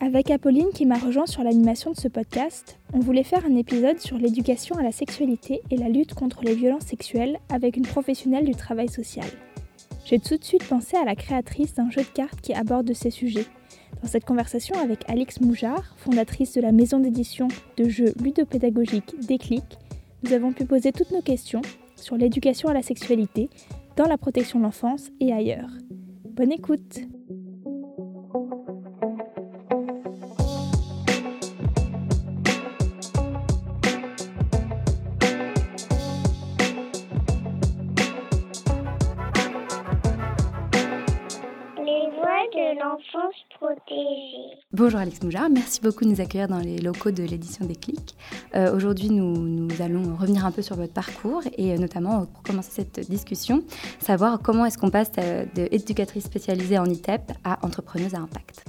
Avec 0.00 0.30
Apolline 0.30 0.68
qui 0.74 0.84
m'a 0.84 0.98
rejoint 0.98 1.26
sur 1.26 1.42
l'animation 1.42 1.90
de 1.90 1.96
ce 1.96 2.08
podcast, 2.08 2.78
on 2.92 2.98
voulait 2.98 3.22
faire 3.22 3.46
un 3.46 3.56
épisode 3.56 3.98
sur 3.98 4.18
l'éducation 4.18 4.76
à 4.76 4.82
la 4.82 4.92
sexualité 4.92 5.62
et 5.70 5.76
la 5.76 5.88
lutte 5.88 6.12
contre 6.12 6.44
les 6.44 6.54
violences 6.54 6.84
sexuelles 6.84 7.38
avec 7.48 7.78
une 7.78 7.86
professionnelle 7.86 8.44
du 8.44 8.54
travail 8.54 8.90
social. 8.90 9.26
J'ai 10.04 10.18
tout 10.18 10.36
de 10.36 10.44
suite 10.44 10.64
pensé 10.64 10.98
à 10.98 11.04
la 11.04 11.16
créatrice 11.16 11.74
d'un 11.74 11.90
jeu 11.90 12.02
de 12.02 12.08
cartes 12.08 12.42
qui 12.42 12.52
aborde 12.52 12.92
ces 12.92 13.10
sujets. 13.10 13.46
Dans 14.02 14.08
cette 14.08 14.26
conversation 14.26 14.78
avec 14.78 15.08
Alix 15.08 15.40
Moujard, 15.40 15.94
fondatrice 15.96 16.52
de 16.52 16.60
la 16.60 16.72
maison 16.72 17.00
d'édition 17.00 17.48
de 17.78 17.88
jeux 17.88 18.12
ludopédagogiques 18.22 19.18
Déclic, 19.26 19.64
nous 20.22 20.34
avons 20.34 20.52
pu 20.52 20.66
poser 20.66 20.92
toutes 20.92 21.10
nos 21.10 21.22
questions 21.22 21.62
sur 21.96 22.16
l'éducation 22.16 22.68
à 22.68 22.74
la 22.74 22.82
sexualité 22.82 23.48
dans 23.96 24.06
la 24.06 24.18
protection 24.18 24.58
de 24.58 24.64
l'enfance 24.64 25.10
et 25.20 25.32
ailleurs. 25.32 25.70
Bonne 26.24 26.52
écoute 26.52 27.00
Bonjour 44.72 45.00
Alex 45.00 45.22
Moujard, 45.22 45.48
merci 45.50 45.80
beaucoup 45.80 46.04
de 46.04 46.10
nous 46.10 46.20
accueillir 46.20 46.48
dans 46.48 46.58
les 46.58 46.78
locaux 46.78 47.10
de 47.10 47.22
l'édition 47.22 47.64
des 47.64 47.74
Clics. 47.74 48.14
Euh, 48.54 48.74
aujourd'hui, 48.74 49.10
nous, 49.10 49.36
nous, 49.38 49.82
allons 49.82 50.14
revenir 50.16 50.44
un 50.44 50.50
peu 50.50 50.62
sur 50.62 50.76
votre 50.76 50.92
parcours 50.92 51.42
et 51.56 51.72
euh, 51.72 51.78
notamment 51.78 52.26
pour 52.26 52.42
commencer 52.42 52.70
cette 52.72 53.08
discussion, 53.08 53.62
savoir 54.00 54.40
comment 54.42 54.66
est-ce 54.66 54.78
qu'on 54.78 54.90
passe 54.90 55.10
euh, 55.18 55.46
d'éducatrice 55.54 56.24
spécialisée 56.24 56.78
en 56.78 56.86
ITEP 56.86 57.32
à 57.44 57.64
entrepreneuse 57.64 58.14
à 58.14 58.18
impact. 58.18 58.64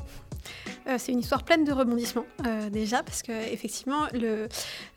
Euh, 0.88 0.96
c'est 0.98 1.12
une 1.12 1.20
histoire 1.20 1.44
pleine 1.44 1.66
de 1.66 1.72
rebondissements 1.72 2.26
euh, 2.46 2.70
déjà 2.70 3.04
parce 3.04 3.22
que 3.22 3.32
effectivement 3.52 4.08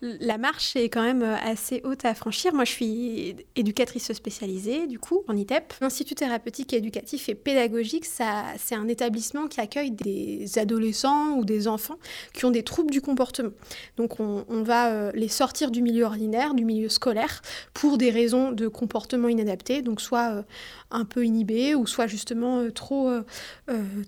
la 0.01 0.37
marche 0.37 0.75
est 0.75 0.89
quand 0.89 1.01
même 1.01 1.21
euh, 1.21 1.35
assez 1.43 1.81
haute 1.83 2.05
à 2.05 2.13
franchir. 2.13 2.53
Moi 2.53 2.63
je 2.63 2.71
suis 2.71 3.35
éducatrice 3.55 4.11
spécialisée 4.13 4.87
du 4.87 4.99
coup 4.99 5.23
en 5.27 5.35
ITEP. 5.35 5.73
L'Institut 5.81 6.15
thérapeutique 6.15 6.73
éducatif 6.73 7.27
et 7.27 7.35
pédagogique, 7.35 8.05
ça, 8.05 8.45
c'est 8.57 8.75
un 8.75 8.87
établissement 8.87 9.47
qui 9.47 9.59
accueille 9.59 9.91
des 9.91 10.57
adolescents 10.57 11.35
ou 11.35 11.43
des 11.43 11.67
enfants 11.67 11.97
qui 12.33 12.45
ont 12.45 12.51
des 12.51 12.63
troubles 12.63 12.91
du 12.91 13.01
comportement. 13.01 13.51
Donc 13.97 14.19
on, 14.19 14.43
va 14.61 15.11
les 15.13 15.27
sortir 15.27 15.71
du 15.71 15.81
milieu 15.81 16.05
ordinaire, 16.05 16.53
du 16.53 16.65
milieu 16.65 16.87
scolaire 16.87 17.41
pour 17.73 17.97
des 17.97 18.11
raisons 18.11 18.51
de 18.51 18.67
comportement 18.67 19.27
inadapté, 19.27 19.81
donc 19.81 20.01
soit 20.01 20.45
un 20.91 21.05
peu 21.05 21.25
inhibé 21.25 21.73
ou 21.73 21.87
soit 21.87 22.05
justement 22.05 22.69
trop, 22.69 23.09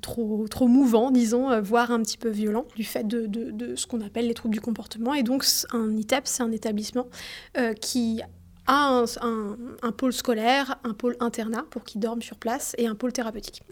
trop, 0.02 0.47
trop 0.47 0.68
mouvant, 0.68 1.09
disons 1.09 1.50
voire 1.73 1.89
un 1.89 2.03
petit 2.03 2.19
peu 2.19 2.29
violent 2.29 2.67
du 2.75 2.83
fait 2.83 3.07
de, 3.07 3.75
ce 3.75 3.88
qu'on 3.88 4.02
appelle 4.02 4.27
les 4.27 4.35
troubles 4.35 4.53
du 4.53 4.61
comportement. 4.61 5.16
Et 5.16 5.23
donc 5.23 5.43
un 5.71 5.97
ITEP, 5.97 6.27
c'est 6.27 6.43
un 6.43 6.52
établissement 6.52 7.07
euh, 7.57 7.73
qui 7.73 8.21
a 8.67 8.99
un, 8.99 9.05
un, 9.81 9.91
pôle 9.91 10.13
scolaire, 10.13 10.77
un 10.83 10.94
pôle 10.94 11.17
internat 11.19 11.66
pour 11.71 11.83
qu'ils 11.83 11.99
dorment 11.99 12.21
sur 12.21 12.38
place 12.38 12.75
et 12.77 12.85
un 12.85 12.94
pôle 12.94 13.11
thérapeutique. 13.11 13.63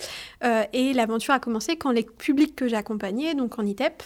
Euh, 0.44 0.64
et 0.74 0.94
l'aventure 0.94 1.36
a 1.36 1.40
commencé 1.40 1.78
quand 1.78 1.92
les 1.92 2.02
publics 2.02 2.56
que 2.56 2.68
j'ai 2.68 2.76
accompagnés, 2.76 3.36
donc 3.36 3.60
en 3.60 3.66
ITEP, 3.68 4.02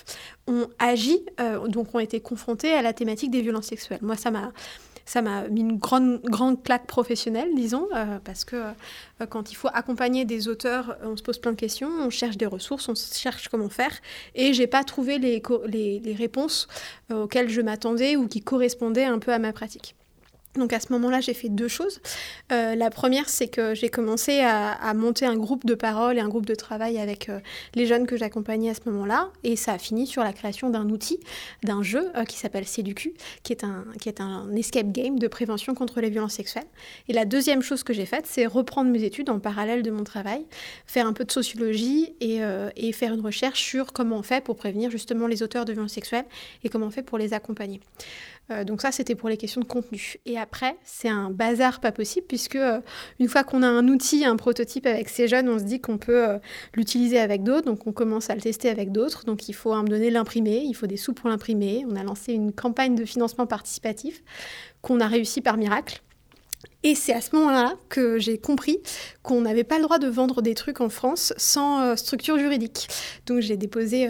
ont 0.47 0.67
agi, 0.77 1.25
euh, 1.39 1.66
donc 1.69 1.95
ont 1.95 1.99
été 1.99 2.19
confrontés 2.19 2.73
à 2.73 2.81
la 2.81 2.91
thématique 2.91 3.31
des 3.31 3.41
violences 3.41 3.67
sexuelles. 3.67 4.01
Moi, 4.01 4.17
ça 4.17 4.29
m'a 4.29 4.51
ça 5.06 5.22
m'a 5.22 5.48
mis 5.48 5.61
une 5.61 5.78
grande, 5.78 6.22
grande 6.23 6.61
claque 6.64 6.88
professionnelle, 6.88 7.50
disons, 7.56 7.88
euh, 7.95 8.20
parce 8.23 8.44
que 8.44 8.56
euh, 8.56 9.25
quand 9.30 9.52
il 9.52 9.56
faut 9.56 9.70
accompagner 9.73 10.25
des 10.25 10.47
auteurs, 10.47 10.97
on 11.03 11.16
se 11.16 11.23
pose 11.23 11.38
plein 11.38 11.52
de 11.52 11.58
questions, 11.58 11.89
on 12.02 12.09
cherche 12.09 12.38
des 12.38 12.45
ressources, 12.47 12.89
on 12.89 12.95
cherche 12.95 13.50
comment 13.50 13.70
faire, 13.70 13.92
et 14.34 14.53
j'ai 14.53 14.67
pas 14.67 14.84
trouvé 14.84 15.20
les, 15.20 15.42
les, 15.67 16.00
les 16.00 16.14
réponses 16.14 16.67
euh, 17.12 17.23
auxquelles 17.23 17.50
je 17.50 17.62
m'attendais 17.62 18.16
ou 18.16 18.28
qui 18.28 18.42
correspondaient 18.42 19.06
un 19.06 19.20
peu 19.20 19.31
à 19.31 19.39
ma 19.39 19.53
pratique. 19.53 19.95
Donc 20.58 20.73
à 20.73 20.80
ce 20.80 20.92
moment-là, 20.94 21.22
j'ai 21.22 21.34
fait 21.34 21.50
deux 21.50 21.68
choses. 21.68 22.00
Euh, 22.52 22.75
la 22.75 22.90
première, 22.90 23.29
c'est 23.29 23.47
que 23.47 23.75
j'ai 23.75 23.90
commencé 23.90 24.40
à, 24.40 24.94
monter 24.94 25.25
un 25.25 25.35
groupe 25.35 25.66
de 25.66 25.75
parole 25.75 26.18
et 26.18 26.22
un 26.22 26.29
groupe 26.29 26.46
de 26.46 26.56
travail 26.56 26.97
avec 26.97 27.29
euh, 27.29 27.40
les 27.74 27.85
jeunes 27.85 28.07
que 28.07 28.16
j'accompagnais 28.16 28.69
à 28.69 28.74
ce 28.74 28.81
moment-là. 28.85 29.29
Et 29.44 29.56
ça 29.56 29.74
a 29.74 29.78
fini 29.78 30.07
sur 30.07 30.24
la 30.24 30.31
création 30.31 30.69
d'un 30.69 30.90
outil, 30.90 31.19
d'un 31.63 31.84
jeu 31.84 32.12
euh, 32.16 32.24
qui 32.24 32.38
s'appelle 32.38 32.66
CEDUCU, 32.66 33.13
qui 33.44 33.52
est, 33.52 33.63
un, 33.63 33.85
qui 34.00 34.09
est 34.09 34.22
un 34.22 34.53
escape 34.56 34.91
game 34.91 35.19
de 35.19 35.28
prévention 35.28 35.74
contre 35.74 36.00
les 36.02 36.09
violences 36.09 36.34
sexuelles. 36.34 36.68
Et 37.09 37.13
la 37.13 37.25
deuxième 37.25 37.62
chose 37.62 37.84
que 37.84 37.94
j'ai 37.94 38.06
faite, 38.06 38.25
c'est 38.25 38.46
reprendre 38.46 38.90
mes 38.90 39.03
études 39.03 39.29
en 39.29 39.40
parallèle 39.40 39.84
de 39.84 39.91
mon 39.91 40.03
travail, 40.03 40.46
faire 40.85 41.08
un 41.08 41.13
peu 41.13 41.25
de 41.25 41.31
sociologie 41.31 42.13
et, 42.22 42.40
et 42.75 42.91
faire 42.91 43.13
une 43.13 43.22
recherche 43.22 43.62
sur 43.62 43.94
comment 43.94 44.18
on 44.18 44.24
fait 44.24 44.44
pour 44.44 44.56
prévenir 44.56 44.90
justement 44.90 45.28
les 45.28 45.44
auteurs 45.44 45.66
de 45.66 45.74
violences 45.74 45.94
sexuelles 45.94 46.25
et 46.63 46.69
comment 46.69 46.88
on 46.88 46.91
fait 46.91 47.03
pour 47.03 47.18
les 47.18 47.34
accompagner. 47.34 47.81
Euh, 48.51 48.63
donc 48.63 48.81
ça, 48.81 48.91
c'était 48.91 49.16
pour 49.16 49.29
les 49.29 49.38
questions 49.38 49.61
de 49.61 49.66
contenu. 49.66 50.16
Et 50.25 50.38
après, 50.38 50.78
c'est 50.83 51.09
un 51.09 51.29
bazar 51.31 51.79
pas 51.79 51.91
possible, 51.91 52.28
puisque 52.28 52.56
euh, 52.56 52.79
une 53.19 53.28
fois 53.28 53.44
qu'on 53.44 53.63
a 53.63 53.67
un 53.67 53.88
outil, 53.88 54.23
un 54.25 54.35
prototype 54.35 54.85
avec 54.85 55.09
ces 55.09 55.28
jeunes, 55.28 55.50
on 55.50 55.57
se 55.57 55.63
dit 55.63 55.81
qu'on 55.81 55.97
peut 55.97 56.29
euh, 56.29 56.38
l'utiliser 56.75 57.19
avec 57.19 57.44
d'autres, 57.44 57.66
donc 57.66 57.88
on 57.88 57.91
commence 57.91 58.29
à 58.29 58.35
le 58.35 58.41
tester 58.41 58.69
avec 58.69 58.91
d'autres. 58.91 59.25
Donc 59.25 59.50
il 59.50 59.53
faut 59.53 59.72
à 59.72 59.75
un 59.75 59.78
moment 59.79 59.89
donné 59.89 60.11
l'imprimer, 60.11 60.63
il 60.66 60.73
faut 60.73 60.88
des 60.88 60.97
sous 60.97 61.13
pour 61.13 61.29
l'imprimer. 61.29 61.85
On 61.89 61.95
a 61.95 62.03
lancé 62.03 62.34
une 62.34 62.51
campagne 62.51 62.95
de 62.95 63.05
financement 63.05 63.47
participatif 63.47 64.23
qu'on 64.81 65.00
a 65.00 65.07
réussi 65.07 65.41
par 65.41 65.57
miracle. 65.57 66.01
Et 66.84 66.94
c'est 66.94 67.13
à 67.13 67.22
ce 67.22 67.35
moment-là 67.35 67.73
que 67.89 68.19
j'ai 68.19 68.38
compris 68.38 68.79
qu'on 69.23 69.41
n'avait 69.41 69.63
pas 69.63 69.78
le 69.78 69.84
droit 69.84 69.97
de 69.97 70.07
vendre 70.07 70.44
des 70.44 70.53
trucs 70.53 70.81
en 70.81 70.89
France 70.89 71.34
sans 71.38 71.95
structure 71.95 72.38
juridique. 72.38 72.88
Donc 73.25 73.39
j'ai 73.39 73.57
déposé 73.57 74.07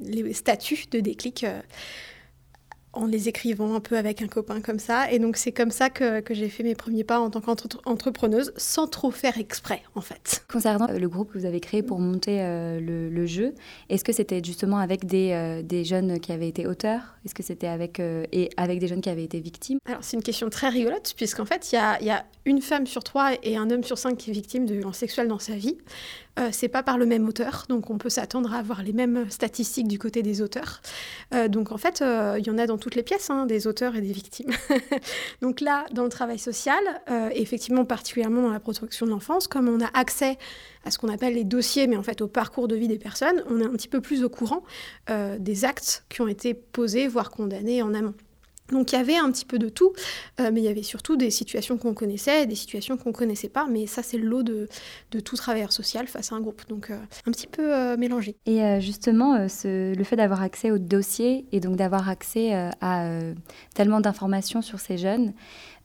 les 0.00 0.32
statuts 0.32 0.84
de 0.92 1.00
déclic 1.00 1.44
en 2.92 3.06
les 3.06 3.28
écrivant 3.28 3.74
un 3.74 3.80
peu 3.80 3.96
avec 3.96 4.22
un 4.22 4.26
copain 4.26 4.60
comme 4.60 4.78
ça. 4.78 5.10
Et 5.10 5.18
donc 5.18 5.36
c'est 5.36 5.52
comme 5.52 5.70
ça 5.70 5.90
que, 5.90 6.20
que 6.20 6.34
j'ai 6.34 6.48
fait 6.48 6.62
mes 6.62 6.74
premiers 6.74 7.04
pas 7.04 7.18
en 7.18 7.30
tant 7.30 7.40
qu'entrepreneuse, 7.40 8.52
sans 8.56 8.86
trop 8.86 9.10
faire 9.10 9.38
exprès 9.38 9.82
en 9.94 10.00
fait. 10.00 10.44
Concernant 10.50 10.88
euh, 10.88 10.98
le 10.98 11.08
groupe 11.08 11.32
que 11.32 11.38
vous 11.38 11.46
avez 11.46 11.60
créé 11.60 11.82
pour 11.82 11.98
monter 11.98 12.42
euh, 12.42 12.80
le, 12.80 13.26
jeu, 13.26 13.54
est-ce 13.88 14.04
que 14.04 14.12
c'était 14.12 14.42
justement 14.44 14.78
avec 14.78 15.06
des, 15.06 15.30
euh, 15.32 15.62
des, 15.62 15.84
jeunes 15.84 16.20
qui 16.20 16.32
avaient 16.32 16.48
été 16.48 16.66
auteurs? 16.66 17.16
Est-ce 17.24 17.34
que 17.34 17.42
c'était 17.42 17.68
avec, 17.68 18.00
et 18.00 18.50
avec 18.56 18.78
des 18.78 18.88
jeunes 18.88 19.00
qui 19.00 19.10
avaient 19.10 19.24
été 19.24 19.40
victimes? 19.40 19.78
Alors 19.86 20.02
c'est 20.02 20.16
une 20.16 20.22
question 20.22 20.50
très 20.50 20.68
rigolote, 20.68 21.14
puisqu'en 21.16 21.44
fait 21.44 21.72
il 21.72 21.76
y 21.76 21.78
a, 21.78 22.02
y 22.02 22.10
a, 22.10 22.24
une 22.44 22.60
femme 22.60 22.86
sur 22.86 23.04
trois 23.04 23.32
et 23.42 23.56
un 23.56 23.70
homme 23.70 23.84
sur 23.84 23.96
cinq 23.98 24.16
qui 24.16 24.30
est 24.30 24.32
victime 24.32 24.66
de 24.66 24.74
violences 24.74 24.98
sexuelles 24.98 25.28
dans 25.28 25.38
sa 25.38 25.54
vie. 25.54 25.78
Euh, 26.38 26.48
c'est 26.50 26.68
pas 26.68 26.82
par 26.82 26.96
le 26.96 27.04
même 27.04 27.28
auteur, 27.28 27.66
donc 27.68 27.90
on 27.90 27.98
peut 27.98 28.08
s'attendre 28.08 28.54
à 28.54 28.58
avoir 28.58 28.82
les 28.82 28.94
mêmes 28.94 29.28
statistiques 29.28 29.86
du 29.86 29.98
côté 29.98 30.22
des 30.22 30.40
auteurs. 30.40 30.80
Euh, 31.34 31.46
donc 31.48 31.72
en 31.72 31.76
fait, 31.76 32.00
euh, 32.00 32.36
il 32.38 32.46
y 32.46 32.50
en 32.50 32.56
a 32.56 32.66
dans 32.66 32.78
toutes 32.78 32.94
les 32.94 33.02
pièces, 33.02 33.28
hein, 33.28 33.44
des 33.44 33.66
auteurs 33.66 33.96
et 33.96 34.00
des 34.00 34.12
victimes. 34.12 34.50
donc 35.42 35.60
là, 35.60 35.84
dans 35.92 36.04
le 36.04 36.08
travail 36.08 36.38
social, 36.38 36.80
effectivement 37.34 37.84
particulièrement 37.84 38.42
dans 38.42 38.50
la 38.50 38.60
protection 38.60 39.06
de 39.06 39.10
l'enfance, 39.10 39.46
comme 39.46 39.68
on 39.68 39.80
a 39.80 39.90
accès 39.92 40.38
à 40.84 40.90
ce 40.90 40.98
qu'on 40.98 41.08
appelle 41.08 41.34
les 41.34 41.44
dossiers, 41.44 41.86
mais 41.86 41.96
en 41.96 42.02
fait 42.02 42.22
au 42.22 42.28
parcours 42.28 42.66
de 42.66 42.76
vie 42.76 42.88
des 42.88 42.98
personnes, 42.98 43.44
on 43.48 43.60
est 43.60 43.64
un 43.64 43.72
petit 43.72 43.88
peu 43.88 44.00
plus 44.00 44.24
au 44.24 44.28
courant 44.28 44.62
des 45.38 45.64
actes 45.64 46.04
qui 46.08 46.20
ont 46.22 46.28
été 46.28 46.54
posés, 46.54 47.08
voire 47.08 47.30
condamnés 47.30 47.82
en 47.82 47.94
amont. 47.94 48.14
Donc 48.72 48.92
il 48.92 48.96
y 48.96 48.98
avait 48.98 49.16
un 49.16 49.30
petit 49.30 49.44
peu 49.44 49.58
de 49.58 49.68
tout, 49.68 49.92
euh, 50.40 50.50
mais 50.52 50.60
il 50.60 50.64
y 50.64 50.68
avait 50.68 50.82
surtout 50.82 51.16
des 51.16 51.30
situations 51.30 51.78
qu'on 51.78 51.94
connaissait 51.94 52.46
des 52.46 52.54
situations 52.54 52.96
qu'on 52.96 53.12
connaissait 53.12 53.48
pas. 53.48 53.66
Mais 53.70 53.86
ça, 53.86 54.02
c'est 54.02 54.18
le 54.18 54.26
lot 54.26 54.42
de, 54.42 54.68
tout 55.20 55.36
travailleur 55.36 55.72
social 55.72 56.08
face 56.08 56.32
à 56.32 56.36
un 56.36 56.40
groupe. 56.40 56.62
Donc 56.68 56.90
euh, 56.90 56.96
un 57.26 57.30
petit 57.30 57.46
peu 57.46 57.74
euh, 57.74 57.96
mélangé. 57.96 58.36
Et 58.46 58.80
justement, 58.80 59.46
le 59.64 60.04
fait 60.04 60.16
d'avoir 60.16 60.42
accès 60.42 60.70
au 60.70 60.78
dossier 60.78 61.46
et 61.52 61.60
donc 61.60 61.76
d'avoir 61.76 62.08
accès 62.08 62.52
à 62.80 63.20
tellement 63.74 64.00
d'informations 64.00 64.62
sur 64.62 64.80
ces 64.80 64.96
jeunes, 64.96 65.34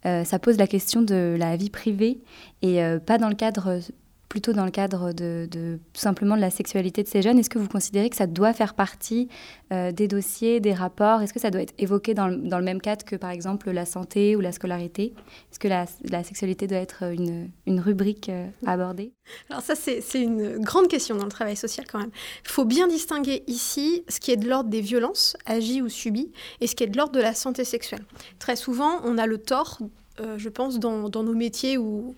ça 0.03 0.39
pose 0.39 0.57
la 0.57 0.67
question 0.67 1.01
de 1.01 1.35
la 1.37 1.57
vie 1.57 1.69
privée 1.69 2.19
et 2.61 2.79
pas 3.05 3.17
dans 3.17 3.29
le 3.29 3.35
cadre 3.35 3.81
plutôt 4.29 4.53
dans 4.53 4.65
le 4.65 4.71
cadre 4.71 5.13
de, 5.13 5.47
tout 5.93 6.01
simplement 6.01 6.35
de 6.35 6.41
la 6.41 6.49
sexualité 6.49 7.03
de 7.03 7.07
ces 7.07 7.21
jeunes. 7.21 7.39
Est-ce 7.39 7.49
que 7.49 7.59
vous 7.59 7.67
considérez 7.67 8.09
que 8.09 8.15
ça 8.15 8.27
doit 8.27 8.53
faire 8.53 8.73
partie 8.73 9.29
euh, 9.71 9.91
des 9.91 10.07
dossiers, 10.07 10.59
des 10.59 10.73
rapports? 10.73 11.21
Est-ce 11.21 11.33
que 11.33 11.39
ça 11.39 11.49
doit 11.49 11.61
être 11.61 11.73
évoqué 11.77 12.13
dans 12.13 12.27
le, 12.27 12.37
dans 12.37 12.59
le, 12.59 12.65
même 12.65 12.81
cadre 12.81 13.05
que 13.05 13.15
par 13.15 13.29
exemple 13.29 13.71
la 13.71 13.85
santé 13.85 14.35
ou 14.35 14.41
la 14.41 14.51
scolarité? 14.51 15.13
Est-ce 15.51 15.59
que 15.59 15.67
la, 15.67 15.85
la, 16.09 16.23
sexualité 16.23 16.67
doit 16.67 16.79
être 16.79 17.03
une, 17.03 17.49
une 17.65 17.79
rubrique 17.79 18.29
euh, 18.29 18.47
abordée? 18.65 19.13
Alors 19.49 19.61
ça, 19.61 19.75
c'est 19.75 20.21
une 20.21 20.59
grande 20.59 20.87
question 20.87 21.15
dans 21.15 21.25
le 21.25 21.31
travail 21.31 21.55
social 21.55 21.85
quand 21.89 21.99
même. 21.99 22.11
Il 22.43 22.49
faut 22.49 22.65
bien 22.65 22.87
distinguer 22.87 23.43
ici 23.47 24.03
ce 24.09 24.19
qui 24.19 24.31
est 24.31 24.37
de 24.37 24.47
l'ordre 24.47 24.69
des 24.69 24.81
violences 24.81 25.37
agies 25.45 25.81
ou 25.81 25.89
subies 25.89 26.31
et 26.61 26.67
ce 26.67 26.75
qui 26.75 26.83
est 26.83 26.87
de 26.87 26.97
l'ordre 26.97 27.13
de 27.13 27.21
la 27.21 27.33
santé 27.33 27.63
sexuelle. 27.63 28.05
Très 28.39 28.55
souvent, 28.55 29.01
on 29.03 29.17
a 29.17 29.25
le 29.25 29.37
tort, 29.37 29.79
euh, 30.19 30.37
je 30.37 30.49
pense, 30.49 30.79
dans, 30.79 31.09
nos 31.09 31.33
métiers 31.33 31.77
ou 31.77 32.15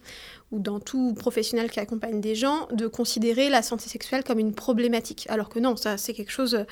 dans 0.51 0.79
tout 0.79 1.13
professionnel 1.13 1.69
qui 1.69 1.79
accompagne 1.79 2.21
des 2.21 2.35
gens, 2.35 2.67
de 2.71 2.87
considérer 2.87 3.49
la 3.49 3.61
santé 3.61 3.89
sexuelle 3.89 4.23
comme 4.23 4.39
une 4.39 4.53
problématique. 4.53 5.25
Alors 5.29 5.49
que 5.49 5.59
non, 5.59 5.75
ça 5.75 5.97
c'est 5.97 6.13
quelque 6.13 6.31
chose 6.31 6.65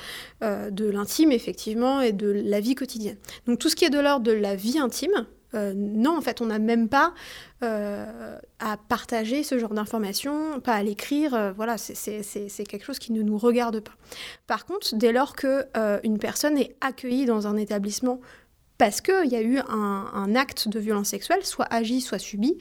euh, 0.43 0.69
de 0.69 0.85
l'intime, 0.89 1.31
effectivement, 1.31 2.01
et 2.01 2.11
de 2.11 2.27
la 2.27 2.59
vie 2.59 2.75
quotidienne. 2.75 3.17
Donc 3.45 3.59
tout 3.59 3.69
ce 3.69 3.75
qui 3.75 3.85
est 3.85 3.89
de 3.89 3.99
l'ordre 3.99 4.25
de 4.25 4.31
la 4.31 4.55
vie 4.55 4.79
intime, 4.79 5.25
non, 5.53 6.15
en 6.15 6.21
fait, 6.21 6.39
on 6.41 6.47
n'a 6.47 6.59
même 6.59 6.87
pas 6.87 7.15
à 7.61 8.77
partager 8.89 9.41
ce 9.41 9.57
genre 9.57 9.73
d'informations, 9.73 10.59
pas 10.59 10.73
à 10.73 10.83
l'écrire. 10.83 11.51
voilà, 11.55 11.79
c'est 11.79 12.63
quelque 12.69 12.85
chose 12.85 12.99
qui 12.99 13.11
ne 13.11 13.23
nous 13.23 13.39
regarde 13.39 13.79
pas. 13.79 13.93
Par 14.45 14.67
contre, 14.67 14.93
dès 14.93 15.11
lors 15.11 15.35
que 15.35 15.65
une 16.03 16.19
personne 16.19 16.59
est 16.59 16.75
accueillie 16.79 17.25
dans 17.25 17.47
un 17.47 17.57
établissement 17.57 18.19
parce 18.77 19.01
qu'il 19.01 19.29
y 19.29 19.35
a 19.35 19.41
eu 19.41 19.59
un, 19.69 20.35
acte 20.35 20.67
de 20.67 20.79
violence 20.79 21.09
sexuelle, 21.09 21.43
soit 21.43 21.65
agi, 21.65 22.01
soit 22.01 22.19
subi. 22.19 22.57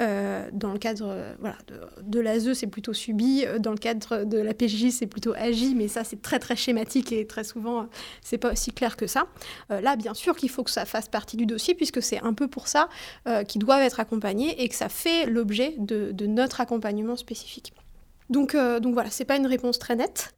Euh, 0.00 0.48
dans 0.52 0.72
le 0.72 0.78
cadre 0.78 1.08
euh, 1.08 1.34
voilà, 1.40 1.56
de, 2.02 2.20
l'ASE, 2.20 2.54
c'est 2.54 2.66
plutôt 2.66 2.94
subi. 2.94 3.44
Euh, 3.44 3.58
dans 3.58 3.72
le 3.72 3.76
cadre 3.76 4.24
de 4.24 4.38
la 4.38 4.54
PJJ, 4.54 4.90
c'est 4.90 5.06
plutôt 5.06 5.34
agi, 5.36 5.74
mais 5.74 5.88
ça, 5.88 6.04
c'est 6.04 6.22
très, 6.22 6.38
très 6.38 6.56
schématique 6.56 7.12
et 7.12 7.26
très 7.26 7.44
souvent, 7.44 7.88
c'est 8.22 8.38
pas 8.38 8.52
aussi 8.52 8.72
clair 8.72 8.96
que 8.96 9.06
ça. 9.06 9.26
là, 9.68 9.96
bien 9.96 10.14
sûr 10.14 10.36
qu'il 10.36 10.50
faut 10.50 10.62
que 10.62 10.70
ça 10.70 10.84
fasse 10.86 11.08
partie 11.08 11.36
du 11.36 11.46
dossier, 11.46 11.74
puisque 11.74 12.02
c'est 12.02 12.20
un 12.20 12.32
peu 12.32 12.48
pour 12.48 12.68
ça 12.68 12.88
qu'ils 13.46 13.60
doivent 13.60 13.82
être 13.82 14.00
accompagnés 14.00 14.62
et 14.62 14.68
que 14.68 14.74
ça 14.74 14.88
fait 14.88 15.26
l'objet 15.26 15.74
de, 15.78 16.26
notre 16.26 16.60
accompagnement 16.60 17.16
spécifique. 17.16 17.72
Donc, 18.30 18.54
donc 18.54 18.92
voilà, 18.94 19.10
c'est 19.10 19.24
pas 19.24 19.36
une 19.36 19.46
réponse 19.46 19.78
très 19.78 19.96
nette, 19.96 20.34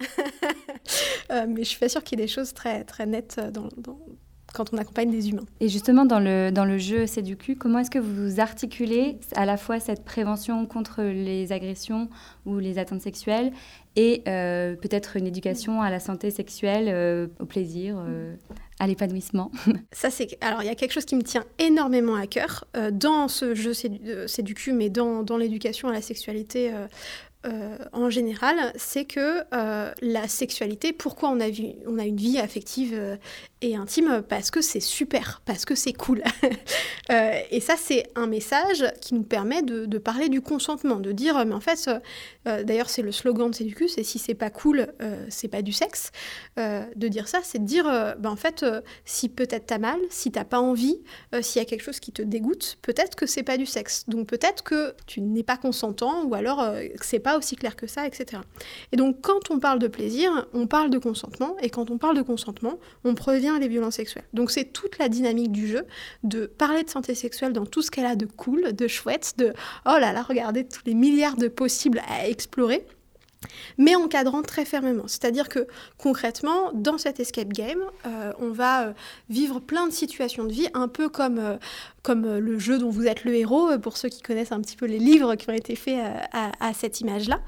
mais 1.30 1.58
je 1.58 1.68
suis 1.68 1.78
pas 1.78 1.88
sûre 1.88 2.02
qu'il 2.02 2.18
y 2.18 2.22
ait 2.22 2.26
des 2.26 2.32
choses 2.32 2.52
très, 2.52 2.84
très 2.84 3.06
nettes 3.06 3.40
dans, 3.52 3.68
dans 3.76 3.98
quand 4.52 4.72
on 4.72 4.78
accompagne 4.78 5.10
des 5.10 5.30
humains. 5.30 5.46
Et 5.60 5.68
justement, 5.68 6.04
dans 6.04 6.20
le, 6.20 6.50
dans 6.50 6.64
le 6.64 6.78
jeu 6.78 7.06
Séducu, 7.06 7.56
comment 7.56 7.78
est-ce 7.80 7.90
que 7.90 7.98
vous 7.98 8.40
articulez 8.40 9.18
à 9.34 9.46
la 9.46 9.56
fois 9.56 9.80
cette 9.80 10.04
prévention 10.04 10.66
contre 10.66 11.02
les 11.02 11.52
agressions 11.52 12.08
ou 12.46 12.58
les 12.58 12.78
atteintes 12.78 13.02
sexuelles 13.02 13.52
et 13.96 14.22
euh, 14.28 14.76
peut-être 14.76 15.16
une 15.16 15.26
éducation 15.26 15.82
à 15.82 15.90
la 15.90 15.98
santé 15.98 16.30
sexuelle, 16.30 16.86
euh, 16.88 17.26
au 17.40 17.44
plaisir, 17.44 17.96
euh, 17.98 18.34
à 18.78 18.86
l'épanouissement? 18.86 19.50
Ça, 19.92 20.10
c'est. 20.10 20.38
Alors, 20.40 20.62
il 20.62 20.66
y 20.66 20.70
a 20.70 20.76
quelque 20.76 20.92
chose 20.92 21.04
qui 21.04 21.16
me 21.16 21.22
tient 21.22 21.44
énormément 21.58 22.14
à 22.14 22.26
cœur 22.26 22.66
dans 22.92 23.26
ce 23.26 23.54
jeu 23.54 23.72
Séducu, 24.26 24.72
mais 24.72 24.90
dans, 24.90 25.22
dans 25.22 25.36
l'éducation 25.36 25.88
à 25.88 25.92
la 25.92 26.02
sexualité 26.02 26.72
euh, 27.46 27.78
en 27.92 28.10
général, 28.10 28.72
c'est 28.76 29.06
que 29.06 29.42
euh, 29.54 29.92
la 30.02 30.28
sexualité, 30.28 30.92
pourquoi 30.92 31.30
on 31.30 31.40
a, 31.40 31.48
une 31.48 32.16
vie 32.16 32.38
affective 32.38 32.92
euh, 32.94 33.16
et 33.62 33.76
intime? 33.76 34.22
Parce 34.28 34.50
que 34.50 34.60
c'est 34.60 34.80
super, 34.80 35.40
parce 35.46 35.64
que 35.64 35.74
c'est 35.74 35.94
cool. 35.94 36.22
et 37.50 37.60
ça, 37.60 37.76
c'est 37.78 38.04
un 38.14 38.26
message 38.26 38.84
qui 39.00 39.14
nous 39.14 39.22
permet 39.22 39.62
de, 39.62 39.98
parler 39.98 40.28
du 40.28 40.40
consentement, 40.40 41.00
de 41.00 41.12
dire, 41.12 41.44
mais 41.44 41.54
en 41.54 41.60
fait, 41.60 41.90
d'ailleurs, 42.44 42.88
c'est 42.88 43.02
le 43.02 43.12
slogan 43.12 43.50
de 43.50 43.54
Séducu, 43.54 43.88
c'est 43.88 44.04
si 44.04 44.18
c'est 44.18 44.34
pas 44.34 44.50
cool, 44.50 44.86
c'est 45.28 45.48
pas 45.48 45.62
du 45.62 45.72
sexe. 45.72 46.12
de 46.56 47.08
dire 47.08 47.28
ça, 47.28 47.40
c'est 47.42 47.58
de 47.58 47.66
dire, 47.66 47.84
ben, 48.18 48.30
en 48.30 48.36
fait, 48.36 48.64
si 49.04 49.28
peut-être 49.28 49.66
t'as 49.66 49.78
mal, 49.78 49.98
si 50.08 50.30
t'as 50.30 50.44
pas 50.44 50.60
envie, 50.60 51.02
s'il 51.40 51.60
y 51.60 51.62
a 51.62 51.66
quelque 51.66 51.82
chose 51.82 52.00
qui 52.00 52.12
te 52.12 52.22
dégoûte, 52.22 52.78
peut-être 52.80 53.16
que 53.16 53.26
c'est 53.26 53.42
pas 53.42 53.56
du 53.56 53.66
sexe. 53.66 54.04
Donc 54.08 54.28
peut-être 54.28 54.62
que 54.62 54.94
tu 55.06 55.20
n'es 55.20 55.42
pas 55.42 55.56
consentant 55.56 56.24
ou 56.24 56.34
alors 56.34 56.58
que 56.58 57.04
c'est 57.04 57.18
pas 57.18 57.29
aussi 57.36 57.56
clair 57.56 57.76
que 57.76 57.86
ça, 57.86 58.06
etc. 58.06 58.42
Et 58.92 58.96
donc 58.96 59.20
quand 59.20 59.50
on 59.50 59.58
parle 59.58 59.78
de 59.78 59.88
plaisir, 59.88 60.46
on 60.52 60.66
parle 60.66 60.90
de 60.90 60.98
consentement, 60.98 61.56
et 61.62 61.70
quand 61.70 61.90
on 61.90 61.98
parle 61.98 62.16
de 62.16 62.22
consentement, 62.22 62.78
on 63.04 63.14
prévient 63.14 63.56
les 63.60 63.68
violences 63.68 63.96
sexuelles. 63.96 64.24
Donc 64.32 64.50
c'est 64.50 64.72
toute 64.72 64.98
la 64.98 65.08
dynamique 65.08 65.52
du 65.52 65.66
jeu 65.66 65.84
de 66.22 66.46
parler 66.46 66.84
de 66.84 66.90
santé 66.90 67.14
sexuelle 67.14 67.52
dans 67.52 67.66
tout 67.66 67.82
ce 67.82 67.90
qu'elle 67.90 68.06
a 68.06 68.16
de 68.16 68.26
cool, 68.26 68.72
de 68.72 68.88
chouette, 68.88 69.34
de 69.38 69.52
oh 69.86 69.96
là 69.98 70.12
là, 70.12 70.22
regardez 70.22 70.64
tous 70.64 70.82
les 70.86 70.94
milliards 70.94 71.36
de 71.36 71.48
possibles 71.48 72.02
à 72.08 72.28
explorer 72.28 72.86
mais 73.78 73.94
encadrant 73.94 74.42
très 74.42 74.64
fermement. 74.64 75.04
C'est-à-dire 75.06 75.48
que 75.48 75.66
concrètement, 75.98 76.72
dans 76.74 76.98
cet 76.98 77.20
escape 77.20 77.48
game, 77.48 77.82
euh, 78.06 78.32
on 78.38 78.50
va 78.50 78.82
euh, 78.82 78.92
vivre 79.28 79.60
plein 79.60 79.86
de 79.86 79.92
situations 79.92 80.44
de 80.44 80.52
vie, 80.52 80.68
un 80.74 80.88
peu 80.88 81.08
comme, 81.08 81.38
euh, 81.38 81.56
comme 82.02 82.38
le 82.38 82.58
jeu 82.58 82.78
dont 82.78 82.90
vous 82.90 83.06
êtes 83.06 83.24
le 83.24 83.34
héros, 83.34 83.78
pour 83.78 83.96
ceux 83.96 84.08
qui 84.08 84.20
connaissent 84.20 84.52
un 84.52 84.60
petit 84.60 84.76
peu 84.76 84.86
les 84.86 84.98
livres 84.98 85.34
qui 85.36 85.48
ont 85.48 85.54
été 85.54 85.74
faits 85.74 86.00
à, 86.32 86.72
cette 86.72 87.00
image-là. 87.00 87.40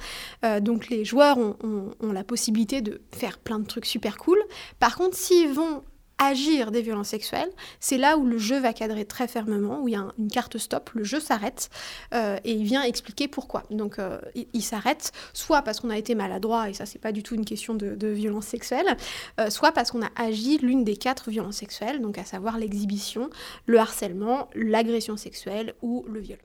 donc 0.61 0.89
les 0.89 1.05
joueurs 1.05 1.39
ont, 1.39 1.57
ont, 1.63 2.13
la 2.13 2.25
possibilité 2.25 2.81
de 2.81 3.01
faire 3.13 3.39
plein 3.39 3.59
de 3.59 3.67
trucs 3.67 3.87
super 3.87 4.17
cool. 4.17 4.39
Par 4.79 4.97
contre, 4.97 5.17
s'ils 5.17 5.53
vont 5.53 5.83
agir 6.27 6.71
des 6.71 6.83
violences 6.83 7.09
sexuelles, 7.09 7.51
c'est 7.81 7.99
là 7.99 8.17
où 8.17 8.27
le 8.27 8.39
jeu 8.39 8.59
va 8.59 8.73
cadrer 8.73 9.05
très 9.05 9.29
fermement, 9.29 9.81
où 9.81 9.89
il 9.89 9.93
y 9.93 9.97
a 9.97 10.07
une 10.19 10.31
carte 10.31 10.59
stop, 10.59 10.91
le 10.95 11.05
jeu 11.05 11.21
s'arrête 11.21 11.71
euh, 12.15 12.39
et 12.45 12.53
il 12.53 12.65
vient 12.65 12.83
expliquer 12.83 13.29
pourquoi. 13.29 13.63
Donc 13.71 13.99
euh, 13.99 14.21
il, 14.53 14.63
s'arrête 14.63 15.13
soit 15.33 15.63
parce 15.63 15.81
qu'on 15.81 15.91
a 15.91 15.99
été 15.99 16.15
maladroit, 16.15 16.71
et 16.71 16.75
ça 16.75 16.87
c'est 16.87 16.99
pas 16.99 17.13
du 17.13 17.23
tout 17.23 17.35
une 17.35 17.45
question 17.45 17.75
de, 17.75 18.09
violence 18.13 18.47
sexuelle, 18.47 18.97
euh, 19.41 19.49
soit 19.49 19.73
parce 19.73 19.91
qu'on 19.91 20.03
a 20.03 20.11
agi 20.17 20.59
l'une 20.59 20.85
des 20.85 20.97
quatre 20.97 21.31
violences 21.31 21.57
sexuelles, 21.57 22.01
donc 22.01 22.19
à 22.19 22.25
savoir 22.25 22.59
l'exhibition, 22.59 23.31
le 23.67 23.79
harcèlement, 23.79 24.49
l'agression 24.55 25.17
sexuelle 25.17 25.75
ou 25.83 26.05
le 26.09 26.21
viol. 26.21 26.39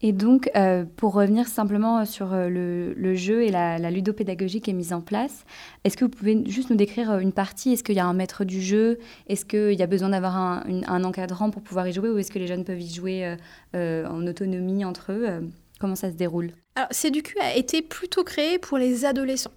Et 0.00 0.12
donc, 0.12 0.48
euh, 0.54 0.84
pour 0.96 1.14
revenir 1.14 1.48
simplement 1.48 2.04
sur 2.04 2.32
euh, 2.32 2.48
le, 2.48 3.14
jeu 3.14 3.42
et 3.42 3.50
la, 3.50 3.90
ludopédagogie 3.90 4.60
qui 4.60 4.70
est 4.70 4.74
mise 4.74 4.92
en 4.92 5.00
place, 5.00 5.44
est-ce 5.82 5.96
que 5.96 6.04
vous 6.04 6.10
pouvez 6.10 6.44
juste 6.46 6.70
nous 6.70 6.76
décrire 6.76 7.10
euh, 7.10 7.18
une 7.18 7.32
partie? 7.32 7.72
Est-ce 7.72 7.82
qu'il 7.82 7.96
y 7.96 8.00
a 8.00 8.06
un 8.06 8.12
maître 8.12 8.44
du 8.44 8.62
jeu? 8.62 8.98
Est-ce 9.26 9.44
qu'il 9.44 9.78
y 9.78 9.82
a 9.82 9.86
besoin 9.88 10.10
d'avoir 10.10 10.36
un, 10.36 11.04
encadrant 11.04 11.50
pour 11.50 11.62
pouvoir 11.62 11.88
y 11.88 11.92
jouer? 11.92 12.10
Ou 12.10 12.18
est-ce 12.18 12.30
que 12.30 12.38
les 12.38 12.46
jeunes 12.46 12.64
peuvent 12.64 12.80
y 12.80 12.92
jouer 12.92 13.36
en 13.74 14.26
autonomie 14.26 14.84
entre 14.84 15.12
eux? 15.12 15.50
Comment 15.80 15.96
ça 15.96 16.10
se 16.10 16.16
déroule? 16.16 16.52
Alors, 16.76 16.88
CEDUQ 16.92 17.38
a 17.40 17.56
été 17.56 17.82
plutôt 17.82 18.24
créé 18.24 18.58
pour 18.58 18.78
les 18.78 19.04
adolescents. 19.04 19.52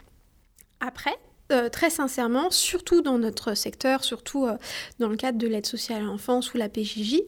Après, 0.80 1.16
euh, 1.52 1.70
très 1.70 1.90
sincèrement, 1.90 2.50
surtout 2.50 3.02
dans 3.02 3.18
notre 3.18 3.56
secteur, 3.56 4.04
surtout 4.04 4.46
euh, 4.46 4.56
dans 5.00 5.10
le 5.10 5.16
cadre 5.16 5.38
de 5.38 5.48
l'aide 5.48 5.66
sociale 5.66 6.02
à 6.02 6.06
l'enfance 6.06 6.54
ou 6.54 6.58
la 6.58 6.70
PJJ, 6.70 7.22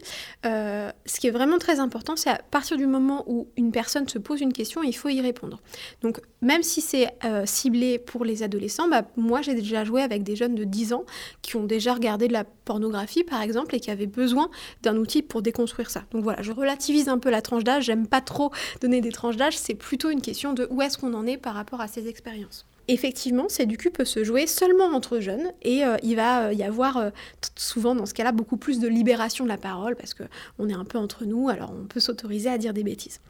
euh, 0.46 0.92
ce 1.06 1.20
qui 1.20 1.28
est 1.28 1.32
vraiment 1.32 1.58
très 1.58 1.80
important, 1.80 2.16
c'est 2.16 2.30
à 2.30 2.40
partir 2.52 2.78
du 2.78 2.88
moment 2.88 3.24
où 3.28 3.48
une 3.58 3.72
personne 3.72 4.08
se 4.08 4.18
pose 4.18 4.42
une 4.42 4.54
question, 4.54 4.84
il 4.84 4.94
faut 4.94 5.10
y 5.10 5.22
répondre. 5.22 5.60
Donc, 6.02 6.22
même 6.42 6.64
si 6.64 6.82
c'est 6.82 7.10
ciblé 7.46 8.00
pour 8.00 8.26
les 8.26 8.44
adolescents, 8.44 8.88
bah, 8.88 9.04
moi 9.16 9.42
j'ai 9.42 9.54
déjà 9.54 9.84
joué 9.84 10.02
avec 10.02 10.24
des 10.24 10.36
jeunes 10.36 10.56
de 10.56 10.64
10 10.64 10.94
ans 10.94 11.06
qui 11.42 11.56
ont 11.56 11.64
déjà 11.64 11.94
regardé 11.94 12.28
de 12.28 12.34
la 12.34 12.44
pornographie, 12.44 13.24
par 13.24 13.42
exemple, 13.42 13.76
et 13.76 13.80
qui 13.80 13.92
avaient 13.92 14.08
besoin 14.08 14.50
d'un 14.82 14.98
outil 14.98 15.22
pour 15.22 15.42
déconstruire 15.42 15.90
ça. 15.90 16.04
Donc 16.12 16.24
voilà, 16.24 16.42
je 16.42 16.52
relativise 16.52 17.10
un 17.10 17.18
peu 17.18 17.30
la 17.30 17.42
tranche 17.42 17.64
d'âge, 17.64 17.86
j'aime 17.86 18.08
pas 18.08 18.22
trop 18.22 18.52
donner 18.82 19.02
des 19.02 19.12
tranches 19.12 19.38
d'âge, 19.38 19.58
c'est 19.58 19.76
plutôt 19.76 20.10
une 20.10 20.22
question 20.22 20.54
de 20.54 20.68
où 20.70 20.82
est-ce 20.82 20.98
qu'on 20.98 21.14
en 21.14 21.26
est 21.26 21.38
par 21.38 21.54
rapport 21.54 21.82
à 21.82 21.88
ces 21.88 22.08
expériences. 22.08 22.66
Effectivement, 22.90 23.46
c'est 23.48 23.66
du 23.66 23.78
cul 23.78 23.92
peut 23.92 24.04
se 24.04 24.26
jouer 24.26 24.46
seulement 24.46 24.88
entre 24.88 25.20
jeunes 25.20 25.54
et 25.62 25.86
euh, 25.86 25.96
il 26.04 26.18
va 26.18 26.48
euh, 26.48 26.54
y 26.54 26.64
avoir 26.64 26.98
euh, 26.98 27.10
souvent 27.56 27.96
dans 27.96 28.06
ce 28.06 28.14
cas-là 28.14 28.34
beaucoup 28.34 28.58
plus 28.58 28.80
de 28.80 28.90
libération 28.90 29.46
de 29.46 29.50
la 29.50 29.58
parole 29.58 29.96
parce 29.96 30.14
que 30.14 30.24
on 30.60 30.68
est 30.68 30.74
un 30.74 30.84
peu 30.84 30.98
entre 30.98 31.24
nous, 31.24 31.48
alors 31.48 31.74
on 31.74 31.86
peut 31.86 32.02
s'autoriser 32.02 32.50
à 32.50 32.58
dire 32.58 32.74
des 32.74 32.84
bêtises. 32.84 33.22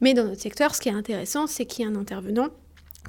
Mais 0.00 0.14
dans 0.14 0.24
notre 0.24 0.40
secteur, 0.40 0.74
ce 0.74 0.80
qui 0.80 0.88
est 0.88 0.92
intéressant, 0.92 1.46
c'est 1.46 1.66
qu'il 1.66 1.84
y 1.84 1.88
a 1.88 1.90
un 1.90 1.96
intervenant 1.96 2.48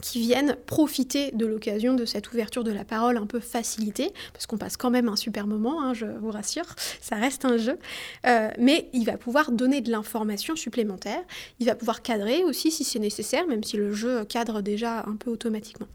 qui 0.02 0.20
viennent 0.20 0.56
profiter 0.66 1.32
de 1.32 1.46
l'occasion 1.46 1.94
de 1.94 2.06
cette 2.06 2.32
ouverture 2.32 2.64
de 2.64 2.72
la 2.72 2.84
parole 2.84 3.18
un 3.18 3.26
peu 3.26 3.40
facilitée, 3.40 4.12
parce 4.34 4.46
qu'on 4.46 4.58
passe 4.58 4.78
quand 4.78 4.90
même 4.90 5.10
un 5.10 5.16
super 5.16 5.48
moment, 5.48 5.82
hein, 5.82 5.94
je 5.94 6.06
vous 6.06 6.32
rassure, 6.32 6.66
ça 7.02 7.16
reste 7.16 7.46
un 7.46 7.58
jeu, 7.58 7.78
euh, 8.26 8.50
mais 8.60 8.90
il 8.94 9.06
va 9.06 9.18
pouvoir 9.18 9.52
donner 9.52 9.82
de 9.82 9.92
l'information 9.92 10.56
supplémentaire, 10.56 11.22
il 11.60 11.68
va 11.68 11.76
pouvoir 11.76 12.02
cadrer 12.02 12.44
aussi 12.44 12.72
si 12.72 12.84
c'est 12.84 13.00
nécessaire, 13.00 13.48
même 13.48 13.64
si 13.64 13.78
le 13.78 13.94
jeu 13.94 14.26
cadre 14.26 14.62
déjà 14.62 15.06
un 15.08 15.16
peu 15.16 15.32
automatiquement. 15.32 15.88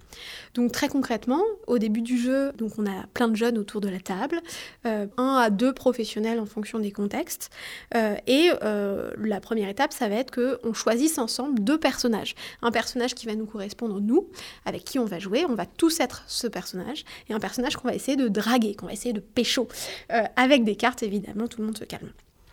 Donc 0.55 0.73
très 0.73 0.89
concrètement, 0.89 1.43
au 1.67 1.79
début 1.79 2.03
du 2.03 2.19
jeu, 2.19 2.53
donc 2.53 2.73
on 2.79 2.87
a 2.87 3.07
plein 3.15 3.29
de 3.29 3.37
jeunes 3.37 3.59
autour 3.59 3.81
de 3.81 3.89
la 3.89 4.01
table, 4.01 4.41
euh, 4.87 5.07
un 5.17 5.37
à 5.37 5.51
deux 5.51 5.73
professionnels 5.73 6.41
en 6.41 6.47
fonction 6.47 6.79
des 6.79 6.91
contextes, 6.91 7.51
euh, 7.95 8.17
et 8.27 8.51
la 8.61 9.41
première 9.41 9.69
étape, 9.69 9.93
ça 9.93 10.09
va 10.09 10.17
être 10.17 10.31
qu'on 10.35 10.73
choisisse 10.73 11.19
ensemble 11.19 11.61
deux 11.61 11.79
personnages, 11.79 12.35
un 12.63 12.71
personnage 12.71 13.15
qui 13.15 13.27
va 13.27 13.35
nous 13.35 13.47
correspondre 13.47 13.90
nous, 13.99 14.29
avec 14.65 14.85
qui 14.85 14.99
on 14.99 15.05
va 15.05 15.19
jouer. 15.19 15.45
On 15.47 15.55
va 15.55 15.67
tous 15.67 15.99
être 16.01 16.23
ce 16.29 16.47
personnage, 16.47 17.05
et 17.29 17.33
un 17.33 17.41
personnage 17.41 17.77
qu'on 17.77 17.89
va 17.89 17.95
essayer 17.95 18.17
de 18.17 18.29
draguer, 18.29 18.75
qu'on 18.75 18.87
va 18.87 18.93
essayer 18.93 19.13
de 19.13 19.21
pécho, 19.21 19.69
euh, 20.13 20.23
avec 20.37 20.65
des 20.65 20.77
cartes 20.77 21.03
évidemment, 21.03 21.49
tout 21.49 21.61
le 21.61 21.67
monde 21.67 21.79
se 21.79 21.85
calme. 21.85 22.11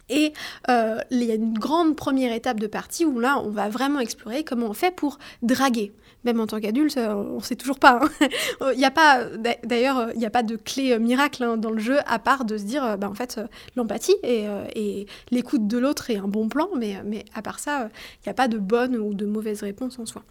Et 0.09 0.33
euh, 0.69 0.99
il 1.11 1.23
y 1.23 1.31
a 1.31 1.35
une 1.35 1.57
grande 1.57 1.95
première 1.95 2.31
étape 2.33 2.59
de 2.59 2.67
partie 2.67 3.05
où 3.05 3.19
là, 3.19 3.41
on 3.43 3.49
va 3.49 3.69
vraiment 3.69 3.99
explorer 3.99 4.43
comment 4.43 4.67
on 4.67 4.73
fait 4.73 4.95
pour 4.95 5.19
draguer. 5.41 5.91
Même 6.27 6.39
en 6.39 6.45
tant 6.45 6.59
qu'adulte, 6.59 6.97
euh, 6.97 7.15
on 7.15 7.37
ne 7.37 7.41
sait 7.41 7.55
toujours 7.55 7.79
pas. 7.79 7.99
Hein. 8.03 8.27
il 8.73 8.77
n'y 8.77 8.85
a 8.85 8.91
pas, 8.91 9.23
d'ailleurs, 9.63 10.11
il 10.13 10.19
n'y 10.19 10.25
a 10.25 10.29
pas 10.29 10.43
de 10.43 10.55
clé 10.55 10.99
miracle 10.99 11.43
hein, 11.43 11.57
dans 11.57 11.71
le 11.71 11.79
jeu 11.79 11.97
à 12.05 12.19
part 12.19 12.45
de 12.45 12.57
se 12.57 12.63
dire, 12.63 12.97
bah, 12.99 13.09
en 13.09 13.15
fait, 13.15 13.39
l'empathie 13.75 14.15
et, 14.21 14.45
et 14.75 15.07
l'écoute 15.31 15.67
de 15.67 15.77
l'autre 15.79 16.11
est 16.11 16.17
un 16.17 16.27
bon 16.27 16.49
plan, 16.49 16.67
mais, 16.77 16.97
mais 17.03 17.25
à 17.33 17.41
part 17.41 17.59
ça, 17.59 17.89
il 18.17 18.27
n'y 18.27 18.29
a 18.29 18.33
pas 18.33 18.47
de 18.47 18.59
bonne 18.59 18.95
ou 18.97 19.13
de 19.13 19.25
mauvaise 19.25 19.61
réponse 19.61 19.97
en 19.99 20.05
soi. 20.05 20.23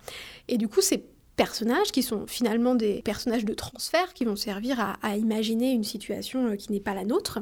Et 0.49 0.59
du 0.59 0.69
coup, 0.69 0.83
c'est 0.83 1.03
personnages 1.37 1.93
qui 1.93 2.03
sont 2.03 2.27
finalement 2.27 2.75
des 2.75 3.03
personnages 3.03 3.45
de 3.45 3.55
transfert 3.55 4.15
qui 4.15 4.25
vont 4.25 4.37
servir 4.37 4.97
à, 5.03 5.17
imaginer 5.17 5.73
une 5.73 5.85
situation 5.85 6.49
euh, 6.49 6.57
qui 6.57 6.73
n'est 6.73 6.81
pas 6.81 6.95
la 6.95 7.05
nôtre. 7.05 7.39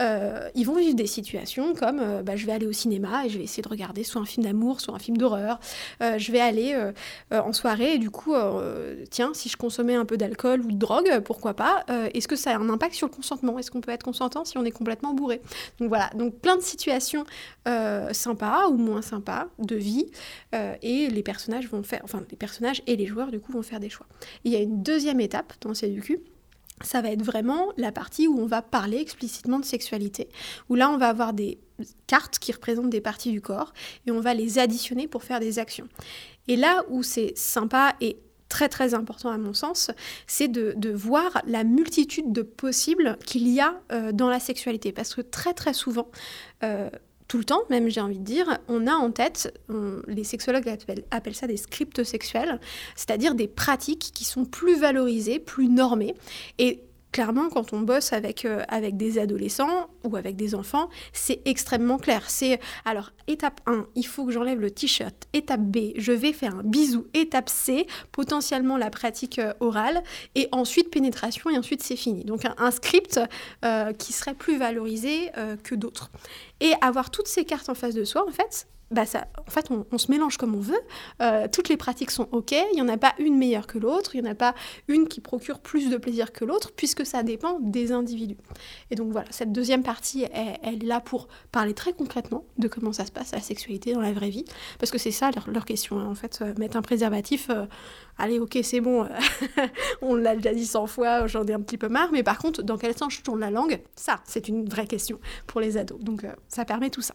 Euh, 0.00 0.48
ils 0.54 0.66
vont 0.66 0.76
vivre 0.76 0.96
des 0.96 1.06
situations 1.06 1.74
comme 1.74 2.00
euh, 2.00 2.22
bah, 2.22 2.36
je 2.36 2.44
vais 2.46 2.52
aller 2.52 2.66
au 2.66 2.72
cinéma 2.72 3.24
et 3.24 3.28
je 3.28 3.38
vais 3.38 3.44
essayer 3.44 3.62
de 3.62 3.68
regarder 3.68 4.04
soit 4.04 4.20
un 4.20 4.24
film 4.24 4.44
d'amour, 4.44 4.80
soit 4.80 4.94
un 4.94 4.98
film 4.98 5.16
d'horreur. 5.16 5.60
je 6.00 6.32
vais 6.32 6.40
aller 6.40 6.76
en 7.30 7.52
soirée 7.52 7.94
et 7.94 7.98
du 7.98 8.10
coup, 8.10 8.34
tiens, 9.10 9.32
si 9.34 9.48
je 9.48 9.56
consommais 9.56 9.94
un 9.94 10.04
peu 10.04 10.16
d'alcool 10.16 10.60
ou 10.60 10.72
de 10.72 10.76
drogue, 10.76 11.20
pourquoi 11.24 11.54
pas 11.54 11.84
Est-ce 12.14 12.28
que 12.28 12.36
ça 12.36 12.52
a 12.52 12.58
un 12.58 12.68
impact 12.68 12.94
sur 12.94 13.08
le 13.08 13.12
consentement? 13.12 13.58
Est-ce 13.58 13.70
qu'on 13.70 13.80
peut 13.80 13.92
être 13.92 14.02
consentant 14.02 14.44
si 14.44 14.58
on 14.58 14.64
est 14.64 14.70
complètement 14.70 15.14
bourré? 15.14 15.40
Donc 15.78 15.88
voilà, 15.88 16.10
donc 16.14 16.34
plein 16.40 16.56
de 16.56 16.62
situations 16.62 17.24
sympas 18.12 18.68
ou 18.68 18.76
moins 18.76 19.02
sympas 19.02 19.48
de 19.58 19.76
vie 19.76 20.06
et 20.82 21.08
les 21.08 21.22
personnages 21.22 21.68
vont 21.68 21.82
faire, 21.82 22.00
enfin 22.04 22.22
les 22.30 22.36
personnages 22.36 22.82
et 22.86 22.96
les 22.96 23.06
joueurs 23.06 23.30
du 23.36 23.40
coup 23.40 23.52
vont 23.52 23.62
faire 23.62 23.80
des 23.80 23.90
choix. 23.90 24.06
il 24.44 24.52
y 24.52 24.56
a 24.56 24.60
une 24.60 24.82
deuxième 24.82 25.20
étape 25.20 25.52
dans 25.60 25.74
CDQ, 25.74 26.20
ça 26.82 27.00
va 27.00 27.10
être 27.10 27.22
vraiment 27.22 27.72
la 27.76 27.92
partie 27.92 28.28
où 28.28 28.38
on 28.38 28.46
va 28.46 28.62
parler 28.62 28.98
explicitement 28.98 29.58
de 29.58 29.64
sexualité, 29.64 30.28
où 30.68 30.74
là 30.74 30.90
on 30.90 30.98
va 30.98 31.08
avoir 31.08 31.32
des 31.32 31.58
cartes 32.06 32.38
qui 32.38 32.52
représentent 32.52 32.90
des 32.90 33.00
parties 33.00 33.32
du 33.32 33.40
corps 33.40 33.72
et 34.06 34.10
on 34.10 34.20
va 34.20 34.34
les 34.34 34.58
additionner 34.58 35.08
pour 35.08 35.22
faire 35.22 35.40
des 35.40 35.58
actions. 35.58 35.88
Et 36.48 36.56
là 36.56 36.84
où 36.88 37.02
c'est 37.02 37.36
sympa 37.36 37.94
et 38.00 38.18
très 38.48 38.68
très 38.68 38.94
important 38.94 39.30
à 39.30 39.38
mon 39.38 39.54
sens, 39.54 39.90
c'est 40.26 40.48
de, 40.48 40.92
voir 40.92 41.42
la 41.46 41.64
multitude 41.64 42.32
de 42.32 42.42
possibles 42.42 43.18
qu'il 43.24 43.48
y 43.48 43.60
a 43.60 43.80
euh, 43.92 44.12
dans 44.12 44.28
la 44.28 44.40
sexualité. 44.40 44.92
Parce 44.92 45.14
que 45.14 45.20
très 45.20 45.52
très 45.52 45.72
souvent, 45.72 46.08
euh, 46.62 46.88
tout 47.28 47.38
le 47.38 47.44
temps, 47.44 47.62
même 47.70 47.88
j'ai 47.88 48.00
envie 48.00 48.18
de 48.18 48.24
dire, 48.24 48.58
on 48.68 48.86
a 48.86 48.94
en 48.94 49.10
tête, 49.10 49.58
les 50.06 50.24
sexologues 50.24 50.68
appellent, 51.10 51.34
ça 51.34 51.46
des 51.46 51.56
scripts 51.56 52.04
sexuels, 52.04 52.60
c'est-à-dire 52.94 53.34
des 53.34 53.48
pratiques 53.48 54.10
qui 54.14 54.24
sont 54.24 54.44
plus 54.44 54.78
valorisées, 54.78 55.38
plus 55.38 55.68
normées. 55.68 56.14
Et 56.58 56.80
clairement, 57.16 57.48
quand 57.48 57.72
on 57.72 57.80
bosse 57.80 58.12
avec, 58.12 58.44
euh, 58.44 58.62
avec 58.68 58.98
des 58.98 59.18
adolescents 59.18 59.88
ou 60.04 60.16
avec 60.16 60.36
des 60.36 60.54
enfants, 60.54 60.90
c'est 61.14 61.40
extrêmement 61.46 61.96
clair. 61.96 62.28
C'est 62.28 62.60
alors, 62.84 63.10
étape 63.26 63.62
1, 63.64 63.86
il 63.94 64.06
faut 64.06 64.26
que 64.26 64.32
j'enlève 64.32 64.60
le 64.60 64.70
t-shirt. 64.70 65.14
Étape 65.32 65.62
B, 65.62 65.94
je 65.96 66.12
vais 66.12 66.34
faire 66.34 66.56
un 66.56 66.62
bisou. 66.62 67.06
Étape 67.14 67.48
C, 67.48 67.86
potentiellement 68.12 68.76
la 68.76 68.90
pratique 68.90 69.38
euh, 69.38 69.54
orale. 69.60 70.02
Et 70.34 70.50
ensuite, 70.52 70.90
pénétration, 70.90 71.48
et 71.48 71.56
ensuite, 71.56 71.82
c'est 71.82 71.96
fini. 71.96 72.22
Donc, 72.22 72.42
un, 72.44 72.70
script 72.70 73.18
euh, 73.64 73.94
qui 73.94 74.12
serait 74.12 74.34
plus 74.34 74.58
valorisé 74.58 75.30
que 75.62 75.74
d'autres. 75.74 76.10
Et 76.60 76.72
avoir 76.82 77.10
toutes 77.10 77.28
ces 77.28 77.46
cartes 77.46 77.70
en 77.70 77.74
face 77.74 77.94
de 77.94 78.04
soi, 78.04 78.26
en 78.28 78.30
fait, 78.30 78.66
bah 78.92 79.02
en 79.02 79.50
fait, 79.50 79.68
on, 79.70 79.98
se 79.98 80.10
mélange 80.12 80.36
comme 80.36 80.54
on 80.54 80.60
veut. 80.60 80.78
Euh, 81.20 81.48
toutes 81.50 81.68
les 81.68 81.76
pratiques 81.76 82.12
sont 82.12 82.28
OK. 82.30 82.52
Il 82.52 82.76
n'y 82.76 82.82
en 82.82 82.88
a 82.88 82.96
pas 82.96 83.14
une 83.18 83.36
meilleure 83.36 83.66
que 83.66 83.78
l'autre. 83.78 84.14
Il 84.14 84.22
n'y 84.22 84.28
en 84.28 84.30
a 84.30 84.36
pas 84.36 84.54
une 84.86 85.08
qui 85.08 85.20
procure 85.20 85.58
plus 85.58 85.90
de 85.90 85.96
plaisir 85.96 86.32
que 86.32 86.44
l'autre, 86.44 86.70
puisque 86.76 87.04
ça 87.04 87.24
dépend 87.24 87.58
des 87.60 87.90
individus. 87.90 88.36
Et 88.92 88.94
donc 88.94 89.10
voilà, 89.10 89.26
cette 89.30 89.50
deuxième 89.50 89.82
partie, 89.82 90.26
elle, 90.32 90.82
est 90.82 90.86
là 90.86 91.00
pour 91.00 91.26
parler 91.50 91.74
très 91.74 91.94
concrètement 91.94 92.44
de 92.58 92.68
comment 92.68 92.92
ça 92.92 93.04
se 93.04 93.10
passe, 93.10 93.32
la 93.32 93.40
sexualité 93.40 93.92
dans 93.92 94.00
la 94.00 94.12
vraie 94.12 94.30
vie. 94.30 94.44
Parce 94.78 94.92
que 94.92 94.98
c'est 94.98 95.10
ça 95.10 95.30
leur, 95.46 95.64
question. 95.64 95.98
Hein. 95.98 96.06
En 96.06 96.14
fait, 96.14 96.38
euh, 96.42 96.54
mettre 96.56 96.76
un 96.76 96.82
préservatif, 96.82 97.50
euh, 97.50 97.66
allez, 98.18 98.38
OK, 98.38 98.56
c'est 98.62 98.80
bon, 98.80 99.08
on 100.00 100.14
l'a 100.14 100.36
déjà 100.36 100.54
dit 100.54 100.66
100 100.66 100.86
fois, 100.86 101.26
j'en 101.26 101.44
ai 101.44 101.52
un 101.52 101.60
petit 101.60 101.78
peu 101.78 101.88
marre. 101.88 102.10
Mais 102.12 102.22
par 102.22 102.38
contre, 102.38 102.62
dans 102.62 102.78
quel 102.78 102.96
sens 102.96 103.14
je 103.14 103.22
tourne 103.22 103.40
la 103.40 103.50
langue? 103.50 103.80
Ça, 103.96 104.20
c'est 104.24 104.46
une 104.46 104.68
vraie 104.68 104.86
question 104.86 105.18
pour 105.48 105.60
les 105.60 105.76
ados. 105.76 105.98
Donc 105.98 106.24
ça 106.46 106.64
permet 106.64 106.90
tout 106.90 107.02
ça. 107.02 107.14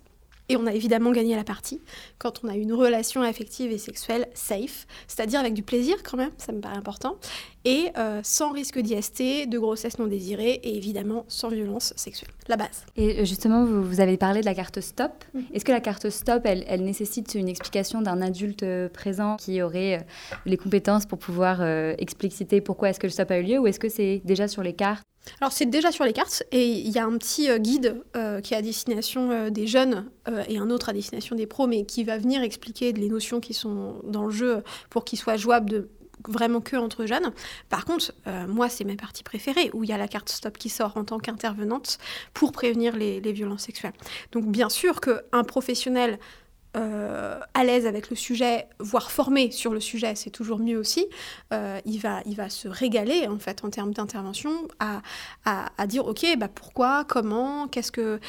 Et 0.51 0.57
on 0.57 0.67
a 0.67 0.73
évidemment 0.73 1.11
gagné 1.11 1.37
la 1.37 1.45
partie 1.45 1.79
quand 2.17 2.43
on 2.43 2.49
a 2.49 2.55
une 2.57 2.73
relation 2.73 3.21
affective 3.21 3.71
et 3.71 3.77
sexuelle 3.77 4.27
safe, 4.33 4.85
c'est-à-dire 5.07 5.39
avec 5.39 5.53
du 5.53 5.63
plaisir 5.63 5.95
quand 6.03 6.17
même, 6.17 6.31
ça 6.37 6.51
me 6.51 6.59
paraît 6.59 6.75
important, 6.75 7.15
et 7.63 7.89
euh, 7.97 8.19
sans 8.21 8.51
risque 8.51 8.77
d'IST, 8.77 9.47
de 9.47 9.57
grossesse 9.57 9.97
non 9.97 10.07
désirée, 10.07 10.59
et 10.61 10.75
évidemment 10.75 11.23
sans 11.29 11.47
violence 11.47 11.93
sexuelle. 11.95 12.31
La 12.49 12.57
base. 12.57 12.85
Et 12.97 13.21
euh, 13.21 13.25
justement, 13.25 13.63
vous, 13.63 14.01
avez 14.01 14.17
parlé 14.17 14.41
de 14.41 14.45
la 14.45 14.53
carte 14.53 14.81
stop. 14.81 15.11
Mhm. 15.33 15.43
Est-ce 15.53 15.63
que 15.63 15.71
la 15.71 15.79
carte 15.79 16.09
stop, 16.09 16.41
elle, 16.43 16.83
nécessite 16.83 17.33
une 17.35 17.47
explication 17.47 18.01
d'un 18.01 18.21
adulte 18.21 18.63
euh, 18.63 18.89
présent 18.89 19.37
qui 19.37 19.61
aurait 19.61 20.05
les 20.45 20.57
compétences 20.57 21.05
pour 21.05 21.17
pouvoir 21.17 21.61
expliciter 21.97 22.59
pourquoi 22.59 22.89
est-ce 22.89 22.99
que 22.99 23.07
le 23.07 23.11
stop 23.11 23.31
a 23.31 23.39
eu 23.39 23.43
lieu, 23.43 23.59
ou 23.59 23.67
est-ce 23.67 23.79
que 23.79 23.89
c'est 23.89 24.21
déjà 24.25 24.49
sur 24.49 24.63
les 24.63 24.73
cartes 24.73 25.05
alors 25.39 25.51
c'est 25.51 25.65
déjà 25.65 25.91
sur 25.91 26.03
les 26.03 26.13
cartes 26.13 26.43
et 26.51 26.67
il 26.67 26.89
y 26.89 26.99
a 26.99 27.05
un 27.05 27.17
petit 27.17 27.49
euh, 27.49 27.57
guide 27.57 28.01
euh, 28.15 28.41
qui 28.41 28.53
est 28.53 28.57
à 28.57 28.61
destination 28.61 29.31
euh, 29.31 29.49
des 29.49 29.67
jeunes 29.67 30.09
et 30.47 30.57
un 30.59 30.69
autre 30.69 30.89
à 30.89 30.93
destination 30.93 31.35
des 31.35 31.47
pros, 31.47 31.65
mais 31.65 31.83
qui 31.83 32.03
va 32.03 32.17
venir 32.17 32.43
expliquer 32.43 32.93
les 32.93 33.09
notions 33.09 33.39
qui 33.39 33.55
sont 33.55 34.01
dans 34.03 34.25
le 34.25 34.31
jeu 34.31 34.63
pour 34.91 35.03
qu'il 35.03 35.17
soit 35.17 35.35
jouable 35.35 35.87
vraiment 36.27 36.61
que 36.61 36.75
entre 36.75 37.07
jeunes. 37.07 37.33
Par 37.69 37.85
contre, 37.85 38.13
moi, 38.47 38.69
c'est 38.69 38.83
ma 38.83 38.95
partie 38.95 39.23
préférée, 39.23 39.71
où 39.73 39.83
il 39.83 39.89
y 39.89 39.93
a 39.93 39.97
la 39.97 40.07
carte 40.07 40.29
stop 40.29 40.59
qui 40.59 40.69
sort 40.69 40.95
en 40.95 41.03
tant 41.03 41.17
qu'intervenante 41.17 41.97
pour 42.35 42.51
prévenir 42.51 42.95
les, 42.95 43.19
les, 43.19 43.31
violences 43.33 43.63
sexuelles. 43.63 43.93
Donc 44.31 44.45
bien 44.45 44.69
sûr 44.69 45.01
qu'un 45.01 45.43
professionnel 45.43 46.19
euh, 46.77 47.39
à 47.53 47.63
l'aise 47.65 47.85
avec 47.85 48.09
le 48.09 48.15
sujet, 48.15 48.67
voire 48.79 49.11
formé 49.11 49.51
sur 49.51 49.73
le 49.73 49.81
sujet, 49.81 50.15
c'est 50.15 50.29
toujours 50.29 50.59
mieux 50.59 50.77
aussi, 50.77 51.05
euh, 51.51 51.79
il, 51.85 51.99
va, 51.99 52.21
il 52.25 52.35
va 52.35 52.49
se 52.49 52.69
régaler 52.69 53.27
en 53.27 53.39
fait 53.39 53.65
en 53.65 53.69
termes 53.69 53.93
d'intervention 53.93 54.67
à, 54.79 55.01
à, 55.43 55.87
dire 55.87 56.05
ok 56.05 56.25
bah 56.37 56.47
pourquoi, 56.47 57.03
comment, 57.03 57.67
qu'est-ce 57.67 57.91
que, 57.91 58.19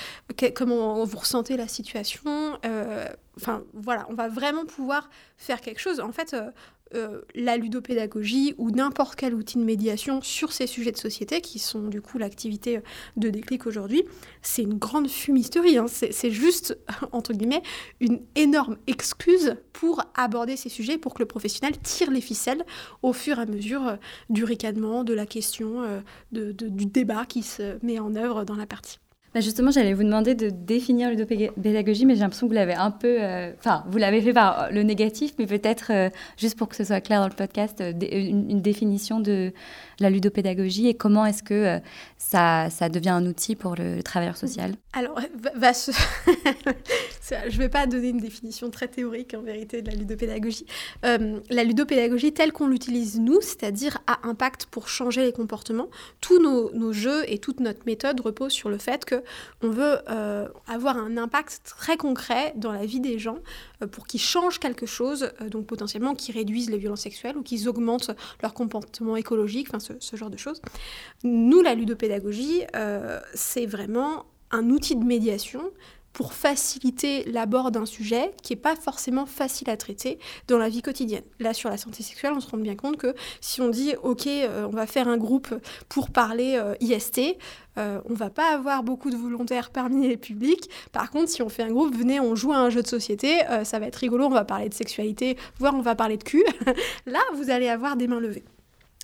comment 0.54 1.04
vous 1.04 1.18
ressentez 1.18 1.56
la 1.56 1.68
situation. 1.68 2.58
Euh, 2.66 3.06
enfin 3.36 3.62
voilà, 3.74 4.06
on 4.08 4.14
va 4.14 4.28
vraiment 4.28 4.64
pouvoir 4.64 5.08
faire 5.36 5.60
quelque 5.60 5.80
chose. 5.80 6.00
En 6.00 6.10
fait, 6.10 6.34
euh, 6.94 7.20
la 7.34 7.56
ludopédagogie 7.56 8.54
ou 8.58 8.70
n'importe 8.70 9.16
quel 9.16 9.34
outil 9.34 9.58
de 9.58 9.64
médiation 9.64 10.20
sur 10.22 10.52
ces 10.52 10.66
sujets 10.66 10.92
de 10.92 10.98
société, 10.98 11.40
qui 11.40 11.58
sont 11.58 11.88
du 11.88 12.00
coup 12.00 12.18
l'activité 12.18 12.80
de 13.16 13.30
déclic 13.30 13.66
aujourd'hui, 13.66 14.04
c'est 14.42 14.62
une 14.62 14.78
grande 14.78 15.08
fumisterie. 15.08 15.78
Hein. 15.78 15.86
C'est 15.88 16.30
juste, 16.30 16.78
entre 17.12 17.32
guillemets, 17.32 17.62
une 18.00 18.20
énorme 18.34 18.76
excuse 18.86 19.56
pour 19.72 20.02
aborder 20.14 20.56
ces 20.56 20.68
sujets, 20.68 20.98
pour 20.98 21.14
que 21.14 21.20
le 21.20 21.26
professionnel 21.26 21.78
tire 21.82 22.10
les 22.10 22.20
ficelles 22.20 22.64
au 23.02 23.12
fur 23.12 23.38
et 23.38 23.42
à 23.42 23.46
mesure 23.46 23.86
euh, 23.86 23.96
du 24.30 24.44
ricanement, 24.44 25.04
de 25.04 25.14
la 25.14 25.26
question, 25.26 25.82
euh, 25.82 26.00
du 26.30 26.86
débat 26.86 27.24
qui 27.26 27.42
se 27.42 27.78
met 27.84 27.98
en 27.98 28.14
œuvre 28.14 28.44
dans 28.44 28.56
la 28.56 28.66
partie. 28.66 28.98
Bah, 29.34 29.40
justement, 29.40 29.70
j'allais 29.70 29.94
vous 29.94 30.02
demander 30.02 30.34
de 30.34 30.50
définir 30.50 31.08
l'udopédagogie, 31.08 32.04
mais 32.04 32.14
j'ai 32.14 32.20
l'impression 32.20 32.46
que 32.46 32.52
vous 32.52 32.56
l'avez 32.56 32.74
un 32.74 32.90
peu. 32.90 33.16
Euh, 33.18 33.52
enfin, 33.58 33.82
vous 33.88 33.96
l'avez 33.96 34.20
fait 34.20 34.34
par 34.34 34.70
le 34.70 34.82
négatif, 34.82 35.32
mais 35.38 35.46
peut-être, 35.46 35.90
euh, 35.90 36.10
juste 36.36 36.58
pour 36.58 36.68
que 36.68 36.76
ce 36.76 36.84
soit 36.84 37.00
clair 37.00 37.20
dans 37.20 37.28
le 37.28 37.34
podcast, 37.34 37.80
euh, 37.80 37.92
une, 38.02 38.60
définition 38.60 39.20
de 39.20 39.52
la 40.00 40.10
ludopédagogie 40.10 40.86
et 40.86 40.94
comment 40.94 41.24
est-ce 41.24 41.42
que 41.42 41.80
ça, 42.18 42.68
ça, 42.70 42.88
devient 42.88 43.08
un 43.08 43.26
outil 43.26 43.56
pour 43.56 43.74
le, 43.74 44.02
travailleur 44.02 44.36
social 44.36 44.74
Alors, 44.92 45.18
je 45.18 45.24
ne 47.30 47.58
vais 47.58 47.68
pas 47.68 47.86
donner 47.86 48.10
une 48.10 48.20
définition 48.20 48.70
très 48.70 48.86
théorique, 48.86 49.34
en 49.34 49.42
vérité, 49.42 49.82
de 49.82 49.90
la 49.90 49.96
ludopédagogie. 49.96 50.66
la 51.02 51.64
ludopédagogie, 51.64 52.32
telle 52.32 52.52
qu'on 52.52 52.68
l'utilise 52.68 53.18
nous, 53.18 53.40
c'est-à-dire 53.40 53.98
à 54.06 54.28
impact 54.28 54.66
pour 54.66 54.88
changer 54.88 55.24
les 55.24 55.32
comportements, 55.32 55.88
tous 56.20 56.40
nos, 56.40 56.70
nos 56.72 56.92
jeux 56.92 57.24
et 57.26 57.38
toute 57.38 57.60
notre 57.60 57.80
méthode 57.86 58.20
reposent 58.20 58.52
sur 58.52 58.68
le 58.68 58.78
fait 58.78 59.04
que 59.04 59.21
on 59.62 59.70
veut 59.70 59.98
euh, 60.08 60.48
avoir 60.66 60.96
un 60.96 61.16
impact 61.16 61.60
très 61.64 61.96
concret 61.96 62.52
dans 62.56 62.72
la 62.72 62.86
vie 62.86 63.00
des 63.00 63.18
gens 63.18 63.38
euh, 63.82 63.86
pour 63.86 64.06
qu'ils 64.06 64.20
changent 64.20 64.58
quelque 64.58 64.86
chose, 64.86 65.30
euh, 65.40 65.48
donc 65.48 65.66
potentiellement 65.66 66.14
qu'ils 66.14 66.34
réduisent 66.34 66.70
les 66.70 66.78
violences 66.78 67.02
sexuelles 67.02 67.36
ou 67.36 67.42
qu'ils 67.42 67.68
augmentent 67.68 68.10
leur 68.42 68.54
comportement 68.54 69.16
écologique, 69.16 69.68
enfin 69.72 69.78
ce, 69.80 70.16
genre 70.16 70.30
de 70.30 70.36
choses. 70.36 70.60
Nous, 71.24 71.62
la 71.62 71.74
ludopédagogie, 71.74 72.62
c'est 73.34 73.66
vraiment 73.66 74.26
un 74.50 74.68
outil 74.70 74.96
de 74.96 75.04
médiation 75.04 75.62
pour 76.12 76.32
faciliter 76.32 77.24
l'abord 77.24 77.70
d'un 77.70 77.86
sujet 77.86 78.32
qui 78.42 78.52
n'est 78.52 78.60
pas 78.60 78.76
forcément 78.76 79.26
facile 79.26 79.70
à 79.70 79.76
traiter 79.76 80.18
dans 80.48 80.58
la 80.58 80.68
vie 80.68 80.82
quotidienne. 80.82 81.24
Là, 81.40 81.54
sur 81.54 81.70
la 81.70 81.76
santé 81.76 82.02
sexuelle, 82.02 82.32
on 82.36 82.40
se 82.40 82.48
rend 82.48 82.58
bien 82.58 82.76
compte 82.76 82.96
que 82.96 83.14
si 83.40 83.60
on 83.60 83.68
dit, 83.68 83.94
OK, 84.02 84.26
euh, 84.26 84.66
on 84.66 84.74
va 84.74 84.86
faire 84.86 85.08
un 85.08 85.16
groupe 85.16 85.54
pour 85.88 86.10
parler 86.10 86.56
euh, 86.56 86.74
IST, 86.80 87.36
euh, 87.78 88.00
on 88.08 88.14
va 88.14 88.28
pas 88.28 88.52
avoir 88.54 88.82
beaucoup 88.82 89.10
de 89.10 89.16
volontaires 89.16 89.70
parmi 89.70 90.08
les 90.08 90.16
publics. 90.16 90.68
Par 90.92 91.10
contre, 91.10 91.30
si 91.30 91.42
on 91.42 91.48
fait 91.48 91.62
un 91.62 91.70
groupe, 91.70 91.96
venez, 91.96 92.20
on 92.20 92.34
joue 92.34 92.52
à 92.52 92.58
un 92.58 92.70
jeu 92.70 92.82
de 92.82 92.86
société, 92.86 93.40
ça 93.64 93.78
va 93.78 93.86
être 93.86 93.96
rigolo, 93.96 94.26
on 94.26 94.30
va 94.30 94.44
parler 94.44 94.68
de 94.68 94.74
sexualité, 94.74 95.36
voire 95.58 95.74
on 95.74 95.80
va 95.80 95.94
parler 95.94 96.18
de 96.18 96.24
cul. 96.24 96.44
Là, 97.06 97.20
vous 97.34 97.50
allez 97.50 97.68
avoir 97.68 97.96
des 97.96 98.06
mains 98.06 98.20
levées. 98.20 98.44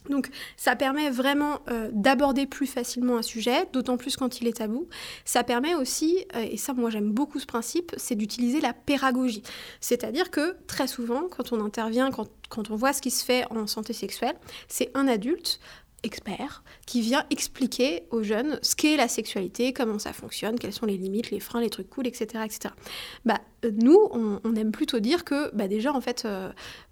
Donc 0.09 0.29
ça 0.57 0.77
permet 0.77 1.11
vraiment 1.11 1.61
euh, 1.69 1.89
d'aborder 1.93 2.47
plus 2.47 2.67
facilement 2.67 3.19
un 3.19 3.23
sujet, 3.23 3.67
d'autant 3.73 3.97
plus 3.97 4.17
quand 4.17 4.41
il 4.41 4.49
est 4.49 4.59
tabou. 4.59 4.89
Ça 5.25 5.45
permet 5.45 5.75
aussi, 5.75 6.25
euh, 6.35 6.47
et 6.51 6.57
ça 6.57 6.73
moi 6.73 6.91
j'aime 6.91 7.11
beaucoup 7.11 7.39
ce 7.39 7.47
principe, 7.47 7.93
c'est 7.97 8.15
d'utiliser 8.15 8.61
la 8.61 8.73
pédagogie. 8.73 9.43
C'est-à-dire 9.81 10.31
que 10.31 10.57
très 10.67 10.87
souvent, 10.87 11.29
quand 11.29 11.53
on 11.53 11.65
intervient, 11.65 12.11
quand, 12.11 12.29
quand, 12.49 12.71
on 12.71 12.77
voit 12.77 12.93
ce 12.93 13.03
qui 13.03 13.11
se 13.11 13.25
fait 13.25 13.45
en 13.51 13.67
santé 13.67 13.93
sexuelle, 13.93 14.37
c'est 14.69 14.91
un 14.95 15.09
adulte 15.09 15.61
expert 16.03 16.63
qui 16.87 17.01
vient 17.01 17.25
expliquer 17.31 18.05
aux 18.11 18.23
jeunes 18.23 18.59
ce 18.63 18.77
qu'est 18.77 18.97
la 18.97 19.09
sexualité, 19.09 19.73
comment 19.73 19.99
ça 19.99 20.13
fonctionne, 20.13 20.59
quelles 20.59 20.73
sont 20.73 20.87
les 20.87 20.97
limites, 20.97 21.31
les 21.31 21.41
freins, 21.41 21.61
les 21.61 21.71
trucs 21.71 21.91
cool, 21.91 22.07
etc. 22.07 22.45
etc. 22.45 22.75
Bah, 23.25 23.41
nous, 23.73 23.99
on, 24.13 24.55
aime 24.55 24.73
plutôt 24.73 25.01
dire 25.01 25.25
que 25.25 25.55
bah, 25.55 25.69
déjà, 25.69 25.93
en 25.93 26.01
fait, 26.01 26.25
euh, 26.25 26.51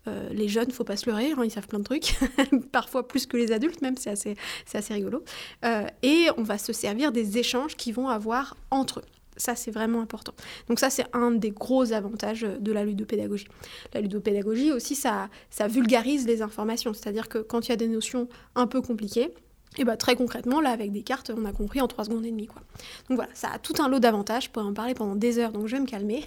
euh, 0.08 0.28
les 0.30 0.48
jeunes, 0.48 0.70
faut 0.70 0.84
pas 0.84 0.96
se 0.96 1.08
leurrer, 1.08 1.32
hein, 1.32 1.42
ils 1.44 1.50
savent 1.50 1.68
plein 1.68 1.78
de 1.78 1.84
trucs, 1.84 2.14
parfois 2.72 3.06
plus 3.06 3.26
que 3.26 3.36
les 3.36 3.52
adultes 3.52 3.82
même, 3.82 3.96
c'est 3.96 4.10
assez, 4.10 4.36
assez 4.74 4.94
rigolo. 4.94 5.22
Euh, 5.64 5.86
et 6.02 6.26
on 6.36 6.42
va 6.42 6.58
se 6.58 6.72
servir 6.72 7.12
des 7.12 7.38
échanges 7.38 7.76
qu'ils 7.76 7.94
vont 7.94 8.08
avoir 8.08 8.56
entre 8.70 9.00
eux. 9.00 9.15
Ça, 9.36 9.54
c'est 9.54 9.70
vraiment 9.70 10.00
important. 10.00 10.32
Donc 10.68 10.78
ça, 10.78 10.90
c'est 10.90 11.06
un 11.12 11.30
des 11.30 11.50
gros 11.50 11.92
avantages 11.92 12.42
de 12.42 12.72
la 12.72 12.84
ludopédagogie. 12.84 13.48
La 13.92 14.00
ludopédagogie 14.00 14.72
aussi, 14.72 14.94
ça, 14.94 15.28
ça 15.50 15.68
vulgarise 15.68 16.26
les 16.26 16.42
informations. 16.42 16.94
C'est-à-dire 16.94 17.28
que 17.28 17.38
quand 17.38 17.68
il 17.68 17.70
y 17.70 17.72
a 17.72 17.76
des 17.76 17.88
notions 17.88 18.28
un 18.54 18.66
peu 18.66 18.80
compliquées, 18.80 19.32
et 19.78 19.84
bah, 19.84 19.96
très 19.96 20.16
concrètement, 20.16 20.60
là, 20.60 20.70
avec 20.70 20.92
des 20.92 21.02
cartes, 21.02 21.30
on 21.36 21.44
a 21.44 21.52
compris 21.52 21.80
en 21.80 21.88
3 21.88 22.06
secondes 22.06 22.24
et 22.24 22.30
demie. 22.30 22.46
Quoi. 22.46 22.62
Donc 23.08 23.16
voilà, 23.16 23.30
ça 23.34 23.50
a 23.50 23.58
tout 23.58 23.74
un 23.78 23.88
lot 23.88 23.98
d'avantages. 23.98 24.44
Je 24.44 24.50
pourrais 24.50 24.66
en 24.66 24.72
parler 24.72 24.94
pendant 24.94 25.16
des 25.16 25.38
heures, 25.38 25.52
donc 25.52 25.66
je 25.66 25.76
vais 25.76 25.82
me 25.82 25.86
calmer. 25.86 26.24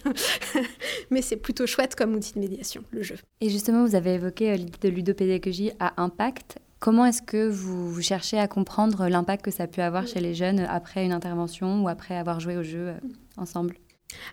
Mais 1.09 1.21
c'est 1.21 1.37
plutôt 1.37 1.65
chouette 1.65 1.95
comme 1.95 2.13
outil 2.13 2.33
de 2.33 2.39
médiation, 2.39 2.83
le 2.91 3.01
jeu. 3.01 3.15
Et 3.41 3.49
justement, 3.49 3.85
vous 3.85 3.95
avez 3.95 4.15
évoqué 4.15 4.51
euh, 4.51 4.55
l'idée 4.55 4.89
de 4.89 4.95
ludopédagogie 4.95 5.71
à 5.79 6.01
impact. 6.01 6.59
Comment 6.79 7.05
est-ce 7.05 7.21
que 7.21 7.49
vous, 7.49 8.01
cherchez 8.01 8.39
à 8.39 8.47
comprendre 8.47 9.09
l'impact 9.09 9.43
que 9.43 9.51
ça 9.51 9.67
pu 9.67 9.81
avoir 9.81 10.07
chez 10.07 10.21
les 10.21 10.33
jeunes 10.33 10.61
après 10.61 11.03
une 11.03 11.11
intervention 11.11 11.83
ou 11.83 11.89
après 11.89 12.15
avoir 12.15 12.39
joué 12.39 12.55
au 12.55 12.63
jeu 12.63 12.89
euh, 12.89 12.93
ensemble? 13.35 13.75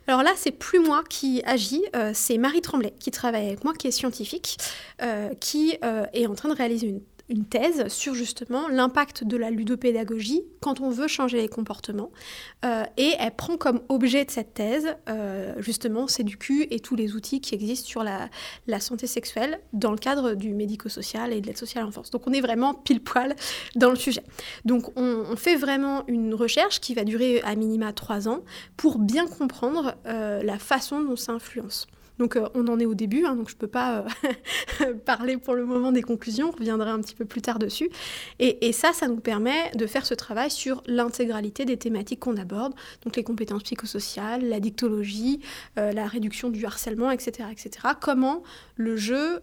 Alors 0.07 0.23
là, 0.23 0.31
c'est 0.37 0.51
plus 0.51 0.79
moi 0.79 1.03
qui 1.09 1.41
agis, 1.45 1.83
euh, 1.95 2.11
c'est 2.13 2.37
Marie 2.37 2.61
Tremblay 2.61 2.93
qui 2.99 3.11
travaille 3.11 3.47
avec 3.47 3.65
moi, 3.65 3.73
qui 3.73 3.87
est 3.87 3.91
scientifique, 3.91 4.57
euh, 5.01 5.33
qui 5.39 5.77
est 6.13 6.25
en 6.25 6.35
train 6.35 6.49
de 6.49 6.55
réaliser 6.55 6.87
une 6.87 7.01
une 7.29 7.45
thèse 7.45 7.87
sur 7.89 8.13
justement 8.13 8.67
l'impact 8.67 9.23
de 9.23 9.37
la 9.37 9.49
ludopédagogie 9.49 10.43
quand 10.61 10.79
on 10.81 10.89
veut 10.89 11.07
changer 11.07 11.37
les 11.37 11.49
comportements. 11.49 12.11
Euh, 12.65 12.83
et 12.97 13.13
elle 13.19 13.35
prend 13.35 13.57
comme 13.57 13.81
objet 13.89 14.25
de 14.25 14.31
cette 14.31 14.53
thèse 14.53 14.95
euh, 15.09 15.53
justement 15.59 16.07
CEDUCU 16.07 16.67
et 16.71 16.79
tous 16.79 16.95
les 16.95 17.15
outils 17.15 17.41
qui 17.41 17.55
existent 17.55 17.87
sur 17.87 18.03
la, 18.03 18.29
santé 18.79 19.07
sexuelle 19.07 19.59
dans 19.73 19.91
le 19.91 19.97
cadre 19.97 20.33
du 20.33 20.53
médico-social 20.53 21.33
et 21.33 21.41
de 21.41 21.47
l'aide 21.47 21.57
sociale 21.57 21.83
à 21.83 21.85
l'enfance. 21.85 22.11
Donc 22.11 22.27
on 22.27 22.33
est 22.33 22.41
vraiment 22.41 22.73
pile 22.73 23.01
poil 23.01 23.35
dans 23.75 23.89
le 23.89 23.95
sujet. 23.95 24.23
Donc 24.65 24.91
on, 24.95 25.35
fait 25.35 25.55
vraiment 25.55 26.03
une 26.07 26.33
recherche 26.33 26.79
qui 26.79 26.93
va 26.93 27.03
durer 27.03 27.41
à 27.41 27.55
minima 27.55 27.93
trois 27.93 28.27
ans 28.27 28.39
pour 28.75 28.97
bien 28.97 29.27
comprendre 29.27 29.95
euh, 30.05 30.41
la 30.43 30.57
façon 30.57 31.01
dont 31.01 31.15
ça 31.15 31.33
influence. 31.33 31.87
Donc 32.19 32.35
euh, 32.35 32.47
on 32.55 32.67
en 32.67 32.79
est 32.79 32.85
au 32.85 32.95
début, 32.95 33.25
hein, 33.25 33.35
donc 33.35 33.49
je 33.49 33.55
ne 33.55 33.59
peux 33.59 33.67
pas 33.67 34.05
euh, 34.81 34.93
parler 35.05 35.37
pour 35.37 35.53
le 35.53 35.65
moment 35.65 35.91
des 35.91 36.01
conclusions, 36.01 36.49
on 36.49 36.51
reviendra 36.51 36.91
un 36.91 37.01
petit 37.01 37.15
peu 37.15 37.25
plus 37.25 37.41
tard 37.41 37.59
dessus. 37.59 37.89
Et, 38.39 38.71
ça, 38.71 38.93
ça 38.93 39.07
nous 39.07 39.19
permet 39.19 39.71
de 39.75 39.87
faire 39.87 40.05
ce 40.05 40.13
travail 40.13 40.51
sur 40.51 40.83
l'intégralité 40.85 41.65
des 41.65 41.77
thématiques 41.77 42.19
qu'on 42.19 42.37
aborde, 42.37 42.73
donc 43.03 43.15
les 43.15 43.23
compétences 43.23 43.63
psychosociales, 43.63 44.47
la 44.47 44.59
dictologie, 44.59 45.39
euh, 45.79 45.91
la 45.91 46.05
réduction 46.05 46.49
du 46.49 46.65
harcèlement, 46.65 47.09
etc. 47.11 47.49
etc. 47.51 47.87
Comment 47.99 48.43
le 48.75 48.95
jeu 48.95 49.39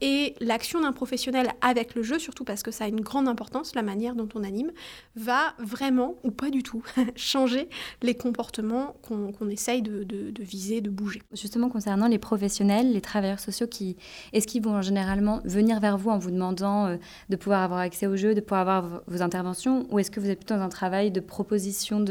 et 0.00 0.34
l'action 0.40 0.80
d'un 0.80 0.92
professionnel 0.92 1.50
avec 1.60 1.94
le 1.94 2.02
jeu, 2.02 2.18
surtout 2.18 2.44
parce 2.44 2.62
que 2.62 2.70
ça 2.70 2.84
a 2.84 2.88
une 2.88 3.00
grande 3.00 3.26
importance, 3.26 3.74
la 3.74 3.82
manière 3.82 4.14
dont 4.14 4.28
on 4.34 4.44
anime, 4.44 4.70
va 5.16 5.54
vraiment, 5.58 6.16
ou 6.22 6.30
pas 6.30 6.50
du 6.50 6.62
tout, 6.62 6.84
changer 7.16 7.68
les 8.02 8.14
comportements 8.14 8.96
qu'on 9.02 9.48
essaye 9.48 9.82
de, 9.82 10.04
de 10.04 10.42
viser, 10.42 10.80
de 10.80 10.90
bouger. 10.90 11.22
Justement, 11.32 11.68
concernant 11.68 12.06
les 12.06 12.15
professionnels, 12.18 12.92
les 12.92 13.00
travailleurs 13.00 13.40
sociaux 13.40 13.66
qui 13.66 13.96
est-ce 14.32 14.46
qu'ils 14.46 14.62
vont 14.62 14.82
généralement 14.82 15.40
venir 15.44 15.80
vers 15.80 15.98
vous 15.98 16.10
en 16.10 16.18
vous 16.18 16.30
demandant 16.30 16.86
euh, 16.86 16.96
de 17.28 17.36
pouvoir 17.36 17.62
avoir 17.62 17.80
accès 17.80 18.06
au 18.06 18.16
jeu, 18.16 18.34
de 18.34 18.40
pouvoir 18.40 18.60
avoir 18.60 19.02
vos 19.06 19.22
interventions, 19.22 19.86
ou 19.90 19.98
est-ce 19.98 20.10
que 20.10 20.20
vous 20.20 20.30
êtes 20.30 20.38
plutôt 20.38 20.54
dans 20.54 20.62
un 20.62 20.68
travail 20.68 21.10
de 21.10 21.20
proposition 21.20 22.04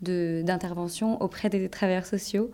d'intervention 0.00 1.20
auprès 1.22 1.48
des 1.48 1.68
travailleurs 1.68 2.06
sociaux? 2.06 2.50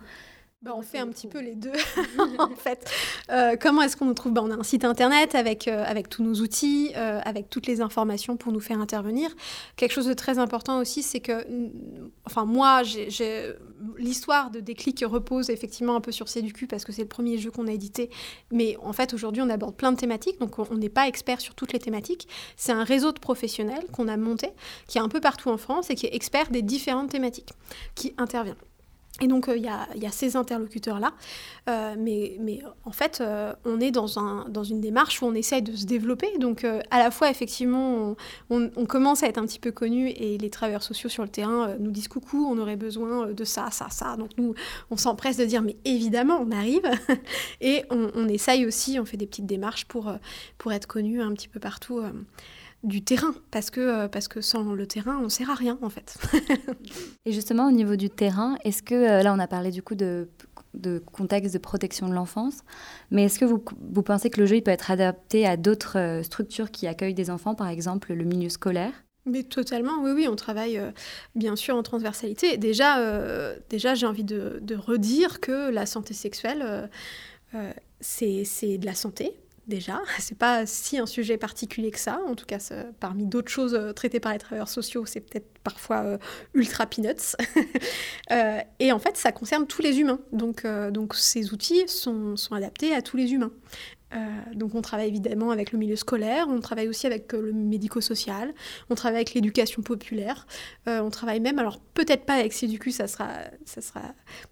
Bah, 0.61 0.73
on 0.75 0.81
fait 0.81 0.97
un 0.97 1.07
petit 1.07 1.27
peu 1.27 1.39
les 1.39 1.55
deux, 1.55 1.71
en 2.37 2.49
fait. 2.49 2.91
Euh, 3.31 3.55
comment 3.59 3.81
est-ce 3.81 3.95
qu'on 3.95 4.05
nous 4.05 4.13
trouve 4.13 4.33
bah, 4.33 4.41
On 4.43 4.51
a 4.51 4.55
un 4.55 4.63
site 4.63 4.83
internet 4.83 5.33
avec, 5.33 5.69
euh, 5.69 5.85
avec 5.85 6.09
tous 6.09 6.21
nos 6.21 6.33
outils, 6.35 6.91
euh, 6.97 7.21
avec 7.23 7.49
toutes 7.49 7.65
les 7.65 7.79
informations 7.79 8.35
pour 8.35 8.51
nous 8.51 8.59
faire 8.59 8.81
intervenir. 8.81 9.29
Quelque 9.77 9.93
chose 9.93 10.07
de 10.07 10.13
très 10.13 10.37
important 10.37 10.79
aussi, 10.79 11.01
c'est 11.01 11.21
que, 11.21 11.45
enfin, 12.25 12.43
moi, 12.43 12.81
l'histoire 13.97 14.51
de 14.51 14.59
Déclic 14.59 15.01
repose 15.07 15.49
effectivement 15.49 15.95
un 15.95 16.01
peu 16.01 16.11
sur 16.11 16.27
CDQ 16.27 16.67
parce 16.67 16.83
que 16.83 16.91
c'est 16.91 17.03
le 17.03 17.07
premier 17.07 17.37
jeu 17.37 17.51
qu'on 17.51 17.67
a 17.67 17.71
édité. 17.71 18.09
Mais 18.51 18.75
en 18.81 18.91
fait, 18.91 19.13
aujourd'hui, 19.13 19.41
on 19.41 19.49
aborde 19.49 19.75
plein 19.75 19.93
de 19.93 19.97
thématiques, 19.97 20.39
donc 20.39 20.59
on 20.59 20.75
n'est 20.75 20.89
pas 20.89 21.07
expert 21.07 21.39
sur 21.39 21.55
toutes 21.55 21.71
les 21.71 21.79
thématiques. 21.79 22.27
C'est 22.57 22.73
un 22.73 22.83
réseau 22.83 23.13
de 23.13 23.19
professionnels 23.19 23.85
qu'on 23.93 24.09
a 24.09 24.17
monté, 24.17 24.49
qui 24.87 24.97
est 24.97 25.01
un 25.01 25.09
peu 25.09 25.21
partout 25.21 25.49
en 25.49 25.57
France 25.57 25.89
et 25.89 25.95
qui 25.95 26.05
est 26.05 26.13
expert 26.13 26.49
des 26.49 26.61
différentes 26.61 27.11
thématiques, 27.11 27.53
qui 27.95 28.13
intervient. 28.17 28.57
Et 29.21 29.27
donc, 29.27 29.49
euh, 29.49 29.57
il 29.57 29.63
y, 29.63 29.67
a, 29.67 30.11
ces 30.11 30.35
interlocuteurs-là. 30.35 31.13
Euh, 31.69 31.95
mais, 31.97 32.61
en 32.85 32.91
fait, 32.91 33.19
euh, 33.21 33.53
on 33.65 33.79
est 33.79 33.91
dans 33.91 34.07
une 34.63 34.81
démarche 34.81 35.21
où 35.21 35.25
on 35.25 35.33
essaye 35.33 35.61
de 35.61 35.75
se 35.75 35.85
développer. 35.85 36.37
Donc, 36.37 36.63
à 36.63 36.99
la 36.99 37.11
fois, 37.11 37.29
effectivement, 37.29 38.15
on, 38.49 38.85
commence 38.85 39.23
à 39.23 39.27
être 39.27 39.37
un 39.37 39.45
petit 39.45 39.59
peu 39.59 39.71
connu 39.71 40.09
et 40.09 40.37
les 40.37 40.49
travailleurs 40.49 40.83
sociaux 40.83 41.09
sur 41.09 41.23
le 41.23 41.29
terrain 41.29 41.75
nous 41.79 41.91
disent 41.91 42.07
coucou, 42.07 42.47
on 42.49 42.57
aurait 42.57 42.75
besoin 42.75 43.31
de 43.31 43.43
ça, 43.43 43.69
ça, 43.71 43.87
ça. 43.89 44.15
Donc, 44.17 44.31
nous, 44.37 44.55
on 44.89 44.97
s'empresse 44.97 45.37
de 45.37 45.45
dire, 45.45 45.61
mais 45.61 45.75
évidemment, 45.85 46.39
on 46.41 46.51
arrive. 46.51 46.89
et 47.61 47.83
on, 47.91 48.09
on, 48.15 48.27
essaye 48.27 48.65
aussi, 48.65 48.99
on 48.99 49.05
fait 49.05 49.17
des 49.17 49.27
petites 49.27 49.45
démarches 49.45 49.85
pour, 49.85 50.11
pour 50.57 50.73
être 50.73 50.87
connu 50.87 51.21
un 51.21 51.33
petit 51.33 51.47
peu 51.47 51.59
partout 51.59 52.01
du 52.83 53.03
terrain, 53.03 53.33
parce 53.51 53.69
que, 53.71 53.81
euh, 53.81 54.07
parce 54.07 54.27
que 54.27 54.41
sans 54.41 54.73
le 54.73 54.87
terrain, 54.87 55.17
on 55.17 55.23
ne 55.23 55.29
sert 55.29 55.49
à 55.49 55.55
rien 55.55 55.77
en 55.81 55.89
fait. 55.89 56.17
et 57.25 57.31
justement, 57.31 57.67
au 57.67 57.71
niveau 57.71 57.95
du 57.95 58.09
terrain, 58.09 58.57
est-ce 58.63 58.81
que, 58.81 58.95
euh, 58.95 59.23
là 59.23 59.33
on 59.33 59.39
a 59.39 59.47
parlé 59.47 59.71
du 59.71 59.83
coup 59.83 59.95
de, 59.95 60.29
de 60.73 60.99
contexte 60.99 61.53
de 61.53 61.59
protection 61.59 62.07
de 62.07 62.13
l'enfance, 62.13 62.59
mais 63.11 63.25
est-ce 63.25 63.37
que 63.37 63.45
vous, 63.45 63.63
vous, 63.93 64.03
pensez 64.03 64.29
que 64.29 64.39
le 64.39 64.45
jeu 64.45 64.57
il 64.57 64.61
peut 64.61 64.71
être 64.71 64.91
adapté 64.91 65.45
à 65.45 65.57
d'autres 65.57 65.97
euh, 65.97 66.23
structures 66.23 66.71
qui 66.71 66.87
accueillent 66.87 67.13
des 67.13 67.29
enfants, 67.29 67.53
par 67.53 67.67
exemple 67.67 68.13
le 68.13 68.23
milieu 68.23 68.49
scolaire? 68.49 68.93
Mais 69.25 69.43
totalement, 69.43 70.01
oui, 70.01 70.11
oui, 70.11 70.27
on 70.29 70.37
travaille 70.37 70.81
bien 71.35 71.55
sûr 71.57 71.75
en 71.75 71.83
transversalité. 71.83 72.57
Déjà, 72.57 73.53
déjà 73.69 73.93
j'ai 73.93 74.07
envie 74.07 74.23
de, 74.23 74.59
de, 74.61 74.75
redire 74.75 75.39
que 75.39 75.69
la 75.69 75.85
santé 75.85 76.15
sexuelle, 76.15 76.89
c'est 77.99 78.77
de 78.77 78.85
la 78.85 78.95
santé, 78.95 79.37
déjà. 79.69 80.01
C'est 80.19 80.37
pas 80.37 80.65
si 80.65 80.97
un 80.97 81.05
sujet 81.05 81.37
particulier 81.37 81.91
que 81.91 81.99
ça. 81.99 82.19
En 82.27 82.35
tout 82.35 82.45
cas, 82.45 82.57
parmi 82.99 83.25
d'autres 83.25 83.51
choses 83.51 83.73
euh, 83.73 83.93
traitées 83.93 84.19
par 84.19 84.33
les 84.33 84.39
travailleurs 84.39 84.67
sociaux, 84.67 85.05
c'est 85.05 85.21
peut-être 85.21 85.47
parfois 85.63 86.03
euh, 86.03 86.17
ultra 86.53 86.85
peanuts. 86.85 87.35
Euh, 88.31 88.59
et 88.79 88.91
en 88.91 88.99
fait, 88.99 89.17
ça 89.17 89.31
concerne 89.31 89.65
tous 89.65 89.81
les 89.81 89.99
humains. 89.99 90.19
Donc, 90.31 90.63
ces 91.15 91.51
outils 91.51 91.87
sont, 91.87 92.35
sont 92.37 92.53
adaptés 92.53 92.93
à 92.93 93.01
tous 93.01 93.17
les 93.17 93.33
humains. 93.33 93.51
Euh, 94.13 94.17
donc 94.55 94.73
on 94.73 94.81
travaille 94.81 95.07
évidemment 95.07 95.51
avec 95.51 95.71
le 95.71 95.77
milieu 95.77 95.95
scolaire, 95.95 96.47
on 96.49 96.59
travaille 96.59 96.87
aussi 96.87 97.05
avec 97.05 97.33
euh, 97.33 97.41
le 97.41 97.53
médico-social, 97.53 98.53
on 98.89 98.95
travaille 98.95 99.17
avec 99.17 99.33
l'éducation 99.35 99.83
populaire, 99.83 100.47
euh, 100.87 101.01
on 101.01 101.11
travaille 101.11 101.39
même, 101.39 101.59
alors 101.59 101.79
peut-être 101.93 102.25
pas 102.25 102.35
avec 102.35 102.53
CEDUCU, 102.53 102.91
ça 102.91 103.07
sera, 103.07 103.27
ça 103.65 103.81
sera 103.81 104.01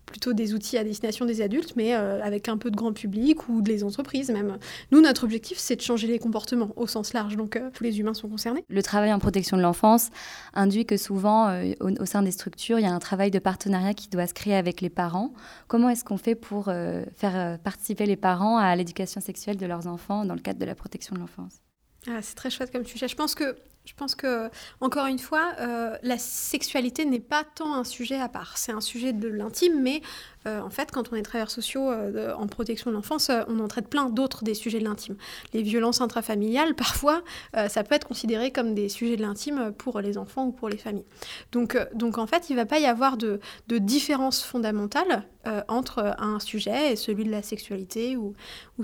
plutôt 0.06 0.34
des 0.34 0.54
outils 0.54 0.78
à 0.78 0.84
destination 0.84 1.26
des 1.26 1.42
adultes, 1.42 1.74
mais 1.76 1.94
avec 1.94 2.48
un 2.48 2.58
peu 2.58 2.72
de 2.72 2.78
grand 2.78 2.94
public 2.94 3.50
ou 3.50 3.62
des 3.62 3.84
entreprises 3.84 4.30
même. 4.30 4.58
Nous, 4.92 5.02
notre 5.02 5.26
objectif, 5.26 5.58
c'est 5.58 5.76
de 5.76 5.82
changer 5.82 6.08
les 6.08 6.20
comportements 6.20 6.70
au 6.78 6.88
sens 6.88 7.14
large, 7.14 7.36
donc 7.36 7.60
tous 7.74 7.84
les 7.84 8.00
humains 8.00 8.14
sont 8.14 8.30
concernés. 8.30 8.64
Le 8.70 8.82
travail 8.82 9.12
en 9.12 9.20
protection 9.20 9.58
de 9.58 9.62
l'enfance 9.62 10.10
induit 10.54 10.86
que 10.86 10.96
souvent, 10.96 11.52
au, 11.82 12.06
sein 12.06 12.22
des 12.22 12.32
structures, 12.32 12.80
il 12.80 12.84
y 12.84 12.86
a 12.88 12.94
un 12.94 13.00
travail 13.00 13.32
de 13.32 13.40
partenariat 13.40 13.94
qui 13.94 14.08
doit 14.08 14.28
se 14.28 14.34
créer 14.34 14.56
avec 14.56 14.80
les 14.80 14.90
parents. 14.90 15.34
Comment 15.68 15.90
est-ce 15.90 16.06
qu'on 16.06 16.18
fait 16.18 16.36
pour 16.36 16.72
faire 17.18 17.60
participer 17.60 18.06
les 18.06 18.16
parents 18.16 18.58
à 18.58 18.74
l'éducation 18.78 19.20
sexuelle? 19.20 19.47
De 19.56 19.66
leurs 19.66 19.88
enfants 19.88 20.26
dans 20.26 20.36
le 20.36 20.42
cadre 20.42 20.60
de 20.60 20.66
la 20.66 20.76
protection 20.76 21.16
de 21.16 21.22
l'enfance. 21.22 21.62
Ah, 22.10 22.22
c'est 22.22 22.36
très 22.36 22.50
chouette 22.50 22.72
comme 22.72 22.86
sujet. 22.86 23.10
Je 23.10 23.16
pense 23.16 23.36
que, 23.36 23.58
je 23.84 23.94
pense 23.94 24.16
que 24.16 24.50
encore 24.80 25.08
une 25.08 25.20
fois, 25.20 25.54
euh, 25.60 25.98
la 26.04 26.18
sexualité 26.18 27.04
n'est 27.04 27.20
pas 27.20 27.44
tant 27.44 27.74
un 27.74 27.84
sujet 27.84 28.18
à 28.18 28.30
part. 28.30 28.58
C'est 28.58 28.72
un 28.72 28.80
sujet 28.80 29.12
de 29.12 29.28
l'intime, 29.28 29.82
mais 29.82 30.02
euh, 30.46 30.62
en 30.62 30.70
fait, 30.70 30.90
quand 30.90 31.12
on 31.12 31.18
est 31.18 31.22
travailleurs 31.22 31.52
sociaux 31.52 31.92
euh, 31.92 32.34
en 32.34 32.48
protection 32.48 32.92
de 32.92 32.96
l'enfance, 32.96 33.30
on 33.50 33.60
en 33.60 33.68
traite 33.68 33.90
plein 33.90 34.10
d'autres 34.10 34.46
des 34.46 34.54
sujets 34.54 34.80
de 34.80 34.86
l'intime. 34.86 35.18
Les 35.54 35.64
violences 35.64 36.00
intrafamiliales, 36.00 36.76
parfois, 36.76 37.24
ça 37.68 37.84
peut 37.84 37.96
être 37.96 38.08
considéré 38.08 38.52
comme 38.52 38.74
des 38.74 38.88
sujets 38.88 39.18
de 39.18 39.22
l'intime 39.22 39.74
pour 39.78 40.00
les 40.00 40.18
enfants 40.18 40.46
ou 40.46 40.52
pour 40.54 40.70
les 40.70 40.78
familles. 40.78 41.06
Donc, 41.52 41.78
donc 41.94 42.18
en 42.20 42.28
fait, 42.28 42.50
il 42.50 42.54
ne 42.54 42.62
va 42.62 42.66
pas 42.66 42.80
y 42.80 42.86
avoir 42.86 43.18
de, 43.18 43.40
différence 43.68 44.44
fondamentale 44.44 45.28
entre 45.68 46.16
un 46.20 46.40
sujet 46.40 46.94
et 46.94 46.96
celui 46.96 47.26
de 47.26 47.32
la 47.32 47.42
sexualité 47.42 48.16
ou 48.18 48.34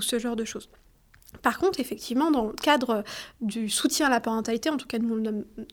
ce 0.00 0.18
genre 0.18 0.36
de 0.36 0.44
choses. 0.44 0.68
Par 1.42 1.58
contre, 1.58 1.80
effectivement, 1.80 2.30
dans 2.30 2.46
le 2.46 2.52
cadre 2.52 3.04
du 3.40 3.68
soutien 3.68 4.06
à 4.06 4.10
la 4.10 4.20
parentalité, 4.20 4.70
en 4.70 4.76
tout 4.76 4.86
cas 4.86 4.98
nous 4.98 5.14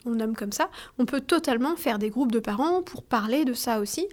on 0.06 0.10
le 0.10 0.16
nomme, 0.16 0.36
comme 0.36 0.52
ça, 0.52 0.70
on 0.98 1.06
peut 1.06 1.22
totalement 1.22 1.76
faire 1.76 2.00
des 2.00 2.10
groupes 2.10 2.32
de 2.32 2.40
parents 2.40 2.82
pour 2.82 3.04
parler 3.04 3.46
de 3.46 3.54
ça 3.54 3.80
aussi. 3.80 4.08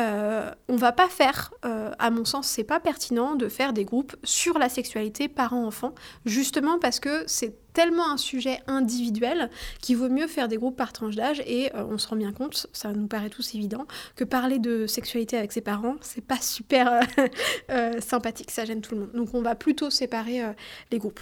Euh, 0.00 0.50
on 0.68 0.76
va 0.76 0.92
pas 0.92 1.08
faire, 1.08 1.52
à 1.62 2.10
mon 2.10 2.24
sens, 2.24 2.48
c'est 2.48 2.64
pas 2.64 2.80
pertinent 2.80 3.36
de 3.36 3.48
faire 3.48 3.72
des 3.72 3.84
groupes 3.84 4.16
sur 4.24 4.58
la 4.58 4.68
sexualité 4.68 5.28
parents-enfants, 5.28 5.94
justement 6.24 6.78
parce 6.78 7.00
que 7.00 7.24
c'est 7.26 7.54
tellement 7.72 8.10
un 8.10 8.16
sujet 8.16 8.58
individuel 8.66 9.50
qu'il 9.80 9.96
vaut 9.96 10.08
mieux 10.08 10.26
faire 10.26 10.48
des 10.48 10.56
groupes 10.56 10.76
par 10.76 10.92
tranche 10.92 11.16
d'âge 11.16 11.42
et 11.46 11.70
on 11.74 11.98
se 11.98 12.08
rend 12.08 12.16
bien 12.16 12.32
compte, 12.32 12.66
ça 12.72 12.92
nous 12.92 13.06
paraît 13.06 13.30
tous 13.30 13.54
évident, 13.54 13.86
que 14.16 14.24
parler 14.24 14.58
de 14.58 14.86
sexualité 14.86 15.36
avec 15.36 15.52
ses 15.52 15.60
parents, 15.60 15.96
c'est 16.00 16.24
pas 16.24 16.40
super 16.40 17.00
sympathique, 18.00 18.50
ça 18.50 18.64
gêne 18.64 18.80
tout 18.80 18.94
le 18.94 19.02
monde. 19.02 19.12
Donc 19.12 19.28
on 19.34 19.42
va 19.42 19.54
plutôt 19.54 19.90
séparer 19.90 20.42
les 20.90 20.98
groupes 20.98 21.20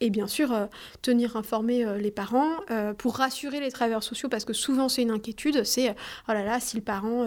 et 0.00 0.10
bien 0.10 0.26
sûr 0.26 0.52
euh, 0.52 0.66
tenir 1.02 1.36
informés 1.36 1.84
euh, 1.84 1.98
les 1.98 2.10
parents 2.10 2.50
euh, 2.70 2.92
pour 2.92 3.16
rassurer 3.16 3.60
les 3.60 3.70
travailleurs 3.70 4.02
sociaux 4.02 4.28
parce 4.28 4.44
que 4.44 4.52
souvent 4.52 4.88
c'est 4.88 5.02
une 5.02 5.10
inquiétude 5.10 5.64
c'est 5.64 5.94
oh 6.28 6.32
là 6.32 6.44
là 6.44 6.60
si 6.60 6.76
le 6.76 6.82
parent 6.82 7.26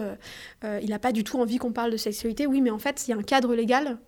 il 0.62 0.88
n'a 0.88 0.98
pas 0.98 1.12
du 1.12 1.24
tout 1.24 1.38
envie 1.38 1.58
qu'on 1.58 1.72
parle 1.72 1.90
de 1.90 1.96
sexualité 1.96 2.46
oui 2.46 2.60
mais 2.60 2.70
en 2.70 2.78
fait 2.78 3.06
il 3.06 3.10
y 3.10 3.14
a 3.14 3.16
un 3.16 3.22
cadre 3.22 3.54
légal 3.54 3.98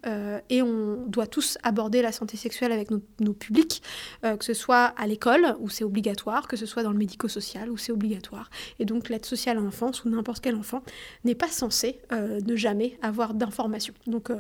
et 0.51 0.63
on 0.63 1.05
doit 1.07 1.27
tous 1.27 1.59
aborder 1.63 2.03
la 2.03 2.13
santé 2.13 2.37
sexuelle 2.37 2.73
avec 2.73 2.91
nos, 2.91 3.33
publics 3.33 3.83
que 4.23 4.45
ce 4.45 4.55
soit 4.55 4.87
à 4.97 5.07
l'école 5.07 5.57
où 5.61 5.69
c'est 5.69 5.85
obligatoire 5.85 6.47
que 6.49 6.57
ce 6.57 6.67
soit 6.67 6.83
dans 6.83 6.91
le 6.91 6.99
médico-social 6.99 7.71
où 7.71 7.77
c'est 7.77 7.93
obligatoire. 7.93 8.51
Et 8.79 8.85
donc 8.85 9.09
l'aide 9.09 9.25
sociale 9.25 9.59
à 9.59 9.61
l'enfance 9.61 10.05
ou 10.05 10.11
n'importe 10.11 10.41
quel 10.43 10.55
enfant 10.55 10.83
n'est 11.25 11.35
pas 11.35 11.49
censé 11.49 12.01
ne 12.11 12.57
jamais 12.57 12.99
avoir 13.03 13.35
d'informations. 13.35 13.95
Donc 14.07 14.31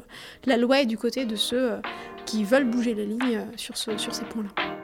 la 0.44 0.56
loi 0.56 0.82
est 0.82 0.87
du 0.87 0.98
côté 0.98 1.24
de 1.24 1.37
ceux 1.37 1.80
qui 2.26 2.44
veulent 2.44 2.68
bouger 2.70 2.94
les 2.94 3.06
lignes 3.06 3.46
sur 3.56 3.76
ce 3.76 3.96
sur 3.96 4.14
ces 4.14 4.24
points-là. 4.24 4.82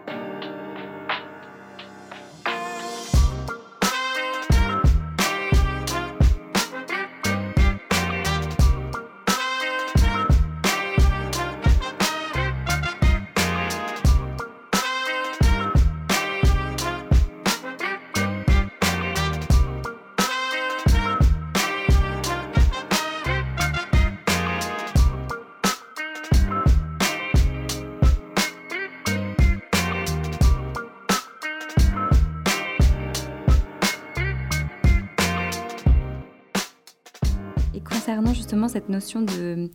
Cette 38.67 38.89
notion 38.89 39.23
de, 39.23 39.71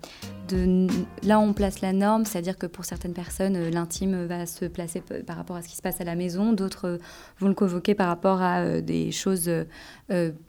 là 1.23 1.39
on 1.39 1.53
place 1.53 1.81
la 1.81 1.93
norme, 1.93 2.25
c'est-à-dire 2.25 2.57
que 2.57 2.65
pour 2.65 2.85
certaines 2.85 3.13
personnes, 3.13 3.55
euh, 3.55 3.69
l'intime 3.69 4.25
va 4.25 4.45
se 4.45 4.65
placer 4.65 5.01
par 5.25 5.37
rapport 5.37 5.55
à 5.55 5.61
ce 5.61 5.67
qui 5.67 5.75
se 5.75 5.81
passe 5.81 6.01
à 6.01 6.03
la 6.03 6.15
maison, 6.15 6.53
d'autres 6.53 6.87
euh, 6.87 6.97
vont 7.39 7.47
le 7.47 7.53
convoquer 7.53 7.95
par 7.95 8.07
rapport 8.07 8.41
à 8.41 8.61
euh, 8.61 8.81
des 8.81 9.11
choses 9.11 9.49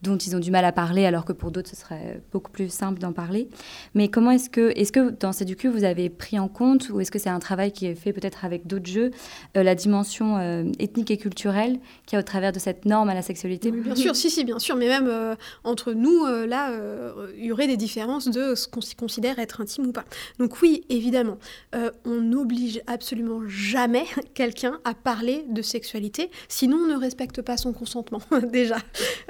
dont 0.03 0.17
ils 0.17 0.35
ont 0.35 0.39
du 0.39 0.51
mal 0.51 0.63
à 0.63 0.71
parler, 0.71 1.05
alors 1.05 1.25
que 1.25 1.33
pour 1.33 1.49
d'autres 1.49 1.69
ce 1.69 1.75
serait 1.75 2.21
beaucoup 2.31 2.51
plus 2.51 2.71
simple 2.71 2.99
d'en 2.99 3.13
parler. 3.13 3.49
Mais 3.95 4.09
comment 4.09 4.29
est-ce 4.29 4.49
que, 4.49 4.71
est-ce 4.77 4.91
que 4.91 5.09
dans 5.09 5.31
CEDUQ 5.31 5.69
vous 5.69 5.83
avez 5.83 6.09
pris 6.09 6.37
en 6.37 6.47
compte, 6.47 6.89
ou 6.89 6.99
est-ce 6.99 7.09
que 7.09 7.17
c'est 7.17 7.29
un 7.29 7.39
travail 7.39 7.71
qui 7.71 7.87
est 7.87 7.95
fait 7.95 8.13
peut-être 8.13 8.45
avec 8.45 8.67
d'autres 8.67 8.85
jeux, 8.85 9.09
la 9.55 9.73
dimension 9.73 10.37
ethnique 10.77 11.09
et 11.09 11.17
culturelle 11.17 11.79
qui 12.05 12.15
a 12.15 12.19
au 12.19 12.23
travers 12.23 12.51
de 12.51 12.59
cette 12.59 12.85
norme 12.85 13.09
à 13.09 13.15
la 13.15 13.23
sexualité? 13.23 13.71
Bien 13.71 13.95
sûr, 13.95 14.15
si, 14.15 14.29
si, 14.29 14.43
bien 14.43 14.59
sûr, 14.59 14.75
mais 14.75 14.87
même 14.87 15.09
entre 15.63 15.93
nous, 15.93 16.25
là, 16.45 16.71
il 17.35 17.45
y 17.45 17.51
aurait 17.51 17.67
des 17.67 17.77
différences 17.77 18.29
de 18.29 18.53
ce 18.53 18.67
qu'on 18.67 18.81
considère 18.97 19.39
être 19.39 19.61
intime 19.61 19.87
ou 19.87 19.91
Donc 20.39 20.61
oui, 20.61 20.83
évidemment, 20.89 21.37
euh, 21.75 21.91
on 22.05 22.21
n'oblige 22.21 22.81
absolument 22.87 23.41
jamais 23.47 24.05
quelqu'un 24.33 24.79
à 24.83 24.93
parler 24.93 25.45
de 25.49 25.61
sexualité, 25.61 26.29
sinon 26.47 26.77
on 26.77 26.87
ne 26.87 26.97
respecte 26.97 27.41
pas 27.41 27.57
son 27.57 27.73
consentement 27.73 28.21
déjà. 28.51 28.77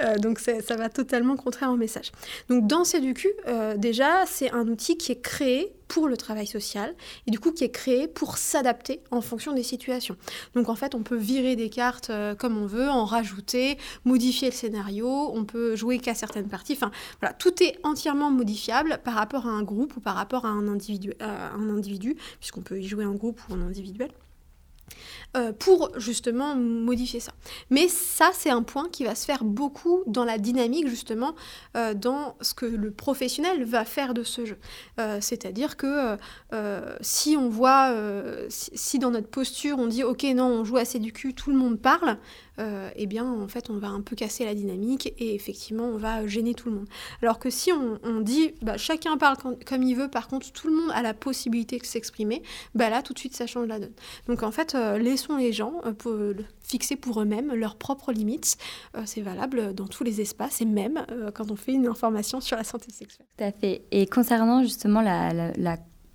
Euh, 0.02 0.16
donc 0.16 0.38
ça 0.38 0.76
va 0.76 0.88
totalement 0.88 1.36
contraire 1.36 1.70
au 1.70 1.76
message. 1.76 2.12
Donc 2.48 2.66
dans 2.66 2.84
CEDUQ, 2.84 3.28
euh, 3.46 3.76
déjà, 3.76 4.24
c'est 4.26 4.50
un 4.52 4.66
outil 4.68 4.96
qui 4.96 5.12
est 5.12 5.20
créé 5.20 5.75
pour 5.88 6.08
le 6.08 6.16
travail 6.16 6.46
social 6.46 6.94
et 7.26 7.30
du 7.30 7.38
coup 7.38 7.52
qui 7.52 7.64
est 7.64 7.70
créé 7.70 8.08
pour 8.08 8.38
s'adapter 8.38 9.00
en 9.10 9.20
fonction 9.20 9.52
des 9.52 9.62
situations. 9.62 10.16
Donc 10.54 10.68
en 10.68 10.74
fait, 10.74 10.94
on 10.94 11.02
peut 11.02 11.16
virer 11.16 11.56
des 11.56 11.70
cartes 11.70 12.10
euh, 12.10 12.34
comme 12.34 12.56
on 12.58 12.66
veut, 12.66 12.88
en 12.88 13.04
rajouter, 13.04 13.78
modifier 14.04 14.48
le 14.48 14.54
scénario, 14.54 15.30
on 15.34 15.44
peut 15.44 15.76
jouer 15.76 15.98
qu'à 15.98 16.14
certaines 16.14 16.48
parties. 16.48 16.74
Enfin 16.74 16.90
voilà, 17.20 17.34
tout 17.34 17.62
est 17.62 17.78
entièrement 17.82 18.30
modifiable 18.30 19.00
par 19.04 19.14
rapport 19.14 19.46
à 19.46 19.50
un 19.50 19.62
groupe 19.62 19.96
ou 19.96 20.00
par 20.00 20.14
rapport 20.14 20.44
à 20.44 20.48
un 20.48 20.68
individu, 20.68 21.12
à 21.20 21.52
un 21.52 21.70
individu 21.70 22.16
puisqu'on 22.40 22.62
peut 22.62 22.80
y 22.80 22.86
jouer 22.86 23.04
en 23.04 23.14
groupe 23.14 23.40
ou 23.48 23.54
en 23.54 23.60
individuel. 23.60 24.10
Euh, 25.36 25.52
pour 25.52 25.90
justement 25.98 26.54
modifier 26.54 27.20
ça. 27.20 27.32
Mais 27.68 27.88
ça, 27.88 28.30
c'est 28.32 28.48
un 28.48 28.62
point 28.62 28.88
qui 28.90 29.04
va 29.04 29.14
se 29.14 29.26
faire 29.26 29.44
beaucoup 29.44 30.02
dans 30.06 30.24
la 30.24 30.38
dynamique, 30.38 30.88
justement, 30.88 31.34
euh, 31.76 31.92
dans 31.92 32.36
ce 32.40 32.54
que 32.54 32.64
le 32.64 32.90
professionnel 32.90 33.64
va 33.64 33.84
faire 33.84 34.14
de 34.14 34.22
ce 34.22 34.46
jeu. 34.46 34.56
Euh, 34.98 35.18
c'est-à-dire 35.20 35.76
que 35.76 36.16
si 37.00 37.36
on 37.36 37.50
voit, 37.50 37.94
si, 38.48 38.98
dans 38.98 39.10
notre 39.10 39.28
posture, 39.28 39.78
on 39.78 39.86
dit, 39.86 40.04
ok, 40.04 40.22
non, 40.34 40.46
on 40.46 40.64
joue 40.64 40.78
assez 40.78 40.98
du 40.98 41.12
cul, 41.12 41.34
tout 41.34 41.50
le 41.50 41.56
monde 41.56 41.78
parle, 41.78 42.16
eh 42.58 43.06
bien, 43.06 43.26
en 43.26 43.48
fait, 43.48 43.68
on 43.68 43.78
va 43.78 43.88
un 43.88 44.00
peu 44.00 44.16
casser 44.16 44.44
la 44.44 44.54
dynamique 44.54 45.12
et 45.18 45.34
effectivement, 45.34 45.84
on 45.84 45.98
va 45.98 46.26
gêner 46.26 46.54
tout 46.54 46.70
le 46.70 46.76
monde. 46.76 46.88
Alors 47.22 47.38
que 47.38 47.50
si 47.50 47.72
on, 47.72 48.20
dit, 48.20 48.54
bah, 48.62 48.78
chacun 48.78 49.16
parle 49.18 49.36
comme 49.66 49.82
il 49.82 49.96
veut, 49.96 50.08
par 50.08 50.28
contre, 50.28 50.50
tout 50.52 50.68
le 50.68 50.74
monde 50.74 50.90
a 50.94 51.02
la 51.02 51.12
possibilité 51.12 51.78
de 51.78 51.84
s'exprimer, 51.84 52.42
bah 52.74 52.88
là, 52.88 53.02
tout 53.02 53.12
de 53.12 53.18
suite, 53.18 53.34
ça 53.34 53.46
change 53.46 53.66
la 53.66 53.78
donne. 53.78 53.92
Donc, 54.28 54.42
en 54.42 54.50
fait, 54.50 54.74
euh, 54.74 54.98
les 55.34 55.52
gens 55.52 55.74
euh, 55.84 55.92
pour, 55.92 56.12
fixer 56.60 56.96
pour 56.96 57.20
eux-mêmes 57.20 57.52
leurs 57.54 57.76
propres 57.76 58.12
limites. 58.12 58.56
c'est 59.04 59.20
valable 59.20 59.74
dans 59.74 59.86
tous 59.86 60.04
les 60.04 60.20
espaces 60.20 60.60
et 60.60 60.64
même 60.64 61.04
quand 61.34 61.50
on 61.50 61.56
fait 61.56 61.72
une 61.72 61.86
information 61.86 62.40
sur 62.40 62.56
la 62.56 62.64
santé 62.64 62.90
sexuelle. 62.92 63.26
Tout 63.36 63.44
à 63.44 63.52
fait. 63.52 63.82
Et 63.92 64.06
concernant 64.06 64.62
justement 64.62 65.00
la 65.00 65.52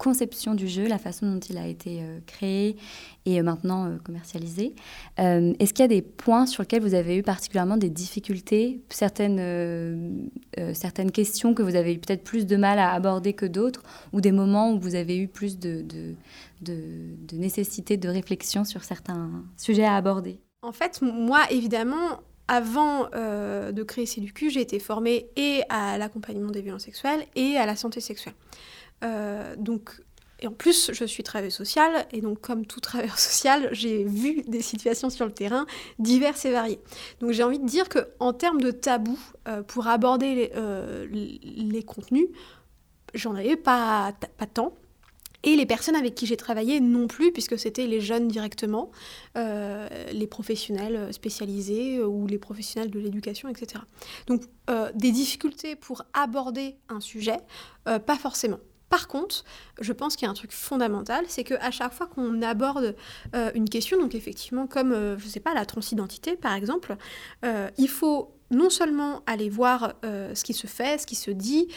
conception 0.02 0.56
du 0.56 0.68
jeu, 0.68 0.88
la 0.88 0.98
façon 0.98 1.32
dont 1.32 1.40
il 1.40 1.60
a 1.60 1.68
été 1.68 2.02
euh, 2.02 2.18
créé 2.26 2.76
et 3.28 3.40
euh, 3.40 3.44
maintenant 3.44 3.86
euh, 3.86 3.98
commercialisé. 4.04 4.74
Est-ce 5.18 5.74
qu'il 5.74 5.84
y 5.84 5.86
a 5.86 5.88
des 5.88 6.02
points 6.02 6.48
sur 6.48 6.64
lesquels 6.64 6.82
vous 6.82 6.96
avez 6.96 7.18
eu 7.18 7.22
particulièrement 7.22 7.78
des 7.78 7.92
difficultés, 7.92 8.82
certaines, 8.90 10.32
certaines 10.74 11.12
questions 11.12 11.54
que 11.54 11.62
vous 11.62 11.76
avez 11.76 11.94
eu 11.94 12.00
peut-être 12.00 12.24
plus 12.24 12.48
de 12.48 12.58
mal 12.58 12.80
à 12.80 12.92
aborder 12.94 13.34
que 13.34 13.46
d'autres, 13.46 13.84
ou 14.12 14.22
des 14.22 14.32
moments 14.32 14.74
où 14.74 14.80
vous 14.80 14.96
avez 14.96 15.20
eu 15.20 15.28
plus 15.28 15.60
de, 15.60 15.84
de, 15.84 16.16
de 16.64 17.38
nécessité 17.38 17.98
de 17.98 18.10
réflexion 18.10 18.64
sur 18.64 18.84
certains 18.84 19.30
sujets 19.58 19.86
à 19.86 19.96
aborder? 19.96 20.40
En 20.64 20.72
fait, 20.72 21.02
moi, 21.04 21.42
évidemment, 21.52 22.22
avant 22.48 23.10
de 23.12 23.84
créer 23.84 24.08
CEDUQ, 24.08 24.50
j'ai 24.50 24.62
été 24.62 24.80
formée 24.80 25.28
et 25.36 25.62
à 25.70 26.00
l'accompagnement 26.00 26.50
des 26.50 26.62
violences 26.62 26.86
sexuelles 26.86 27.24
et 27.36 27.58
à 27.58 27.68
la 27.68 27.76
santé 27.76 28.02
sexuelle. 28.02 28.34
Euh, 29.04 29.56
donc, 29.58 30.02
et 30.40 30.48
en 30.48 30.52
plus, 30.52 30.92
je 30.94 31.06
suis 31.06 31.24
travailleuse 31.24 31.54
sociale, 31.54 32.08
et 32.12 32.22
donc 32.22 32.42
comme 32.42 32.66
tout 32.66 32.80
travailleur 32.80 33.20
social, 33.20 33.70
j'ai 33.72 34.04
vu 34.04 34.44
des 34.48 34.62
situations 34.62 35.10
sur 35.10 35.26
le 35.26 35.32
terrain 35.32 35.66
diverses 36.00 36.46
et 36.46 36.52
variées. 36.52 36.80
Donc 37.20 37.32
j'ai 37.32 37.44
envie 37.44 37.60
de 37.60 37.68
dire 37.68 37.88
qu'en 37.90 38.34
termes 38.34 38.62
de 38.62 38.72
tabou, 38.72 39.20
euh, 39.48 39.64
pour 39.64 39.88
aborder 39.88 40.36
les, 40.36 40.52
euh, 40.56 41.08
les 41.10 41.84
contenus, 41.84 42.28
j'en 43.14 43.36
avais 43.36 43.58
pas 43.58 44.14
tant. 44.54 44.74
Et 45.44 45.56
les 45.56 45.66
personnes 45.66 45.96
avec 45.96 46.14
qui 46.14 46.28
j'ai 46.28 46.38
travaillé 46.38 46.80
non 46.80 47.08
plus, 47.08 47.32
puisque 47.32 47.58
c'était 47.58 47.88
les 47.88 48.00
jeunes 48.00 48.28
directement, 48.28 48.92
les 49.36 50.28
professionnels 50.30 51.12
spécialisés 51.12 52.00
ou 52.00 52.28
les 52.28 52.38
professionnels 52.38 52.92
de 52.92 53.00
l'éducation, 53.00 53.50
etc. 53.50 53.84
Donc 54.28 54.44
des 54.94 55.12
difficultés 55.12 55.76
pour 55.76 56.04
aborder 56.14 56.76
un 56.90 57.00
sujet, 57.00 57.38
pas 57.86 58.18
forcément. 58.20 58.60
Par 58.92 59.08
contre, 59.08 59.46
je 59.80 59.94
pense 59.94 60.18
qu'il 60.18 60.26
y 60.26 60.28
a 60.28 60.32
un 60.32 60.36
truc 60.36 60.52
fondamental, 60.52 61.24
c'est 61.30 61.46
qu'à 61.46 61.72
chaque 61.72 61.94
fois 61.94 62.08
qu'on 62.08 62.42
aborde 62.42 62.94
euh, 63.34 63.50
une 63.56 63.70
question, 63.70 63.98
donc 63.98 64.16
effectivement 64.16 64.68
comme, 64.68 64.92
euh, 64.92 65.18
je 65.18 65.26
ne 65.26 65.30
sais 65.30 65.40
pas, 65.40 65.54
la 65.54 65.66
transidentité 65.66 66.36
par 66.36 66.54
exemple, 66.56 66.98
euh, 67.46 67.70
il 67.78 67.88
faut 67.88 68.36
non 68.52 68.70
seulement 68.70 69.24
aller 69.28 69.48
voir 69.48 69.94
ce 70.04 70.44
qui 70.44 70.54
se 70.54 70.68
fait, 70.68 71.00
ce 71.00 71.08
qui 71.08 71.16
se 71.16 71.32
dit, 71.32 71.70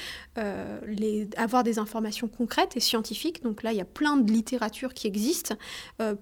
avoir 1.36 1.62
des 1.62 1.78
informations 1.78 2.26
concrètes 2.26 2.76
et 2.76 2.80
scientifiques. 2.80 3.44
Donc 3.44 3.62
là, 3.62 3.70
il 3.70 3.78
y 3.78 3.80
a 3.80 3.84
plein 3.84 4.16
de 4.16 4.32
littérature 4.32 4.92
qui 4.92 5.06
existe 5.06 5.54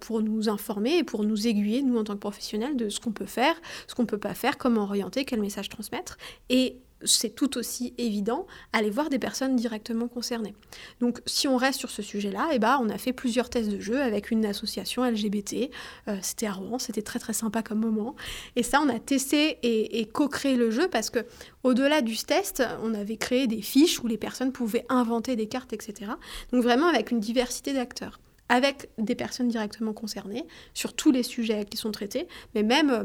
pour 0.01 0.21
nous 0.21 0.51
informer 0.51 0.99
et 0.99 1.05
pour 1.05 1.25
nous 1.25 1.47
aiguiller, 1.47 1.81
nous 1.81 1.97
en 1.97 2.05
tant 2.05 2.13
que 2.13 2.19
professionnels, 2.19 2.77
de 2.77 2.91
ce 2.91 3.01
qu'on 3.01 3.13
peut 3.13 3.25
faire, 3.25 3.55
ce 3.87 3.95
qu'on 3.95 4.03
ne 4.03 4.07
peut 4.07 4.19
pas 4.19 4.35
faire, 4.35 4.59
comment 4.59 4.83
orienter, 4.83 5.25
quel 5.25 5.41
message 5.41 5.71
transmettre. 5.71 6.19
Et 6.51 6.77
c'est 7.05 7.35
tout 7.35 7.59
aussi 7.59 7.95
évident, 7.99 8.47
aller 8.73 8.91
voir 8.91 9.09
des 9.09 9.19
personnes 9.19 9.57
directement 9.57 10.09
concernées. 10.09 10.55
Donc 11.01 11.21
si 11.27 11.49
on 11.49 11.57
reste 11.57 11.79
sur 11.79 11.91
ce 11.91 12.03
sujet-là, 12.03 12.51
eh 12.53 12.59
ben, 12.59 12.79
on 12.83 12.89
a 12.89 12.99
fait 12.99 13.13
plusieurs 13.13 13.51
tests 13.51 13.71
de 13.71 13.81
jeu 13.81 14.01
avec 14.01 14.31
une 14.31 14.45
association 14.45 15.05
LGBT. 15.05 15.71
Euh, 16.09 16.17
c'était 16.23 16.47
à 16.47 16.53
Rouen, 16.53 16.79
c'était 16.79 17.03
très 17.03 17.19
très 17.19 17.33
sympa 17.33 17.63
comme 17.63 17.81
moment. 17.81 18.15
Et 18.57 18.63
ça, 18.63 18.81
on 18.81 18.89
a 18.89 18.99
testé 18.99 19.59
et, 19.63 20.07
co-créé 20.07 20.57
le 20.57 20.71
jeu 20.71 20.89
parce 20.89 21.11
que 21.11 21.21
au-delà 21.63 22.03
du 22.03 22.17
test, 22.17 22.63
on 22.83 22.95
avait 22.95 23.17
créé 23.17 23.47
des 23.47 23.63
fiches 23.63 24.03
où 24.03 24.07
les 24.07 24.19
personnes 24.19 24.53
pouvaient 24.53 24.85
inventer 24.89 25.37
des 25.37 25.47
cartes, 25.47 25.73
etc. 25.73 26.13
Donc 26.53 26.63
vraiment 26.63 26.89
avec 26.89 27.11
une 27.11 27.21
diversité 27.21 27.73
d'acteurs 27.73 28.21
avec 28.49 28.91
des 28.99 29.15
personnes 29.15 29.49
directement 29.49 29.95
concernées 29.95 30.45
sur 30.75 30.93
tous 30.93 31.11
les 31.11 31.23
sujets 31.23 31.65
qui 31.65 31.79
sont 31.79 31.91
traités, 31.91 32.29
mais 32.55 32.63
même 32.63 32.91
euh, 32.91 33.05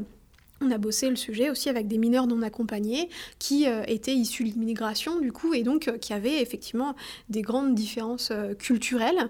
on 0.61 0.71
a 0.71 0.77
bossé 0.77 1.09
le 1.09 1.15
sujet 1.15 1.49
aussi 1.49 1.69
avec 1.69 1.87
des 1.87 1.97
mineurs 1.97 2.27
non 2.27 2.41
accompagnés 2.41 3.09
qui 3.39 3.67
euh, 3.67 3.83
étaient 3.87 4.15
issus 4.15 4.43
de 4.43 4.49
l'immigration 4.49 5.19
du 5.19 5.31
coup 5.31 5.53
et 5.53 5.63
donc 5.63 5.87
euh, 5.87 5.97
qui 5.97 6.13
avaient 6.13 6.41
effectivement 6.41 6.95
des 7.29 7.41
grandes 7.41 7.75
différences 7.75 8.29
euh, 8.31 8.53
culturelles 8.53 9.29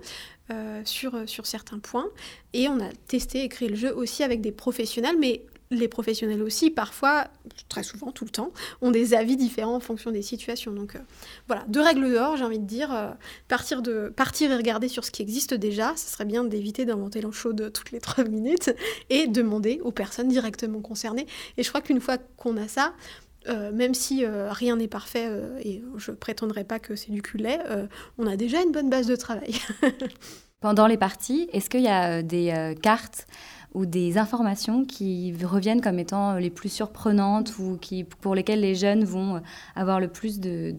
sur, 0.86 1.26
certains 1.44 1.80
points. 1.80 2.08
Et 2.54 2.70
on 2.70 2.80
a 2.80 2.90
testé 3.10 3.44
et 3.44 3.50
créé 3.50 3.68
le 3.68 3.76
jeu 3.76 3.94
aussi 3.94 4.24
avec 4.24 4.40
des 4.40 4.54
professionnels, 4.54 5.18
mais 5.20 5.42
les 5.72 5.88
professionnels 5.88 6.42
aussi, 6.42 6.70
parfois, 6.70 7.28
très 7.70 7.84
souvent, 7.84 8.12
tout 8.12 8.26
le 8.26 8.30
temps, 8.30 8.52
ont 8.82 8.92
des 8.92 9.14
avis 9.14 9.36
différents 9.36 9.76
en 9.76 9.80
fonction 9.80 10.12
des 10.12 10.22
situations. 10.22 10.72
Donc 10.72 10.96
euh, 10.96 11.00
voilà, 11.48 11.66
deux 11.68 11.82
règles 11.82 12.12
d'or, 12.12 12.38
j'ai 12.38 12.44
envie 12.44 12.60
de 12.60 12.66
dire. 12.66 12.94
Euh, 12.94 13.12
partir, 13.48 13.82
de, 13.82 14.12
partir 14.16 14.52
et 14.52 14.56
regarder 14.56 14.88
sur 14.88 15.04
ce 15.04 15.12
qui 15.12 15.22
existe 15.22 15.54
déjà, 15.54 15.94
ce 15.96 16.10
serait 16.10 16.26
bien 16.26 16.44
d'éviter 16.44 16.86
d'inventer 16.86 17.22
l'eau 17.22 17.32
chaude 17.32 17.72
toutes 17.74 17.92
les 17.92 18.00
trois 18.00 18.24
minutes 18.30 18.74
et 19.10 19.28
demander 19.28 19.82
aux 19.84 19.92
personnes 19.92 20.30
directement 20.30 20.80
concernées. 20.80 21.28
Et 21.58 21.64
je 21.64 21.70
crois 21.70 21.82
qu'une 21.82 22.02
fois 22.02 22.18
qu'on 22.38 22.58
a 22.58 22.68
ça, 22.68 22.94
euh, 23.50 23.72
même 23.72 23.94
si 23.94 24.26
rien 24.26 24.76
n'est 24.76 24.88
parfait 24.88 25.30
et 25.64 25.82
je 25.98 26.12
prétendrai 26.12 26.64
pas 26.64 26.80
que 26.80 26.96
c'est 26.96 27.12
du 27.12 27.22
culé, 27.22 27.58
on 28.18 28.28
a 28.28 28.36
déjà 28.36 28.62
une 28.62 28.72
bonne 28.72 28.90
base 28.90 29.08
de 29.08 29.16
travail. 29.16 29.56
Pendant 30.60 30.88
les 30.88 30.98
parties, 30.98 31.48
est-ce 31.54 31.70
qu'il 31.70 31.82
y 31.82 31.88
a 31.88 32.24
des 32.24 32.76
cartes 32.82 33.28
ou 33.74 33.86
des 33.86 34.18
informations 34.18 34.86
qui 34.86 35.34
reviennent 35.44 35.82
comme 35.82 36.00
étant 36.00 36.36
les 36.36 36.50
plus 36.50 36.70
surprenantes 36.70 37.58
ou 37.60 37.78
qui, 37.80 38.04
pour 38.04 38.34
lesquelles 38.34 38.62
les 38.62 38.76
jeunes 38.76 39.04
vont 39.04 39.42
avoir 39.76 40.00
le 40.00 40.08
plus 40.08 40.40
de, 40.40 40.74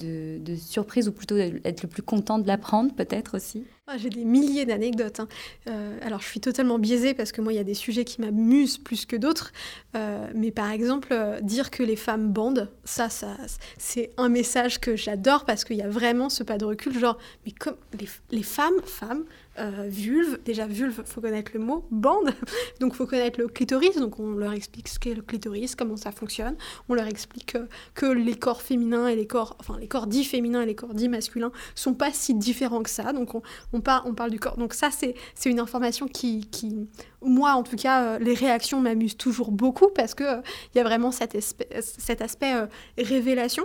surprises 0.57 1.09
ou 1.09 1.13
plutôt 1.13 1.37
être 1.37 1.83
le 1.83 1.89
plus 1.89 2.03
contents 2.03 2.39
de 2.39 2.47
l'apprendre 2.47 2.93
peut-être 2.95 3.37
aussi 3.37 3.65
ah, 3.87 3.97
J'ai 3.99 4.11
des 4.11 4.25
milliers 4.25 4.67
d'anecdotes. 4.67 5.21
Hein. 5.21 5.29
Euh, 5.69 5.99
alors 6.03 6.21
je 6.21 6.27
suis 6.27 6.41
totalement 6.41 6.79
biaisée 6.79 7.15
parce 7.15 7.33
que 7.33 7.41
moi 7.41 7.53
il 7.53 7.57
y 7.57 7.61
a 7.61 7.65
des 7.65 7.75
sujets 7.75 8.05
qui 8.05 8.21
m'amusent 8.21 8.79
plus 8.79 9.07
que 9.07 9.17
d'autres. 9.17 9.53
Euh, 9.95 10.27
mais 10.35 10.51
par 10.51 10.71
exemple, 10.71 11.09
euh, 11.13 11.41
dire 11.41 11.71
que 11.71 11.83
les 11.83 11.97
femmes 11.97 12.33
bandent, 12.33 12.71
ça, 12.85 13.09
ça 13.09 13.37
c'est 13.79 14.11
un 14.17 14.29
message 14.29 14.81
que 14.81 14.97
j'adore 14.97 15.45
parce 15.45 15.65
qu'il 15.65 15.77
y 15.77 15.83
a 15.83 15.89
vraiment 15.89 16.29
ce 16.29 16.43
pas 16.43 16.59
de 16.59 16.65
recul. 16.65 16.99
Genre, 16.99 17.19
mais 17.47 17.53
comme 17.53 17.77
les, 17.99 18.09
les 18.31 18.43
femmes, 18.43 18.81
femmes, 18.85 19.25
euh, 19.59 19.87
vulve. 19.89 20.39
Déjà, 20.45 20.67
vulve, 20.67 21.03
faut 21.05 21.21
connaître 21.21 21.53
le 21.55 21.61
mot. 21.61 21.87
Bande, 21.91 22.33
donc 22.81 22.95
faut 22.95 23.07
connaître 23.07 23.41
le 23.41 23.49
clitoris. 23.49 23.97
Donc 23.97 24.19
on 24.19 24.33
leur 24.33 24.53
explique 24.53 24.89
ce 24.89 24.99
qu'est 24.99 25.15
le 25.15 25.23
clitoris, 25.23 25.75
comment 25.75 25.97
ça 25.97 26.13
fonctionne. 26.13 26.57
On 26.89 26.95
leur 26.95 27.07
explique 27.07 27.57
que, 27.95 28.07
les 28.07 28.35
corps 28.35 28.63
féminins 28.63 29.09
et 29.09 29.17
les 29.17 29.27
corps, 29.27 29.57
enfin 29.61 29.77
les 29.79 29.89
corps 29.89 30.07
dits 30.07 30.25
féminins 30.25 30.63
et 30.63 30.67
les 30.67 30.75
corps 30.75 30.95
dits 30.95 31.09
masculins 31.09 31.53
sont 31.75 31.95
pas 31.95 32.13
si 32.13 32.35
différents 32.35 32.83
que 32.83 32.91
ça. 32.91 33.13
Donc 33.13 33.35
on, 33.35 33.43
on, 33.73 33.83
on 34.05 34.15
parle 34.15 34.31
du 34.31 34.41
corps. 34.41 34.57
Donc 34.57 34.75
ça, 34.75 34.91
c'est 34.91 35.15
une 35.47 35.61
information 35.61 36.09
qui, 36.09 36.49
qui, 36.51 36.89
moi 37.23 37.53
en 37.53 37.63
tout 37.63 37.77
cas, 37.77 38.05
euh, 38.05 38.19
les 38.19 38.35
réactions 38.35 38.81
m'amusent 38.81 39.17
toujours 39.17 39.51
beaucoup 39.51 39.89
parce 39.89 40.15
que 40.15 40.25
euh, 40.25 40.41
il 40.75 40.79
y 40.79 40.81
a 40.81 40.85
vraiment 40.85 41.11
cet, 41.11 41.37
cet 41.81 42.23
aspect 42.23 42.55
révélation 42.97 43.65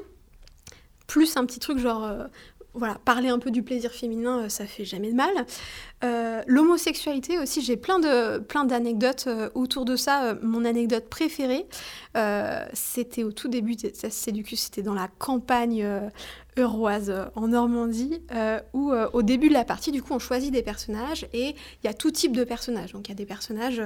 plus 1.07 1.37
un 1.37 1.45
petit 1.45 1.59
truc 1.59 1.77
genre 1.77 2.09
voilà, 2.75 2.95
parler 3.05 3.29
un 3.29 3.37
peu 3.37 3.51
du 3.51 3.61
plaisir 3.61 3.91
féminin, 3.91 4.43
euh, 4.43 4.49
ça 4.49 4.65
fait 4.65 4.85
jamais 4.85 5.11
de 5.11 5.15
mal. 5.15 5.45
Euh, 6.03 6.41
l'homosexualité 6.47 7.37
aussi, 7.37 7.61
j'ai 7.61 7.77
plein 7.77 7.99
d'anecdotes 7.99 9.25
euh, 9.27 9.49
autour 9.53 9.85
de 9.85 9.95
ça. 9.95 10.35
mon 10.41 10.65
anecdote 10.65 11.07
préférée, 11.07 11.65
c'était 12.73 13.23
au 13.23 13.31
tout 13.31 13.47
début 13.47 13.75
de 13.75 13.91
cette 13.93 14.11
séduction, 14.11 14.57
c'était 14.57 14.81
dans 14.81 14.93
la 14.93 15.07
campagne 15.07 15.87
Euroise 16.57 17.11
en 17.35 17.47
Normandie, 17.47 18.21
où 18.73 18.91
au 18.91 19.21
début 19.23 19.49
de 19.49 19.53
la 19.53 19.65
partie, 19.65 19.91
du 19.91 20.03
coup, 20.03 20.13
on 20.13 20.19
choisit 20.19 20.51
des 20.51 20.61
personnages 20.61 21.27
et 21.33 21.49
il 21.49 21.85
y 21.85 21.87
a 21.87 21.93
tout 21.93 22.11
type 22.11 22.35
de 22.35 22.43
personnages. 22.43 22.93
Donc 22.93 23.07
il 23.07 23.11
y 23.11 23.13
a 23.13 23.15
des 23.15 23.25
personnages 23.25 23.81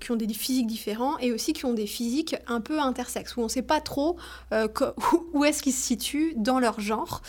qui 0.00 0.10
ont 0.10 0.16
des 0.16 0.32
physiques 0.32 0.66
différents 0.66 1.18
et 1.18 1.32
aussi 1.32 1.52
qui 1.52 1.66
ont 1.66 1.74
des 1.74 1.86
physiques 1.86 2.36
un 2.46 2.60
peu 2.60 2.80
intersexes, 2.80 3.36
où 3.36 3.40
on 3.40 3.44
ne 3.44 3.48
sait 3.48 3.62
pas 3.62 3.80
trop 3.80 4.16
où 5.34 5.44
est-ce 5.44 5.62
qu'ils 5.62 5.74
se 5.74 5.82
situent 5.82 6.32
dans 6.36 6.60
leur 6.60 6.80
genre. 6.80 7.20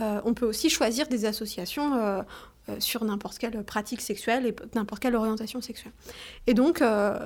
Euh, 0.00 0.20
on 0.24 0.34
peut 0.34 0.46
aussi 0.46 0.70
choisir 0.70 1.06
des 1.06 1.24
associations 1.24 1.94
euh, 1.94 2.22
euh, 2.68 2.76
sur 2.80 3.04
n'importe 3.04 3.38
quelle 3.38 3.62
pratique 3.62 4.00
sexuelle 4.00 4.46
et 4.46 4.54
n'importe 4.74 5.00
quelle 5.02 5.14
orientation 5.14 5.60
sexuelle. 5.60 5.92
Et 6.46 6.54
donc, 6.54 6.82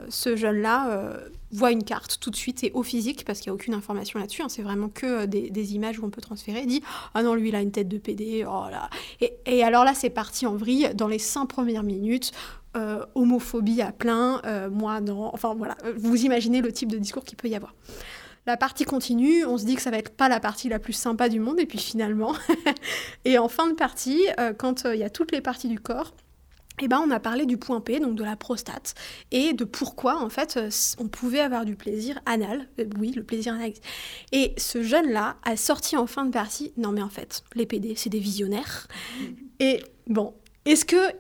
ce 0.09 0.37
jeune-là 0.37 1.13
voit 1.53 1.71
une 1.71 1.85
carte 1.85 2.19
tout 2.21 2.31
de 2.31 2.37
suite 2.37 2.65
et 2.65 2.73
au 2.75 2.83
physique, 2.83 3.25
parce 3.25 3.41
qu'il 3.41 3.51
n'y 3.51 3.53
a 3.53 3.55
aucune 3.55 3.75
information 3.75 4.19
là-dessus, 4.19 4.43
hein, 4.43 4.49
c'est 4.49 4.63
vraiment 4.63 4.89
que 4.89 5.27
des, 5.27 5.75
images 5.75 5.99
où 5.99 6.05
on 6.05 6.11
peut 6.11 6.21
transférer, 6.21 6.67
dit 6.67 6.83
Ah 7.15 7.23
non, 7.23 7.35
lui, 7.35 7.49
il 7.49 7.55
a 7.55 7.63
une 7.63 7.71
tête 7.71 7.89
de 7.89 7.99
PD, 7.99 8.45
oh 8.47 8.65
là. 8.71 8.91
Et, 9.21 9.63
alors 9.63 9.85
là, 9.85 9.95
c'est 9.95 10.11
parti 10.11 10.47
en 10.47 10.57
vrille 10.57 10.91
dans 10.95 11.09
les 11.09 11.19
cinq 11.19 11.47
premières 11.47 11.85
minutes. 11.85 12.33
homophobie 13.15 13.81
à 13.81 13.93
plein, 13.93 14.43
moi 14.71 15.01
non, 15.01 15.31
enfin 15.33 15.55
voilà, 15.55 15.77
vous 15.97 16.25
imaginez 16.25 16.61
le 16.61 16.73
type 16.73 16.91
de 16.91 16.99
discours 16.99 17.25
qu'il 17.25 17.37
peut 17.37 17.49
y 17.49 17.55
avoir. 17.55 17.75
La 18.49 18.57
partie 18.57 18.85
continue, 18.85 19.45
on 19.45 19.59
se 19.59 19.67
dit 19.67 19.75
que 19.75 19.83
ça 19.83 19.91
va 19.91 19.99
être 19.99 20.17
pas 20.17 20.31
la 20.31 20.41
partie 20.41 20.71
la 20.71 20.79
plus 20.79 20.95
sympa 20.95 21.29
du 21.29 21.39
monde, 21.39 21.61
et 21.61 21.67
puis 21.67 21.79
finalement, 21.79 22.33
et 23.27 23.37
en 23.37 23.47
fin 23.47 23.69
de 23.69 23.75
partie, 23.75 24.27
euh, 24.41 24.55
quand 24.55 24.87
euh, 24.87 24.95
il 24.95 25.01
y 25.01 25.05
a 25.05 25.11
toutes 25.11 25.33
les 25.33 25.43
parties 25.43 25.69
du 25.69 25.79
corps, 25.79 26.15
eh 26.81 26.89
ben, 26.89 26.99
on 27.07 27.11
a 27.11 27.21
parlé 27.21 27.45
du 27.45 27.59
point 27.59 27.83
P, 27.83 28.01
donc 28.01 28.15
de 28.15 28.25
la 28.25 28.37
prostate, 28.37 28.95
et 29.33 29.53
de 29.53 29.65
pourquoi, 29.65 30.23
en 30.23 30.31
fait, 30.31 30.57
euh, 30.57 30.71
on 30.99 31.09
pouvait 31.09 31.41
avoir 31.41 31.67
du 31.67 31.77
plaisir 31.77 32.21
anal. 32.25 32.67
oui, 32.99 33.13
le 33.15 33.23
plaisir 33.23 33.53
anal. 33.53 33.75
Et 34.33 34.55
ce 34.57 34.83
jeune-là 34.83 35.37
a 35.45 35.59
sorti 35.59 35.99
en 35.99 36.07
fin 36.07 36.25
de 36.25 36.31
partie, 36.31 36.73
non 36.79 36.93
mais 36.93 37.03
en 37.03 37.11
fait, 37.11 37.45
les 37.55 37.67
PD, 37.67 37.97
c'est 37.97 38.09
des 38.09 38.19
visionnaires. 38.19 38.89
Et 39.61 39.83
bon, 40.07 40.33
est-ce 40.65 40.87
que 40.87 41.13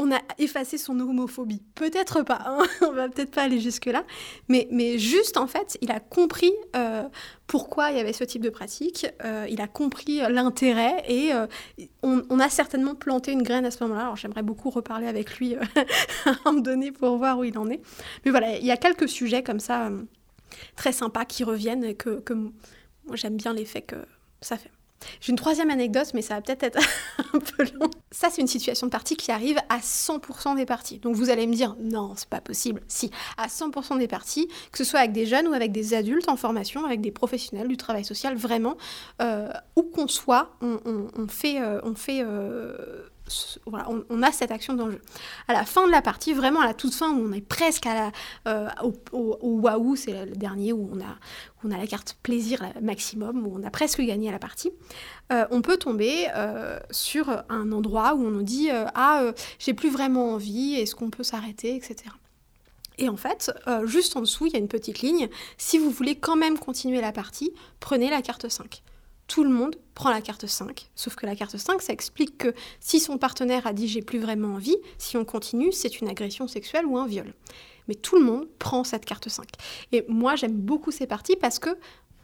on 0.00 0.10
a 0.12 0.20
effacé 0.38 0.78
son 0.78 0.98
homophobie. 0.98 1.62
Peut-être 1.74 2.22
pas, 2.22 2.40
hein 2.46 2.62
on 2.82 2.92
va 2.92 3.08
peut-être 3.08 3.30
pas 3.30 3.42
aller 3.42 3.60
jusque-là, 3.60 4.04
mais, 4.48 4.98
juste 4.98 5.36
en 5.36 5.46
fait, 5.46 5.76
il 5.82 5.90
a 5.90 6.00
compris 6.00 6.52
euh, 6.74 7.08
pourquoi 7.46 7.90
il 7.90 7.98
y 7.98 8.00
avait 8.00 8.12
ce 8.12 8.24
type 8.24 8.42
de 8.42 8.50
pratique, 8.50 9.06
euh, 9.24 9.46
il 9.50 9.60
a 9.60 9.68
compris 9.68 10.20
l'intérêt 10.28 11.02
et 11.06 11.32
euh, 11.34 11.46
on, 12.02 12.40
a 12.40 12.48
certainement 12.48 12.94
planté 12.94 13.32
une 13.32 13.42
graine 13.42 13.66
à 13.66 13.70
ce 13.70 13.82
moment-là. 13.84 14.02
Alors 14.02 14.16
j'aimerais 14.16 14.42
beaucoup 14.42 14.70
reparler 14.70 15.06
avec 15.06 15.38
lui 15.38 15.54
à 16.24 16.30
un 16.30 16.36
moment 16.44 16.60
donné 16.60 16.92
pour 16.92 17.16
voir 17.18 17.38
où 17.38 17.44
il 17.44 17.58
en 17.58 17.68
est. 17.68 17.80
Mais 18.24 18.30
voilà, 18.30 18.56
il 18.56 18.64
y 18.64 18.70
a 18.70 18.76
quelques 18.76 19.08
sujets 19.08 19.42
comme 19.42 19.60
ça 19.60 19.90
très 20.76 20.92
sympas 20.92 21.24
qui 21.24 21.44
reviennent 21.44 21.84
et 21.84 21.94
que, 21.94 22.20
que 22.20 22.34
j'aime 23.14 23.36
bien 23.36 23.52
l'effet 23.52 23.82
que 23.82 23.96
ça 24.40 24.56
fait. 24.56 24.70
J'ai 25.20 25.30
une 25.30 25.36
troisième 25.36 25.70
anecdote, 25.70 26.08
mais 26.14 26.22
ça 26.22 26.34
va 26.34 26.40
peut-être 26.40 26.62
être 26.62 26.78
un 27.34 27.38
peu 27.38 27.64
long. 27.78 27.90
Ça, 28.10 28.28
c'est 28.30 28.40
une 28.40 28.48
situation 28.48 28.86
de 28.86 28.90
partie 28.90 29.16
qui 29.16 29.30
arrive 29.32 29.58
à 29.68 29.78
100% 29.78 30.56
des 30.56 30.66
parties. 30.66 30.98
Donc 30.98 31.16
vous 31.16 31.30
allez 31.30 31.46
me 31.46 31.54
dire, 31.54 31.76
non, 31.80 32.14
c'est 32.16 32.28
pas 32.28 32.40
possible. 32.40 32.82
Si, 32.88 33.10
à 33.36 33.46
100% 33.46 33.98
des 33.98 34.08
parties, 34.08 34.48
que 34.72 34.78
ce 34.78 34.84
soit 34.84 35.00
avec 35.00 35.12
des 35.12 35.26
jeunes 35.26 35.48
ou 35.48 35.52
avec 35.52 35.72
des 35.72 35.94
adultes 35.94 36.28
en 36.28 36.36
formation, 36.36 36.84
avec 36.84 37.00
des 37.00 37.10
professionnels 37.10 37.68
du 37.68 37.76
travail 37.76 38.04
social, 38.04 38.36
vraiment, 38.36 38.76
euh, 39.22 39.48
où 39.76 39.82
qu'on 39.82 40.08
soit, 40.08 40.56
on, 40.60 41.28
fait, 41.28 41.60
on 41.82 41.94
fait 41.94 42.22
euh, 42.22 43.08
on, 43.66 44.22
a 44.22 44.32
cette 44.32 44.50
action 44.50 44.74
dans 44.74 44.86
le 44.86 44.92
jeu. 44.92 45.02
À 45.48 45.52
la 45.52 45.64
fin 45.64 45.86
de 45.86 45.92
la 45.92 46.02
partie, 46.02 46.32
vraiment 46.32 46.60
à 46.60 46.66
la 46.66 46.74
toute 46.74 46.94
fin, 46.94 47.12
où 47.12 47.28
on 47.28 47.32
est 47.32 47.40
presque 47.40 47.86
à 47.86 47.94
la, 47.94 48.12
euh, 48.48 48.68
au, 49.12 49.38
waouh, 49.42 49.96
c'est 49.96 50.26
le 50.26 50.36
dernier 50.36 50.72
où 50.72 50.88
on 50.92 51.00
a, 51.00 51.16
on 51.64 51.70
a 51.70 51.78
la 51.78 51.86
carte 51.86 52.16
plaisir 52.22 52.62
maximum, 52.80 53.46
où 53.46 53.58
on 53.58 53.62
a 53.62 53.70
presque 53.70 54.00
gagné 54.00 54.28
à 54.28 54.32
la 54.32 54.38
partie, 54.38 54.70
euh, 55.32 55.46
on 55.50 55.62
peut 55.62 55.76
tomber 55.76 56.26
euh, 56.34 56.78
sur 56.90 57.30
un 57.48 57.72
endroit 57.72 58.14
où 58.14 58.26
on 58.26 58.30
nous 58.30 58.42
dit 58.42 58.68
Ah, 58.70 59.32
j'ai 59.58 59.74
plus 59.74 59.90
vraiment 59.90 60.34
envie, 60.34 60.74
est-ce 60.74 60.94
qu'on 60.94 61.10
peut 61.10 61.24
s'arrêter, 61.24 61.76
etc. 61.76 61.96
Et 62.98 63.08
en 63.08 63.16
fait, 63.16 63.50
juste 63.84 64.16
en 64.16 64.20
dessous, 64.20 64.46
il 64.46 64.52
y 64.52 64.56
a 64.56 64.58
une 64.58 64.68
petite 64.68 65.00
ligne. 65.00 65.28
Si 65.56 65.78
vous 65.78 65.90
voulez 65.90 66.16
quand 66.16 66.36
même 66.36 66.58
continuer 66.58 67.00
la 67.00 67.12
partie, 67.12 67.50
prenez 67.78 68.10
la 68.10 68.20
carte 68.20 68.48
5 68.48 68.82
tout 69.30 69.44
le 69.44 69.50
monde 69.50 69.76
prend 69.94 70.10
la 70.10 70.20
carte 70.20 70.46
5. 70.46 70.90
Sauf 70.96 71.14
que 71.14 71.24
la 71.24 71.36
carte 71.36 71.56
5, 71.56 71.80
ça 71.82 71.92
explique 71.92 72.36
que 72.36 72.52
si 72.80 72.98
son 72.98 73.16
partenaire 73.16 73.64
a 73.64 73.72
dit 73.72 73.86
j'ai 73.86 74.02
plus 74.02 74.18
vraiment 74.18 74.54
envie, 74.54 74.76
si 74.98 75.16
on 75.16 75.24
continue, 75.24 75.70
c'est 75.70 76.00
une 76.00 76.08
agression 76.08 76.48
sexuelle 76.48 76.84
ou 76.84 76.98
un 76.98 77.06
viol. 77.06 77.32
Mais 77.86 77.94
tout 77.94 78.16
le 78.16 78.24
monde 78.24 78.48
prend 78.58 78.82
cette 78.82 79.04
carte 79.04 79.28
5. 79.28 79.46
Et 79.92 80.04
moi, 80.08 80.34
j'aime 80.34 80.54
beaucoup 80.54 80.90
ces 80.90 81.06
parties 81.06 81.36
parce 81.36 81.60
que, 81.60 81.70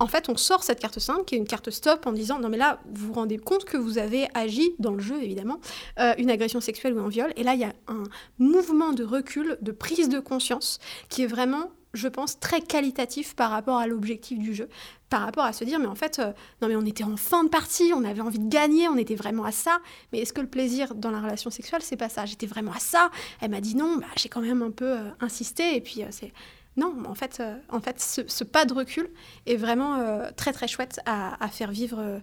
en 0.01 0.09
fait, 0.09 0.29
on 0.29 0.37
sort 0.37 0.64
cette 0.64 0.81
carte 0.81 0.99
5, 0.99 1.25
qui 1.25 1.37
est 1.37 1.38
une 1.38 1.47
carte 1.47 1.71
stop, 1.71 2.07
en 2.07 2.12
disant 2.12 2.40
non, 2.40 2.49
mais 2.49 2.57
là, 2.57 2.81
vous 2.92 3.07
vous 3.07 3.12
rendez 3.12 3.38
compte 3.38 3.64
que 3.64 3.77
vous 3.77 3.99
avez 3.99 4.27
agi, 4.35 4.75
dans 4.81 4.92
le 4.92 5.01
jeu 5.01 5.23
évidemment, 5.23 5.61
euh, 6.01 6.12
une 6.19 6.29
agression 6.29 6.61
sexuelle 6.61 6.95
ou 6.95 6.99
un 6.99 7.09
viol. 7.09 7.33
Et 7.37 7.45
là, 7.45 7.55
il 7.55 7.61
y 7.61 7.64
a 7.64 7.73
un 7.87 8.03
mouvement 8.40 8.92
de 8.92 9.05
recul, 9.05 9.59
de 9.62 9.71
prise 9.71 10.09
de 10.09 10.19
conscience, 10.19 10.81
qui 11.09 11.23
est 11.23 11.29
vraiment 11.29 11.71
je 11.97 12.09
pense, 12.09 12.39
très 12.39 12.61
qualitatif 12.61 13.35
par 13.35 13.51
rapport 13.51 13.79
à 13.79 13.87
l'objectif 13.87 14.39
du 14.39 14.55
jeu, 14.55 14.69
par 15.09 15.23
rapport 15.23 15.45
à 15.45 15.53
se 15.53 15.65
dire, 15.65 15.79
mais 15.79 15.87
en 15.87 15.95
fait, 15.95 16.19
euh, 16.19 16.33
non 16.61 16.69
mais 16.69 16.77
on 16.77 16.85
était 16.85 17.05
en 17.05 17.17
fin 17.17 17.43
de 17.45 17.49
partie, 17.49 17.93
on 17.95 18.05
avait 18.05 18.21
envie 18.21 18.39
de 18.39 18.49
gagner, 18.49 18.89
on 18.89 18.97
était 18.97 19.15
vraiment 19.15 19.45
à 19.45 19.53
ça, 19.53 19.79
mais 20.13 20.21
est-ce 20.21 20.33
que 20.33 20.41
le 20.41 20.49
plaisir 20.49 20.95
dans 20.95 21.11
la 21.11 21.21
relation 21.21 21.51
sexuelle, 21.51 21.83
c'est 21.83 21.97
pas 21.97 22.09
ça? 22.09 22.27
J'étais 22.27 22.47
vraiment 22.47 22.73
à 22.73 22.79
ça, 22.79 23.11
elle 23.41 23.51
m'a 23.51 23.61
dit 23.61 23.77
non, 23.77 23.97
bah, 23.97 24.07
j'ai 24.17 24.29
quand 24.29 24.43
même 24.43 24.63
un 24.63 24.71
peu 24.71 24.99
euh, 24.99 25.11
insisté, 25.21 25.77
et 25.77 25.81
puis 25.81 26.03
euh, 26.03 26.09
c'est... 26.11 26.33
Non, 26.77 26.95
en 27.07 27.15
fait, 27.15 27.43
en 27.71 27.81
fait 27.81 27.99
ce, 27.99 28.45
pas 28.45 28.67
de 28.67 28.75
recul 28.75 29.09
est 29.47 29.57
vraiment 29.57 30.21
très 30.37 30.53
très 30.53 30.69
chouette 30.69 31.01
à, 31.07 31.43
à 31.43 31.49
faire 31.49 31.71
vivre, 31.71 32.21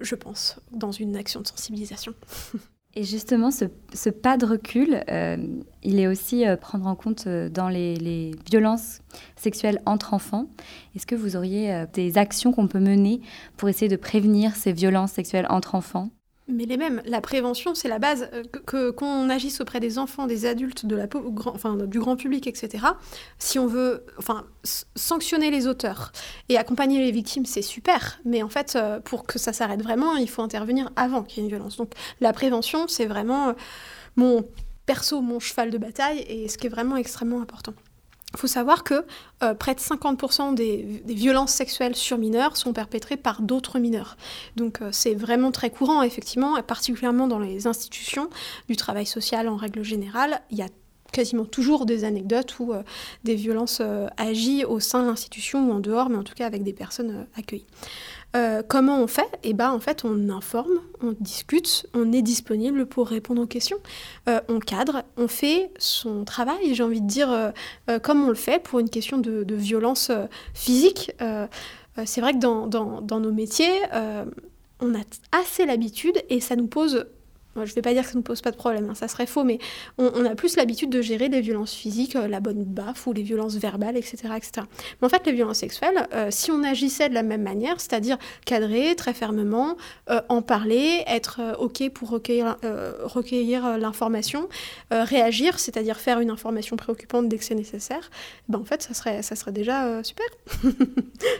je 0.00 0.14
pense, 0.14 0.60
dans 0.70 0.92
une 0.92 1.16
action 1.16 1.40
de 1.40 1.46
sensibilisation. 1.48 2.14
Et 2.94 3.04
justement, 3.04 3.50
ce, 3.50 4.08
pas 4.10 4.38
de 4.38 4.46
recul, 4.46 5.04
euh, 5.10 5.36
il 5.82 6.00
est 6.00 6.06
aussi 6.06 6.46
euh, 6.46 6.56
prendre 6.56 6.86
en 6.86 6.96
compte 6.96 7.26
euh, 7.26 7.48
dans 7.48 7.68
les, 7.68 7.94
les, 7.96 8.34
violences 8.50 9.00
sexuelles 9.36 9.80
entre 9.84 10.14
enfants. 10.14 10.46
Est-ce 10.96 11.06
que 11.06 11.14
vous 11.14 11.36
auriez 11.36 11.84
des 11.92 12.16
actions 12.16 12.50
qu'on 12.50 12.66
peut 12.66 12.80
mener 12.80 13.20
pour 13.56 13.68
essayer 13.68 13.88
de 13.88 13.96
prévenir 13.96 14.56
ces 14.56 14.72
violences 14.72 15.12
sexuelles 15.12 15.46
entre 15.50 15.74
enfants? 15.74 16.10
Mais 16.48 16.64
les 16.64 16.76
mêmes. 16.76 17.02
La 17.04 17.20
prévention, 17.20 17.74
c'est 17.74 17.88
la 17.88 17.98
base. 17.98 18.28
Euh, 18.32 18.42
que 18.66 18.90
qu'on 18.90 19.30
agisse 19.30 19.60
auprès 19.60 19.80
des 19.80 19.98
enfants, 19.98 20.26
des 20.26 20.46
adultes, 20.46 20.86
de 20.86 20.96
la, 20.96 21.06
enfin, 21.46 21.76
du 21.76 21.98
grand 21.98 22.16
public, 22.16 22.46
etc. 22.46 22.84
Si 23.38 23.58
on 23.58 23.66
veut 23.66 24.04
enfin, 24.18 24.46
sanctionner 24.96 25.50
les 25.50 25.66
auteurs 25.66 26.12
et 26.48 26.58
accompagner 26.58 27.00
les 27.00 27.12
victimes, 27.12 27.46
c'est 27.46 27.62
super. 27.62 28.18
Mais 28.24 28.42
en 28.42 28.48
fait, 28.48 28.74
euh, 28.76 29.00
pour 29.00 29.24
que 29.24 29.38
ça 29.38 29.52
s'arrête 29.52 29.82
vraiment, 29.82 30.16
il 30.16 30.28
faut 30.28 30.42
intervenir 30.42 30.90
avant 30.96 31.22
qu'il 31.22 31.38
y 31.38 31.40
ait 31.40 31.44
une 31.44 31.54
violence. 31.54 31.76
Donc 31.76 31.92
la 32.20 32.32
prévention, 32.32 32.88
c'est 32.88 33.06
vraiment 33.06 33.50
euh, 33.50 33.52
mon 34.16 34.48
perso, 34.86 35.20
mon 35.20 35.38
cheval 35.38 35.70
de 35.70 35.78
bataille, 35.78 36.20
et 36.28 36.48
ce 36.48 36.56
qui 36.56 36.66
est 36.66 36.70
vraiment 36.70 36.96
extrêmement 36.96 37.42
important. 37.42 37.74
Il 38.34 38.38
faut 38.38 38.46
savoir 38.46 38.84
que 38.84 39.06
euh, 39.42 39.54
près 39.54 39.74
de 39.74 39.80
50% 39.80 40.54
des, 40.54 41.02
violences 41.06 41.52
sexuelles 41.52 41.96
sur 41.96 42.18
mineurs 42.18 42.58
sont 42.58 42.74
perpétrées 42.74 43.16
par 43.16 43.40
d'autres 43.40 43.78
mineurs. 43.78 44.18
Donc 44.56 44.82
euh, 44.82 44.90
c'est 44.92 45.14
vraiment 45.14 45.50
très 45.50 45.70
courant, 45.70 46.02
effectivement, 46.02 46.56
et 46.58 46.62
particulièrement 46.62 47.26
dans 47.26 47.38
les 47.38 47.66
institutions 47.66 48.28
du 48.68 48.76
travail 48.76 49.06
social 49.06 49.48
en 49.48 49.56
règle 49.56 49.82
générale. 49.82 50.42
Il 50.50 50.58
y 50.58 50.62
a 50.62 50.68
quasiment 51.10 51.46
toujours 51.46 51.86
des 51.86 52.04
anecdotes 52.04 52.58
où 52.58 52.74
euh, 52.74 52.82
des 53.24 53.34
violences 53.34 53.80
agissent 54.18 54.66
au 54.66 54.78
sein 54.78 55.02
de 55.02 55.08
l'institution 55.08 55.70
ou 55.70 55.72
en 55.72 55.80
dehors, 55.80 56.10
mais 56.10 56.18
en 56.18 56.24
tout 56.24 56.34
cas 56.34 56.46
avec 56.46 56.62
des 56.62 56.74
personnes 56.74 57.26
accueillies. 57.34 57.66
Euh, 58.36 58.62
comment 58.66 59.00
on 59.00 59.06
fait? 59.06 59.28
Eh 59.42 59.54
bien, 59.54 59.72
en 59.72 59.80
fait, 59.80 60.04
on 60.04 60.28
informe, 60.28 60.80
on 61.02 61.14
discute, 61.18 61.86
on 61.94 62.12
est 62.12 62.22
disponible 62.22 62.86
pour 62.86 63.08
répondre 63.08 63.40
aux 63.42 63.46
questions. 63.46 63.78
Euh, 64.28 64.40
on 64.48 64.58
cadre, 64.58 65.02
on 65.16 65.28
fait 65.28 65.70
son 65.78 66.24
travail, 66.24 66.74
j'ai 66.74 66.82
envie 66.82 67.00
de 67.00 67.06
dire, 67.06 67.30
euh, 67.30 67.98
comme 68.00 68.22
on 68.24 68.28
le 68.28 68.34
fait 68.34 68.62
pour 68.62 68.80
une 68.80 68.90
question 68.90 69.18
de, 69.18 69.54
violence 69.54 70.12
physique. 70.54 71.12
c'est 72.04 72.20
vrai 72.20 72.32
que 72.32 72.38
dans 72.38 73.20
nos 73.20 73.32
métiers, 73.32 73.80
on 74.80 74.94
a 74.94 75.02
assez 75.32 75.66
l'habitude 75.66 76.22
et 76.28 76.40
ça 76.40 76.54
nous 76.54 76.68
pose 76.68 77.06
je 77.64 77.70
ne 77.72 77.74
vais 77.74 77.82
pas 77.82 77.92
dire 77.92 78.02
que 78.02 78.10
ça 78.10 78.18
ne 78.18 78.22
pose 78.22 78.40
pas 78.40 78.50
de 78.50 78.56
problème, 78.56 78.88
hein, 78.90 78.94
ça 78.94 79.08
serait 79.08 79.26
faux, 79.26 79.44
mais 79.44 79.58
on, 79.98 80.24
a 80.24 80.34
plus 80.34 80.56
l'habitude 80.56 80.90
de 80.90 81.00
gérer 81.02 81.28
des 81.28 81.40
violences 81.40 81.74
physiques, 81.74 82.16
euh, 82.16 82.28
la 82.28 82.40
bonne 82.40 82.64
baffe 82.64 83.06
ou 83.06 83.12
les 83.12 83.22
violences 83.22 83.56
verbales, 83.56 83.96
etc. 83.96 84.16
etc. 84.36 84.66
Mais 85.00 85.06
en 85.06 85.08
fait, 85.08 85.24
les 85.26 85.32
violences 85.32 85.58
sexuelles, 85.58 86.06
euh, 86.14 86.28
si 86.30 86.50
on 86.50 86.62
agissait 86.62 87.08
de 87.08 87.14
la 87.14 87.22
même 87.22 87.42
manière, 87.42 87.80
c'est-à-dire 87.80 88.18
cadrer 88.44 88.94
très 88.96 89.14
fermement, 89.14 89.76
euh, 90.10 90.20
en 90.28 90.42
parler, 90.42 91.02
être 91.06 91.56
OK 91.58 91.88
pour 91.90 92.10
recueillir, 92.10 92.56
l'information, 93.78 94.48
réagir, 94.90 95.58
c'est-à-dire 95.58 95.98
faire 95.98 96.20
une 96.20 96.30
information 96.30 96.76
préoccupante 96.76 97.28
dès 97.28 97.38
que 97.38 97.44
c'est 97.44 97.54
nécessaire, 97.54 98.10
ben 98.48 98.58
en 98.58 98.64
fait, 98.64 98.82
ça 98.82 98.94
serait, 98.94 99.22
ça 99.22 99.36
serait 99.36 99.52
déjà 99.52 100.02
super. 100.04 100.26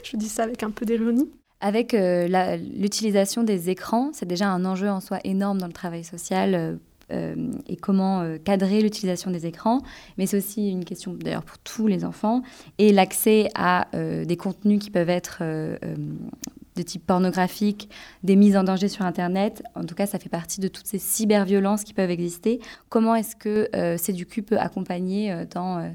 je 0.02 0.16
dis 0.16 0.28
ça 0.28 0.44
avec 0.44 0.62
un 0.62 0.70
peu 0.70 0.84
d'ironie. 0.84 1.30
Avec 1.60 1.92
euh, 1.92 2.56
l'utilisation 2.56 3.42
des 3.42 3.68
écrans, 3.68 4.10
c'est 4.12 4.26
déjà 4.26 4.48
un 4.48 4.64
enjeu 4.64 4.88
en 4.88 5.00
soi 5.00 5.18
énorme 5.24 5.58
dans 5.58 5.66
le 5.66 5.72
travail 5.72 6.04
social 6.04 6.54
euh, 6.54 6.76
euh, 7.10 7.50
et 7.66 7.74
comment 7.74 8.22
cadrer 8.44 8.80
l'utilisation 8.80 9.30
des 9.30 9.46
écrans, 9.46 9.80
mais 10.18 10.26
c'est 10.26 10.36
aussi 10.36 10.70
une 10.70 10.84
question 10.84 11.14
d'ailleurs 11.14 11.42
pour 11.42 11.58
tous 11.58 11.86
les 11.86 12.04
enfants 12.04 12.42
et 12.76 12.92
l'accès 12.92 13.48
à 13.54 13.86
des 13.94 14.36
contenus 14.36 14.78
qui 14.78 14.90
peuvent 14.90 15.08
être 15.08 15.42
de 15.42 16.82
type 16.82 17.06
pornographique, 17.06 17.88
des 18.24 18.36
mises 18.36 18.58
en 18.58 18.62
danger 18.62 18.88
sur 18.88 19.06
Internet. 19.06 19.62
En 19.74 19.84
tout 19.84 19.94
cas, 19.94 20.04
ça 20.04 20.18
fait 20.18 20.28
partie 20.28 20.60
de 20.60 20.68
toutes 20.68 20.86
ces 20.86 20.98
cyberviolences 20.98 21.82
qui 21.82 21.94
peuvent 21.94 22.10
exister. 22.10 22.60
Comment 22.90 23.14
est-ce 23.14 23.36
que 23.36 23.70
CEDUCU 23.96 24.42
peut 24.42 24.58
accompagner 24.58 25.46
dans 25.54 25.90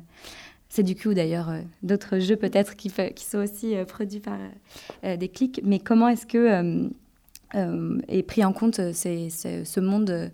c'est 0.73 0.81
du 0.81 0.95
coup 0.95 1.13
d'ailleurs 1.13 1.51
euh, 1.51 1.61
d'autres 1.83 2.17
jeux 2.17 2.35
peut-être 2.35 2.75
qui, 2.75 2.89
qui, 2.89 3.25
sont 3.25 3.37
aussi 3.37 3.75
euh, 3.75 3.85
produits 3.85 4.19
par 4.19 4.39
euh, 5.03 5.17
des 5.17 5.29
clics. 5.29 5.61
Mais 5.63 5.77
comment 5.77 6.07
est-ce 6.07 6.25
que 6.25 6.89
est 7.53 8.23
pris 8.23 8.43
en 8.43 8.53
compte 8.53 8.77
ce 8.77 9.79
monde 9.79 10.31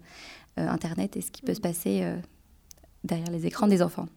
Internet 0.56 1.18
et 1.18 1.22
ce 1.22 1.32
qui 1.32 1.42
peut 1.42 1.54
se 1.54 1.60
passer 1.60 2.06
derrière 3.04 3.30
les 3.30 3.46
écrans 3.46 3.68
des 3.68 3.82
enfants? 3.82 4.08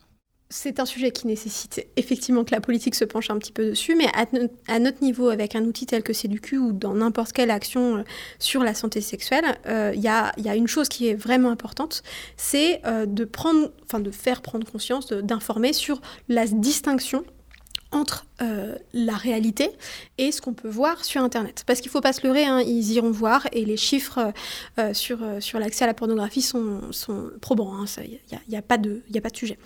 C'est 0.52 0.80
un 0.80 0.84
sujet 0.84 1.10
qui 1.10 1.26
nécessite 1.26 1.86
effectivement 1.96 2.44
que 2.44 2.50
la 2.54 2.60
politique 2.60 2.94
se 2.94 3.04
penche 3.04 3.30
un 3.30 3.38
petit 3.38 3.52
peu 3.52 3.70
dessus, 3.70 3.96
mais 3.96 4.06
à, 4.68 4.78
notre 4.78 5.02
niveau, 5.02 5.30
avec 5.30 5.56
un 5.56 5.64
outil 5.64 5.86
tel 5.86 6.02
que 6.02 6.12
cul 6.38 6.58
ou 6.58 6.72
dans 6.72 6.94
n'importe 6.94 7.32
quelle 7.32 7.50
action 7.50 7.96
euh, 7.96 8.02
sur 8.38 8.62
la 8.62 8.74
santé 8.74 9.00
sexuelle, 9.00 9.44
il 9.64 9.70
euh, 9.70 9.94
y, 9.94 10.08
a, 10.08 10.54
une 10.54 10.68
chose 10.68 10.88
qui 10.88 11.08
est 11.08 11.14
vraiment 11.14 11.50
importante, 11.50 12.02
c'est 12.36 12.82
euh, 12.86 13.06
de 13.06 13.24
de 13.98 14.10
faire 14.10 14.42
prendre 14.42 14.70
conscience, 14.70 15.08
d'informer 15.08 15.72
sur 15.72 16.00
la 16.28 16.46
distinction 16.46 17.24
entre 17.90 18.24
la 18.94 19.14
réalité 19.14 19.70
et 20.18 20.32
ce 20.32 20.40
qu'on 20.40 20.54
peut 20.54 20.68
voir 20.68 21.04
sur 21.04 21.22
Internet. 21.22 21.62
Parce 21.66 21.80
qu'il 21.80 21.88
ne 21.88 21.92
faut 21.92 22.00
pas 22.00 22.12
se 22.12 22.26
leurrer, 22.26 22.44
hein, 22.44 22.60
ils 22.60 22.92
iront 22.92 23.10
voir 23.10 23.46
et 23.52 23.64
les 23.64 23.76
chiffres 23.76 24.32
sur, 24.92 25.18
l'accès 25.58 25.84
à 25.84 25.86
la 25.86 25.94
pornographie 25.94 26.42
sont, 26.42 26.80
probants. 27.40 27.84
Il 27.98 28.18
hein, 28.32 28.38
n'y 28.48 28.60
pas 28.62 28.78
de, 28.78 29.02
a 29.14 29.20
pas 29.20 29.30
de 29.30 29.36
sujet. 29.36 29.58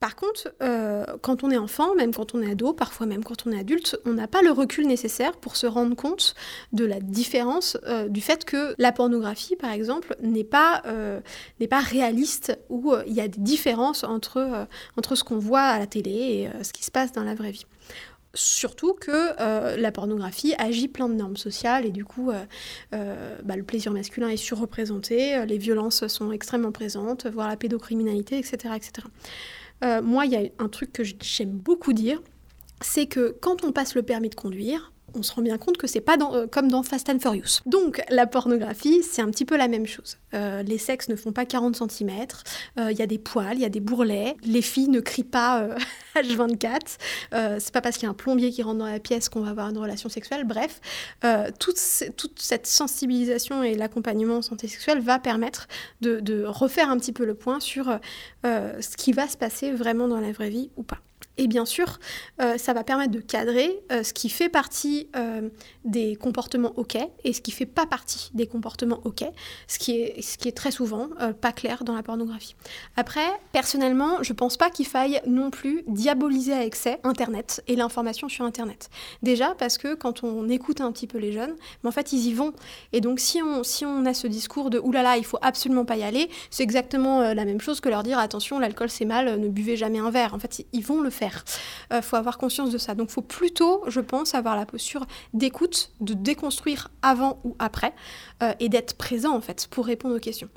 Par 0.00 0.14
contre, 0.14 0.52
euh, 0.62 1.04
quand 1.22 1.42
on 1.42 1.50
est 1.50 1.56
enfant, 1.56 1.94
même 1.94 2.14
quand 2.14 2.34
on 2.34 2.42
est 2.42 2.50
ado, 2.50 2.74
parfois 2.74 3.06
même 3.06 3.24
quand 3.24 3.46
on 3.46 3.52
est 3.52 3.58
adulte, 3.58 3.98
on 4.04 4.12
n'a 4.12 4.28
pas 4.28 4.42
le 4.42 4.50
recul 4.50 4.86
nécessaire 4.86 5.32
pour 5.38 5.56
se 5.56 5.66
rendre 5.66 5.96
compte 5.96 6.34
de 6.72 6.84
la 6.84 7.00
différence 7.00 7.78
euh, 7.86 8.08
du 8.08 8.20
fait 8.20 8.44
que 8.44 8.74
la 8.76 8.92
pornographie, 8.92 9.56
par 9.56 9.70
exemple, 9.70 10.14
n'est 10.20 10.44
pas, 10.44 10.82
euh, 10.86 11.20
réaliste, 11.60 12.58
ou 12.68 12.94
il 13.06 13.14
y 13.14 13.20
a 13.20 13.28
des 13.28 13.40
différences 13.40 14.04
entre, 14.04 14.66
entre 14.96 15.14
ce 15.14 15.24
qu'on 15.24 15.38
voit 15.38 15.60
à 15.62 15.78
la 15.78 15.86
télé 15.86 16.10
et 16.10 16.64
ce 16.64 16.72
qui 16.72 16.84
se 16.84 16.90
passe 16.90 17.12
dans 17.12 17.22
la 17.22 17.34
vraie 17.34 17.50
vie. 17.50 17.66
Surtout 18.34 18.94
que 18.94 19.76
la 19.78 19.92
pornographie 19.92 20.54
agit 20.58 20.88
plein 20.88 21.08
de 21.08 21.14
normes 21.14 21.36
sociales 21.36 21.86
et 21.86 21.90
du 21.90 22.04
coup, 22.04 22.30
bah, 22.92 23.56
le 23.56 23.62
plaisir 23.62 23.92
masculin 23.92 24.28
est 24.28 24.36
surreprésenté, 24.36 25.44
les 25.46 25.58
violences 25.58 26.06
sont 26.06 26.32
extrêmement 26.32 26.72
présentes, 26.72 27.26
voire 27.26 27.48
la 27.48 27.56
pédocriminalité, 27.56 28.38
etc. 28.38 28.74
etc. 28.74 29.06
Euh, 29.84 30.02
moi, 30.02 30.26
il 30.26 30.32
y 30.32 30.36
a 30.36 30.48
un 30.58 30.68
truc 30.68 30.92
que 30.92 31.02
j'aime 31.04 31.50
beaucoup 31.50 31.92
dire, 31.92 32.22
c'est 32.80 33.06
que 33.06 33.36
quand 33.40 33.64
on 33.64 33.72
passe 33.72 33.94
le 33.94 34.02
permis 34.02 34.28
de 34.28 34.34
conduire, 34.34 34.92
on 35.16 35.22
se 35.22 35.32
rend 35.32 35.42
bien 35.42 35.58
compte 35.58 35.76
que 35.76 35.86
c'est 35.86 36.00
pas 36.00 36.16
euh, 36.32 36.46
comme 36.46 36.70
dans 36.70 36.82
Fast 36.82 37.08
and 37.08 37.18
Furious. 37.18 37.60
Donc 37.66 38.02
la 38.10 38.26
pornographie, 38.26 39.02
c'est 39.02 39.22
un 39.22 39.30
petit 39.30 39.44
peu 39.44 39.56
la 39.56 39.68
même 39.68 39.86
chose. 39.86 40.18
Euh, 40.34 40.62
les 40.62 40.78
sexes 40.78 41.08
ne 41.08 41.16
font 41.16 41.32
pas 41.32 41.46
40 41.46 41.76
cm, 41.90 42.26
il 42.78 42.96
y 42.96 43.02
a 43.02 43.06
des 43.06 43.18
poils, 43.18 43.54
il 43.54 43.60
y 43.60 43.64
a 43.64 43.68
des 43.68 43.80
bourrelets, 43.80 44.36
les 44.44 44.62
filles 44.62 44.88
ne 44.88 45.00
crient 45.00 45.24
pas 45.24 45.68
H24, 46.14 46.80
c'est 47.58 47.72
pas 47.72 47.80
parce 47.80 47.96
qu'il 47.96 48.04
y 48.04 48.06
a 48.06 48.10
un 48.10 48.14
plombier 48.14 48.50
qui 48.50 48.62
rentre 48.62 48.78
dans 48.78 48.86
la 48.86 49.00
pièce 49.00 49.28
qu'on 49.28 49.40
va 49.40 49.50
avoir 49.50 49.68
une 49.68 49.78
relation 49.78 50.08
sexuelle, 50.08 50.44
bref, 50.44 50.80
toute, 51.58 51.78
cette 51.78 52.66
sensibilisation 52.66 53.62
et 53.62 53.74
l'accompagnement 53.74 54.36
en 54.36 54.42
santé 54.42 54.68
sexuelle 54.68 55.00
va 55.00 55.18
permettre 55.18 55.68
de, 56.00 56.44
refaire 56.46 56.90
un 56.90 56.98
petit 56.98 57.12
peu 57.12 57.24
le 57.24 57.34
point 57.34 57.60
sur 57.60 57.98
ce 58.44 58.96
qui 58.96 59.12
va 59.12 59.28
se 59.28 59.36
passer 59.36 59.72
vraiment 59.72 60.08
dans 60.08 60.20
la 60.20 60.32
vraie 60.32 60.50
vie 60.50 60.70
ou 60.76 60.82
pas. 60.82 60.98
Et 61.38 61.48
bien 61.48 61.66
sûr, 61.66 61.98
euh, 62.40 62.56
ça 62.56 62.72
va 62.72 62.82
permettre 62.82 63.12
de 63.12 63.20
cadrer 63.20 63.82
euh, 63.92 64.02
ce 64.02 64.14
qui 64.14 64.30
fait 64.30 64.48
partie 64.48 65.08
euh, 65.16 65.48
des 65.84 66.16
comportements 66.16 66.72
OK 66.76 66.96
et 67.24 67.32
ce 67.32 67.42
qui 67.42 67.50
fait 67.50 67.66
pas 67.66 67.84
partie 67.86 68.30
des 68.32 68.46
comportements 68.46 69.00
OK, 69.04 69.24
ce 69.68 69.78
qui 69.78 69.92
est, 70.00 70.56
très 70.56 70.70
souvent 70.70 71.08
pas 71.40 71.52
clair 71.52 71.84
dans 71.84 71.94
la 71.94 72.02
pornographie. 72.02 72.54
Après, 72.96 73.26
personnellement, 73.52 74.22
je 74.22 74.32
pense 74.32 74.56
pas 74.56 74.70
qu'il 74.70 74.86
faille 74.86 75.20
non 75.26 75.50
plus 75.50 75.82
diaboliser 75.86 76.52
à 76.52 76.64
excès 76.64 77.00
Internet 77.04 77.62
et 77.66 77.76
l'information 77.76 78.28
sur 78.28 78.44
Internet. 78.44 78.88
Déjà 79.22 79.54
parce 79.58 79.76
que 79.76 79.94
quand 79.94 80.22
on 80.24 80.48
écoute 80.48 80.80
un 80.80 80.92
petit 80.92 81.06
peu 81.06 81.18
les 81.18 81.32
jeunes, 81.32 81.54
en 81.84 81.90
fait 81.90 82.12
ils 82.12 82.26
y 82.26 82.32
vont. 82.32 82.52
Et 82.92 83.00
donc 83.00 83.20
si 83.20 83.42
on, 83.42 83.64
si 83.64 83.84
on 83.84 84.06
a 84.06 84.14
ce 84.14 84.26
discours 84.26 84.70
de 84.70 84.78
oulala, 84.78 85.18
il 85.18 85.24
faut 85.24 85.38
absolument 85.42 85.84
pas 85.84 85.96
y 85.96 86.04
aller, 86.04 86.30
c'est 86.50 86.62
exactement 86.62 87.34
la 87.34 87.44
même 87.44 87.60
chose 87.60 87.80
que 87.80 87.88
leur 87.88 88.02
dire 88.02 88.18
attention, 88.18 88.58
l'alcool 88.58 88.88
c'est 88.88 89.04
mal, 89.04 89.38
ne 89.38 89.48
buvez 89.48 89.76
jamais 89.76 89.98
un 89.98 90.10
verre. 90.10 90.32
En 90.32 90.38
fait, 90.38 90.64
ils 90.72 90.84
vont 90.84 91.00
le 91.00 91.10
faire. 91.10 91.25
Il 91.90 91.96
euh, 91.96 92.02
faut 92.02 92.16
avoir 92.16 92.38
conscience 92.38 92.70
de 92.70 92.78
ça. 92.78 92.94
Donc, 92.94 93.08
il 93.10 93.12
faut 93.12 93.22
plutôt, 93.22 93.82
je 93.88 94.00
pense, 94.00 94.34
avoir 94.34 94.56
la 94.56 94.66
posture 94.66 95.06
d'écoute, 95.34 95.90
de 96.00 96.14
déconstruire 96.14 96.90
avant 97.02 97.40
ou 97.44 97.56
après, 97.58 97.94
euh, 98.42 98.52
et 98.60 98.68
d'être 98.68 98.96
présent, 98.96 99.34
en 99.34 99.40
fait, 99.40 99.66
pour 99.70 99.86
répondre 99.86 100.16
aux 100.16 100.20
questions. 100.20 100.48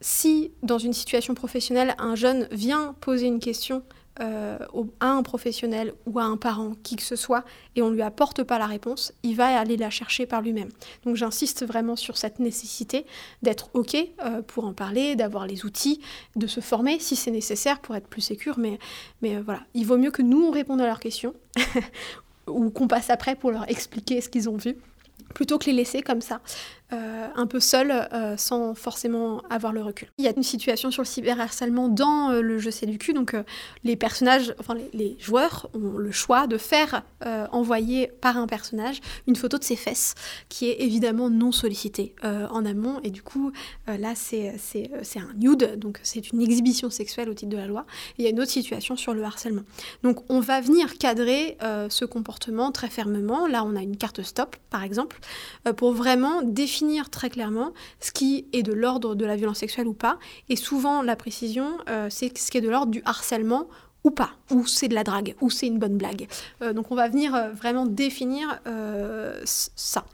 Si, 0.00 0.52
dans 0.62 0.78
une 0.78 0.92
situation 0.92 1.34
professionnelle, 1.34 1.94
un 1.98 2.14
jeune 2.14 2.48
vient 2.50 2.94
poser 3.00 3.26
une 3.26 3.40
question 3.40 3.82
euh, 4.20 4.58
à 5.00 5.10
un 5.10 5.22
professionnel 5.22 5.92
ou 6.06 6.18
à 6.18 6.24
un 6.24 6.36
parent, 6.36 6.72
qui 6.82 6.96
que 6.96 7.02
ce 7.02 7.16
soit, 7.16 7.44
et 7.74 7.82
on 7.82 7.90
ne 7.90 7.94
lui 7.94 8.02
apporte 8.02 8.42
pas 8.42 8.58
la 8.58 8.66
réponse, 8.66 9.12
il 9.22 9.36
va 9.36 9.58
aller 9.58 9.76
la 9.76 9.90
chercher 9.90 10.26
par 10.26 10.42
lui-même. 10.42 10.70
Donc 11.04 11.16
j'insiste 11.16 11.66
vraiment 11.66 11.96
sur 11.96 12.16
cette 12.16 12.38
nécessité 12.38 13.06
d'être 13.42 13.68
OK 13.74 13.94
euh, 13.94 14.42
pour 14.42 14.64
en 14.64 14.72
parler, 14.72 15.16
d'avoir 15.16 15.46
les 15.46 15.64
outils, 15.64 16.00
de 16.34 16.46
se 16.46 16.60
former 16.60 16.98
si 16.98 17.16
c'est 17.16 17.30
nécessaire 17.30 17.80
pour 17.80 17.94
être 17.94 18.08
plus 18.08 18.22
sécure. 18.22 18.58
Mais, 18.58 18.78
mais 19.22 19.36
euh, 19.36 19.42
voilà, 19.44 19.60
il 19.74 19.86
vaut 19.86 19.98
mieux 19.98 20.10
que 20.10 20.22
nous, 20.22 20.44
on 20.44 20.50
réponde 20.50 20.80
à 20.80 20.86
leurs 20.86 21.00
questions 21.00 21.34
ou 22.46 22.70
qu'on 22.70 22.88
passe 22.88 23.10
après 23.10 23.34
pour 23.34 23.50
leur 23.50 23.68
expliquer 23.70 24.20
ce 24.20 24.28
qu'ils 24.28 24.48
ont 24.48 24.56
vu 24.56 24.76
plutôt 25.34 25.58
que 25.58 25.66
les 25.66 25.72
laisser 25.72 26.02
comme 26.02 26.20
ça. 26.20 26.40
Euh, 26.92 27.26
un 27.34 27.48
peu 27.48 27.58
seul 27.58 27.90
euh, 27.90 28.36
sans 28.36 28.76
forcément 28.76 29.42
avoir 29.50 29.72
le 29.72 29.82
recul. 29.82 30.06
Il 30.18 30.24
y 30.24 30.28
a 30.28 30.32
une 30.36 30.44
situation 30.44 30.92
sur 30.92 31.02
le 31.02 31.06
cyberharcèlement 31.06 31.88
dans 31.88 32.30
euh, 32.30 32.42
le 32.42 32.58
jeu 32.58 32.70
C'est 32.70 32.86
du 32.86 32.96
cul, 32.96 33.12
donc 33.12 33.34
les 33.82 33.96
personnages, 33.96 34.54
enfin 34.60 34.76
les, 34.92 35.16
joueurs 35.18 35.68
ont 35.74 35.98
le 35.98 36.12
choix 36.12 36.46
de 36.46 36.58
faire 36.58 37.02
envoyer 37.50 38.06
par 38.06 38.36
un 38.36 38.46
personnage 38.46 39.00
une 39.26 39.34
photo 39.34 39.58
de 39.58 39.64
ses 39.64 39.74
fesses 39.74 40.14
qui 40.48 40.68
est 40.68 40.80
évidemment 40.80 41.30
non 41.30 41.50
sollicitée 41.52 42.14
en 42.22 42.64
amont 42.64 43.00
et 43.02 43.10
du 43.10 43.22
coup 43.22 43.50
là 43.86 44.14
c'est 44.14 44.54
un 45.16 45.34
nude, 45.36 45.78
donc 45.78 45.98
c'est 46.02 46.32
une 46.32 46.42
exhibition 46.42 46.90
sexuelle 46.90 47.28
au 47.30 47.34
titre 47.34 47.50
de 47.50 47.56
la 47.56 47.66
loi. 47.66 47.86
il 48.18 48.24
y 48.24 48.28
a 48.28 48.30
une 48.30 48.40
autre 48.40 48.50
situation 48.50 48.96
sur 48.96 49.14
le 49.14 49.24
harcèlement. 49.24 49.62
Donc 50.02 50.22
on 50.28 50.40
va 50.40 50.60
venir 50.60 50.98
cadrer 50.98 51.56
ce 51.88 52.04
comportement 52.04 52.70
très 52.72 52.88
fermement. 52.88 53.46
Là 53.46 53.64
on 53.64 53.74
a 53.76 53.82
une 53.82 53.96
carte 53.96 54.22
stop 54.22 54.56
par 54.70 54.82
exemple 54.82 55.18
pour 55.76 55.92
vraiment 55.92 56.42
définir 56.42 56.75
très 57.10 57.30
clairement 57.30 57.72
ce 58.00 58.10
qui 58.10 58.46
est 58.52 58.62
de 58.62 58.72
l'ordre 58.72 59.14
de 59.14 59.24
la 59.24 59.36
violence 59.36 59.58
sexuelle 59.58 59.86
ou 59.86 59.94
pas. 59.94 60.18
Et 60.48 60.56
souvent, 60.56 61.02
la 61.02 61.16
précision, 61.16 61.78
euh, 61.88 62.08
c'est 62.10 62.36
ce 62.36 62.50
qui 62.50 62.58
est 62.58 62.60
de 62.60 62.68
l'ordre 62.68 62.92
du 62.92 63.02
harcèlement 63.04 63.68
ou 64.06 64.10
pas, 64.10 64.30
ou 64.50 64.66
c'est 64.66 64.88
de 64.88 64.94
la 64.94 65.04
drague, 65.04 65.34
ou 65.42 65.50
c'est 65.50 65.66
une 65.66 65.78
bonne 65.78 65.98
blague. 65.98 66.28
Euh, 66.62 66.72
donc 66.72 66.90
on 66.90 66.94
va 66.94 67.08
venir 67.08 67.34
euh, 67.34 67.50
vraiment 67.50 67.84
définir 67.84 68.60
ça. 69.44 70.04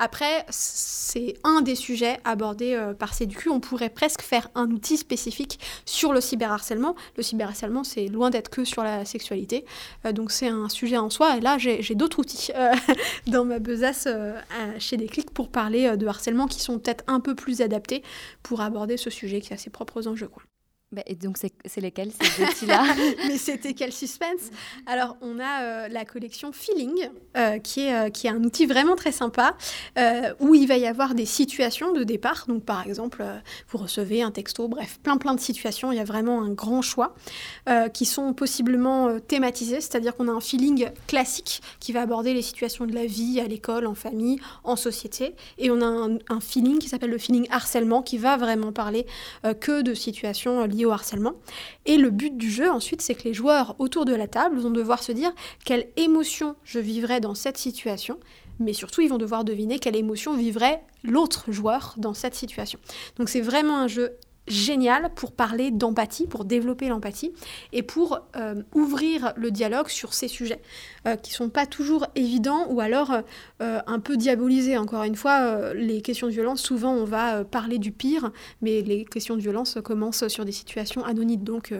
Après, 0.00 0.46
c'est 0.48 1.34
un 1.42 1.60
des 1.60 1.74
sujets 1.74 2.20
abordés 2.24 2.74
euh, 2.74 2.94
par 2.94 3.14
CDQ. 3.14 3.50
On 3.50 3.58
pourrait 3.58 3.90
presque 3.90 4.22
faire 4.22 4.48
un 4.54 4.70
outil 4.70 4.96
spécifique 4.96 5.58
sur 5.86 6.12
le 6.12 6.20
cyberharcèlement. 6.20 6.94
Le 7.16 7.22
cyberharcèlement, 7.24 7.82
c'est 7.82 8.06
loin 8.06 8.30
d'être 8.30 8.48
que 8.48 8.64
sur 8.64 8.84
la 8.84 9.04
sexualité. 9.04 9.64
Euh, 10.04 10.12
donc 10.12 10.30
c'est 10.30 10.48
un 10.48 10.68
sujet 10.68 10.98
en 10.98 11.10
soi. 11.10 11.36
Et 11.36 11.40
là, 11.40 11.58
j'ai 11.58 11.94
d'autres 11.94 12.20
outils 12.20 12.52
euh, 12.54 12.72
dans 13.26 13.44
ma 13.44 13.58
besace 13.58 14.06
chez 14.78 14.96
Déclic 14.96 15.32
pour 15.32 15.50
parler 15.50 15.96
de 15.96 16.06
harcèlement 16.06 16.46
qui 16.46 16.60
sont 16.60 16.78
peut-être 16.78 17.04
un 17.08 17.20
peu 17.20 17.34
plus 17.34 17.60
adaptés 17.60 18.02
pour 18.42 18.60
aborder 18.60 18.96
ce 18.96 19.10
sujet 19.10 19.40
qui 19.40 19.52
a 19.52 19.56
ses 19.56 19.70
propres 19.70 20.06
enjeux. 20.06 20.30
Bah, 20.90 21.02
et 21.04 21.16
donc, 21.16 21.36
c'est 21.36 21.80
lesquels 21.82 22.12
ces 22.18 22.42
outils-là 22.42 22.82
Mais 23.26 23.36
c'était 23.36 23.74
quel 23.74 23.92
suspense 23.92 24.50
Alors, 24.86 25.18
on 25.20 25.38
a 25.38 25.62
euh, 25.62 25.88
la 25.88 26.06
collection 26.06 26.50
Feeling, 26.50 27.10
euh, 27.36 27.58
qui, 27.58 27.80
est, 27.80 27.94
euh, 27.94 28.08
qui 28.08 28.26
est 28.26 28.30
un 28.30 28.42
outil 28.42 28.64
vraiment 28.64 28.96
très 28.96 29.12
sympa, 29.12 29.54
où 30.40 30.54
il 30.54 30.66
va 30.66 30.78
y 30.78 30.86
avoir 30.86 31.14
des 31.14 31.26
situations 31.26 31.92
de 31.92 32.04
départ. 32.04 32.46
Donc, 32.48 32.64
par 32.64 32.86
exemple, 32.86 33.22
vous 33.68 33.78
recevez 33.78 34.22
un 34.22 34.30
texto, 34.30 34.66
bref, 34.66 34.98
plein 35.02 35.18
plein 35.18 35.34
de 35.34 35.40
situations. 35.40 35.92
Il 35.92 35.98
y 35.98 36.00
a 36.00 36.04
vraiment 36.04 36.40
un 36.42 36.50
grand 36.50 36.80
choix 36.80 37.14
qui 37.92 38.06
sont 38.06 38.32
possiblement 38.32 39.18
thématisées, 39.20 39.80
c'est-à-dire 39.80 40.14
qu'on 40.16 40.28
a 40.28 40.32
un 40.32 40.40
feeling 40.40 40.88
classique 41.06 41.60
qui 41.80 41.92
va 41.92 42.02
aborder 42.02 42.32
les 42.32 42.42
situations 42.42 42.86
de 42.86 42.94
la 42.94 43.06
vie 43.06 43.40
à 43.40 43.46
l'école, 43.46 43.86
en 43.86 43.94
famille, 43.94 44.40
en 44.64 44.76
société. 44.76 45.34
Et 45.58 45.70
on 45.70 45.80
a 45.80 45.86
un, 45.86 46.18
un 46.28 46.40
feeling 46.40 46.78
qui 46.78 46.88
s'appelle 46.88 47.10
le 47.10 47.18
feeling 47.18 47.46
harcèlement, 47.50 48.02
qui 48.02 48.18
va 48.18 48.36
vraiment 48.36 48.72
parler 48.72 49.06
que 49.60 49.82
de 49.82 49.94
situations 49.94 50.64
liées 50.64 50.77
harcèlement. 50.86 51.34
Et 51.86 51.96
le 51.96 52.10
but 52.10 52.36
du 52.36 52.50
jeu, 52.50 52.70
ensuite, 52.70 53.02
c'est 53.02 53.14
que 53.14 53.24
les 53.24 53.34
joueurs 53.34 53.74
autour 53.78 54.04
de 54.04 54.14
la 54.14 54.28
table 54.28 54.58
vont 54.58 54.70
devoir 54.70 55.02
se 55.02 55.12
dire 55.12 55.32
quelle 55.64 55.88
émotion 55.96 56.56
je 56.64 56.78
vivrais 56.78 57.20
dans 57.20 57.34
cette 57.34 57.58
situation, 57.58 58.18
mais 58.58 58.72
surtout, 58.72 59.00
ils 59.00 59.08
vont 59.08 59.18
devoir 59.18 59.44
deviner 59.44 59.78
quelle 59.78 59.96
émotion 59.96 60.36
vivrait 60.36 60.82
l'autre 61.04 61.52
joueur 61.52 61.94
dans 61.96 62.14
cette 62.14 62.34
situation. 62.34 62.78
Donc 63.16 63.28
c'est 63.28 63.40
vraiment 63.40 63.78
un 63.78 63.88
jeu 63.88 64.16
génial 64.48 65.10
pour 65.14 65.32
parler 65.32 65.70
d'empathie, 65.70 66.26
pour 66.26 66.44
développer 66.44 66.88
l'empathie 66.88 67.32
et 67.72 67.82
pour 67.82 68.20
euh, 68.36 68.62
ouvrir 68.74 69.32
le 69.36 69.50
dialogue 69.50 69.88
sur 69.88 70.14
ces 70.14 70.28
sujets 70.28 70.60
euh, 71.06 71.16
qui 71.16 71.32
sont 71.32 71.48
pas 71.48 71.66
toujours 71.66 72.06
évidents 72.14 72.66
ou 72.70 72.80
alors 72.80 73.12
euh, 73.62 73.80
un 73.86 74.00
peu 74.00 74.16
diabolisés. 74.16 74.76
Encore 74.76 75.04
une 75.04 75.16
fois, 75.16 75.74
les 75.74 76.02
questions 76.02 76.26
de 76.26 76.32
violence, 76.32 76.60
souvent 76.60 76.92
on 76.92 77.04
va 77.04 77.44
parler 77.44 77.78
du 77.78 77.92
pire, 77.92 78.30
mais 78.62 78.82
les 78.82 79.04
questions 79.04 79.36
de 79.36 79.40
violence 79.40 79.78
commencent 79.84 80.26
sur 80.28 80.44
des 80.44 80.52
situations 80.52 81.04
anonymes, 81.04 81.44
donc, 81.44 81.74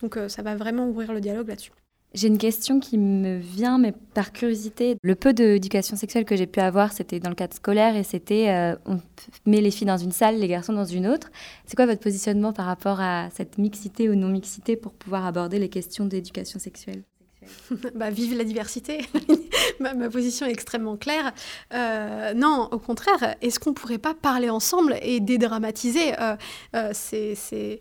donc 0.00 0.18
ça 0.28 0.42
va 0.42 0.56
vraiment 0.56 0.88
ouvrir 0.88 1.12
le 1.12 1.20
dialogue 1.20 1.48
là-dessus. 1.48 1.72
J'ai 2.14 2.28
une 2.28 2.38
question 2.38 2.78
qui 2.78 2.96
me 2.96 3.38
vient, 3.38 3.76
mais 3.76 3.92
par 4.14 4.32
curiosité. 4.32 4.96
Le 5.02 5.16
peu 5.16 5.32
d'éducation 5.32 5.96
sexuelle 5.96 6.24
que 6.24 6.36
j'ai 6.36 6.46
pu 6.46 6.60
avoir, 6.60 6.92
c'était 6.92 7.18
dans 7.18 7.28
le 7.28 7.34
cadre 7.34 7.54
scolaire 7.54 7.96
et 7.96 8.04
c'était 8.04 8.50
euh, 8.50 8.76
on 8.86 9.00
met 9.46 9.60
les 9.60 9.72
filles 9.72 9.88
dans 9.88 9.96
une 9.96 10.12
salle, 10.12 10.38
les 10.38 10.46
garçons 10.46 10.72
dans 10.72 10.84
une 10.84 11.08
autre. 11.08 11.30
C'est 11.66 11.74
quoi 11.74 11.86
votre 11.86 12.00
positionnement 12.00 12.52
par 12.52 12.66
rapport 12.66 13.00
à 13.00 13.30
cette 13.34 13.58
mixité 13.58 14.08
ou 14.08 14.14
non-mixité 14.14 14.76
pour 14.76 14.92
pouvoir 14.92 15.26
aborder 15.26 15.58
les 15.58 15.68
questions 15.68 16.06
d'éducation 16.06 16.60
sexuelle? 16.60 17.02
Bah, 17.96 18.10
vive 18.10 18.38
la 18.38 18.44
diversité. 18.44 19.00
ma, 19.80 20.08
position 20.08 20.46
est 20.46 20.52
extrêmement 20.52 20.96
claire. 20.96 21.32
Euh, 21.74 22.32
non, 22.32 22.68
au 22.70 22.78
contraire, 22.78 23.34
est-ce 23.42 23.58
qu'on 23.58 23.74
pourrait 23.74 23.98
pas 23.98 24.14
parler 24.14 24.50
ensemble 24.50 24.96
et 25.02 25.18
dédramatiser 25.18 26.14
euh, 26.20 26.90
c'est, 26.92 27.80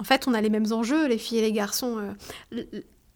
En 0.00 0.04
fait, 0.04 0.26
on 0.26 0.34
a 0.34 0.40
les 0.40 0.50
mêmes 0.50 0.72
enjeux, 0.72 1.06
les 1.06 1.18
filles 1.18 1.38
et 1.38 1.42
les 1.42 1.52
garçons 1.52 1.98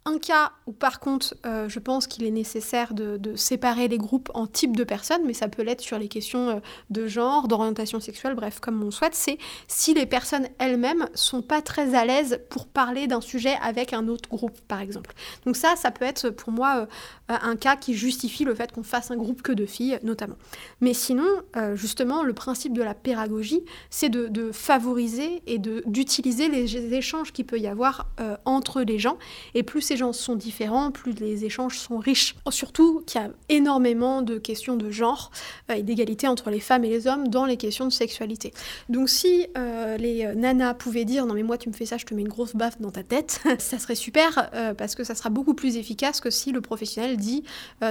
un 0.06 0.18
cas 0.18 0.52
où 0.66 0.72
par 0.72 1.00
contre 1.00 1.34
euh, 1.46 1.68
je 1.68 1.78
pense 1.78 2.06
qu'il 2.06 2.24
est 2.24 2.30
nécessaire 2.30 2.92
de, 2.92 3.34
séparer 3.36 3.88
les 3.88 3.98
groupes 3.98 4.30
en 4.34 4.46
types 4.46 4.76
de 4.76 4.84
personnes, 4.84 5.22
mais 5.24 5.32
ça 5.32 5.48
peut 5.48 5.62
l'être 5.62 5.80
sur 5.80 5.98
les 5.98 6.08
questions 6.08 6.50
euh, 6.50 6.60
de 6.90 7.06
genre, 7.06 7.48
d'orientation 7.48 8.00
sexuelle, 8.00 8.34
bref, 8.34 8.60
comme 8.60 8.82
on 8.82 8.90
souhaite, 8.90 9.14
c'est 9.14 9.38
si 9.66 9.94
les 9.94 10.06
personnes 10.06 10.46
elles-mêmes 10.58 11.08
sont 11.14 11.42
pas 11.42 11.62
très 11.62 11.94
à 11.94 12.04
l'aise 12.04 12.40
pour 12.50 12.66
parler 12.66 13.06
d'un 13.06 13.20
sujet 13.20 13.56
avec 13.62 13.92
un 13.92 14.08
autre 14.08 14.28
groupe, 14.28 14.60
par 14.68 14.80
exemple. 14.80 15.14
Donc 15.46 15.56
ça, 15.56 15.74
ça 15.76 15.90
peut 15.90 16.04
être 16.04 16.30
pour 16.30 16.52
moi 16.52 16.86
euh, 17.30 17.36
un 17.42 17.56
cas 17.56 17.76
qui 17.76 17.94
justifie 17.94 18.44
le 18.44 18.54
fait 18.54 18.72
qu'on 18.72 18.82
fasse 18.82 19.10
un 19.10 19.16
groupe 19.16 19.42
que 19.42 19.52
de 19.52 19.64
filles, 19.64 19.98
notamment. 20.02 20.36
Mais 20.80 20.92
sinon, 20.92 21.26
justement, 21.74 22.22
le 22.22 22.32
principe 22.32 22.72
de 22.74 22.82
la 22.82 22.94
pédagogie, 22.94 23.64
c'est 23.90 24.08
de, 24.08 24.28
de, 24.28 24.52
favoriser 24.52 25.42
et 25.46 25.58
d'utiliser 25.58 26.48
les 26.48 26.94
échanges 26.94 27.32
qu'il 27.32 27.46
peut 27.46 27.58
y 27.58 27.66
avoir 27.66 28.06
entre 28.44 28.82
les 28.82 28.98
gens, 28.98 29.18
et 29.54 29.62
plus 29.62 29.80
c'est 29.80 29.93
gens 29.96 30.12
sont 30.12 30.36
différents, 30.36 30.90
plus 30.90 31.12
les 31.12 31.44
échanges 31.44 31.78
sont 31.78 31.98
riches. 31.98 32.34
Surtout 32.50 33.02
qu'il 33.06 33.20
y 33.20 33.24
a 33.24 33.30
énormément 33.48 34.22
de 34.22 34.38
questions 34.38 34.76
de 34.76 34.90
genre 34.90 35.30
euh, 35.70 35.74
et 35.74 35.82
d'égalité 35.82 36.28
entre 36.28 36.50
les 36.50 36.60
femmes 36.60 36.84
et 36.84 36.88
les 36.88 37.06
hommes 37.06 37.28
dans 37.28 37.46
les 37.46 37.56
questions 37.56 37.84
de 37.86 37.92
sexualité. 37.92 38.52
Donc 38.88 39.08
si 39.08 39.46
euh, 39.56 39.96
les 39.96 40.24
euh, 40.24 40.34
nanas 40.34 40.74
pouvaient 40.74 41.04
dire 41.04 41.26
non 41.26 41.34
mais 41.34 41.42
moi 41.42 41.58
tu 41.58 41.68
me 41.68 41.74
fais 41.74 41.86
ça, 41.86 41.96
je 41.96 42.04
te 42.04 42.14
mets 42.14 42.22
une 42.22 42.28
grosse 42.28 42.54
baffe 42.54 42.80
dans 42.80 42.90
ta 42.90 43.02
tête, 43.02 43.40
ça 43.58 43.78
serait 43.78 43.94
super 43.94 44.50
parce 44.78 44.94
que 44.94 45.04
ça 45.04 45.14
sera 45.14 45.30
beaucoup 45.30 45.54
plus 45.54 45.76
efficace 45.76 46.20
que 46.20 46.30
si 46.30 46.52
le 46.52 46.60
professionnel 46.60 47.16
dit 47.16 47.44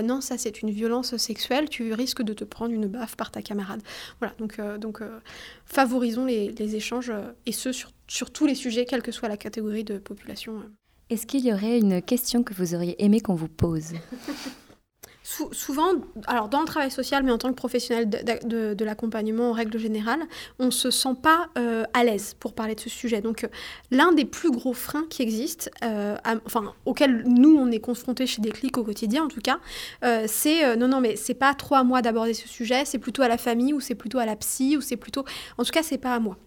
non 0.03 0.21
ça 0.21 0.37
c'est 0.37 0.61
une 0.61 0.69
violence 0.69 1.15
sexuelle, 1.17 1.69
tu 1.69 1.93
risques 1.93 2.21
de 2.21 2.33
te 2.33 2.43
prendre 2.43 2.73
une 2.73 2.87
baffe 2.87 3.15
par 3.15 3.31
ta 3.31 3.41
camarade. 3.41 3.81
Voilà 4.19 4.33
donc 4.37 4.59
donc 4.79 5.01
favorisons 5.65 6.25
les, 6.25 6.75
échanges 6.75 7.11
et 7.45 7.51
ce 7.51 7.71
sur, 7.71 7.91
sur 8.07 8.31
tous 8.31 8.45
les 8.45 8.55
sujets, 8.55 8.85
quelle 8.85 9.03
que 9.03 9.11
soit 9.11 9.29
la 9.29 9.37
catégorie 9.37 9.83
de 9.83 9.97
population. 9.97 10.63
Est-ce 11.09 11.27
qu'il 11.27 11.45
y 11.45 11.53
aurait 11.53 11.77
une 11.79 12.01
question 12.01 12.43
que 12.43 12.53
vous 12.53 12.75
auriez 12.75 13.03
aimé 13.03 13.19
qu'on 13.19 13.35
vous 13.35 13.47
pose? 13.49 13.93
Souvent, 15.23 15.93
alors 16.27 16.49
dans 16.49 16.59
le 16.59 16.65
travail 16.65 16.91
social, 16.91 17.23
mais 17.23 17.31
en 17.31 17.37
tant 17.37 17.47
que 17.47 17.55
professionnel 17.55 18.09
de, 18.09 18.83
l'accompagnement 18.83 19.51
en 19.51 19.53
règle 19.53 19.77
générale, 19.79 20.19
on 20.59 20.65
ne 20.65 20.71
se 20.71 20.91
sent 20.91 21.15
pas 21.21 21.47
euh, 21.57 21.85
à 21.93 22.03
l'aise 22.03 22.35
pour 22.37 22.53
parler 22.53 22.75
de 22.75 22.81
ce 22.81 22.89
sujet. 22.89 23.21
Donc, 23.21 23.45
euh, 23.45 23.47
l'un 23.89 24.11
des 24.11 24.25
plus 24.25 24.51
gros 24.51 24.73
freins 24.73 25.05
qui 25.09 25.21
existent, 25.21 25.71
euh, 25.83 26.17
enfin, 26.45 26.73
auxquels 26.85 27.23
nous, 27.25 27.55
on 27.55 27.71
est 27.71 27.79
confrontés 27.79 28.27
chez 28.27 28.41
Déclic 28.41 28.77
au 28.77 28.83
quotidien, 28.83 29.23
en 29.23 29.27
tout 29.29 29.41
cas, 29.41 29.59
c'est 30.27 30.75
non, 30.75 30.89
non, 30.89 30.99
mais 30.99 31.15
c'est 31.15 31.33
pas 31.33 31.53
trop 31.53 31.75
à 31.75 31.85
moi 31.85 32.01
d'aborder 32.01 32.33
ce 32.33 32.49
sujet, 32.49 32.83
c'est 32.83 32.99
plutôt 32.99 33.21
à 33.21 33.29
la 33.29 33.37
famille, 33.37 33.73
ou 33.73 33.79
c'est 33.79 33.95
plutôt 33.95 34.19
à 34.19 34.25
la 34.25 34.35
psy, 34.35 34.75
ou 34.75 34.81
c'est 34.81 34.97
plutôt. 34.97 35.23
En 35.57 35.63
tout 35.63 35.71
cas, 35.71 35.83
c'est 35.83 35.97
pas 35.97 36.15
à 36.15 36.19
moi. 36.19 36.37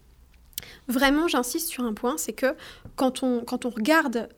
Vraiment, 0.86 1.28
j'insiste 1.28 1.68
sur 1.68 1.84
un 1.84 1.94
point, 1.94 2.18
c'est 2.18 2.34
que 2.34 2.54
quand 2.94 3.22
on, 3.22 3.40
quand 3.40 3.64
on 3.64 3.70
regarde 3.70 4.28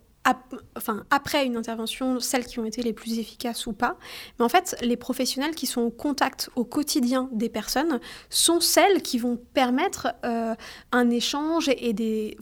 enfin, 0.76 1.04
après 1.10 1.46
une 1.46 1.56
intervention, 1.56 2.20
celles 2.20 2.46
qui 2.46 2.58
ont 2.58 2.64
été 2.64 2.82
les 2.82 2.92
plus 2.92 3.18
efficaces 3.18 3.66
ou 3.66 3.72
pas. 3.72 3.96
Mais 4.38 4.44
en 4.44 4.48
fait, 4.48 4.76
les 4.82 4.96
professionnels 4.96 5.54
qui 5.54 5.66
sont 5.66 5.82
au 5.82 5.90
contact 5.90 6.50
au 6.56 6.64
quotidien 6.64 7.28
des 7.32 7.48
personnes 7.48 8.00
sont 8.30 8.60
celles 8.60 9.02
qui 9.02 9.18
vont 9.18 9.38
permettre 9.54 10.08
euh, 10.24 10.54
un 10.92 11.10
échange 11.10 11.68
et 11.68 11.92
des, 11.92 12.36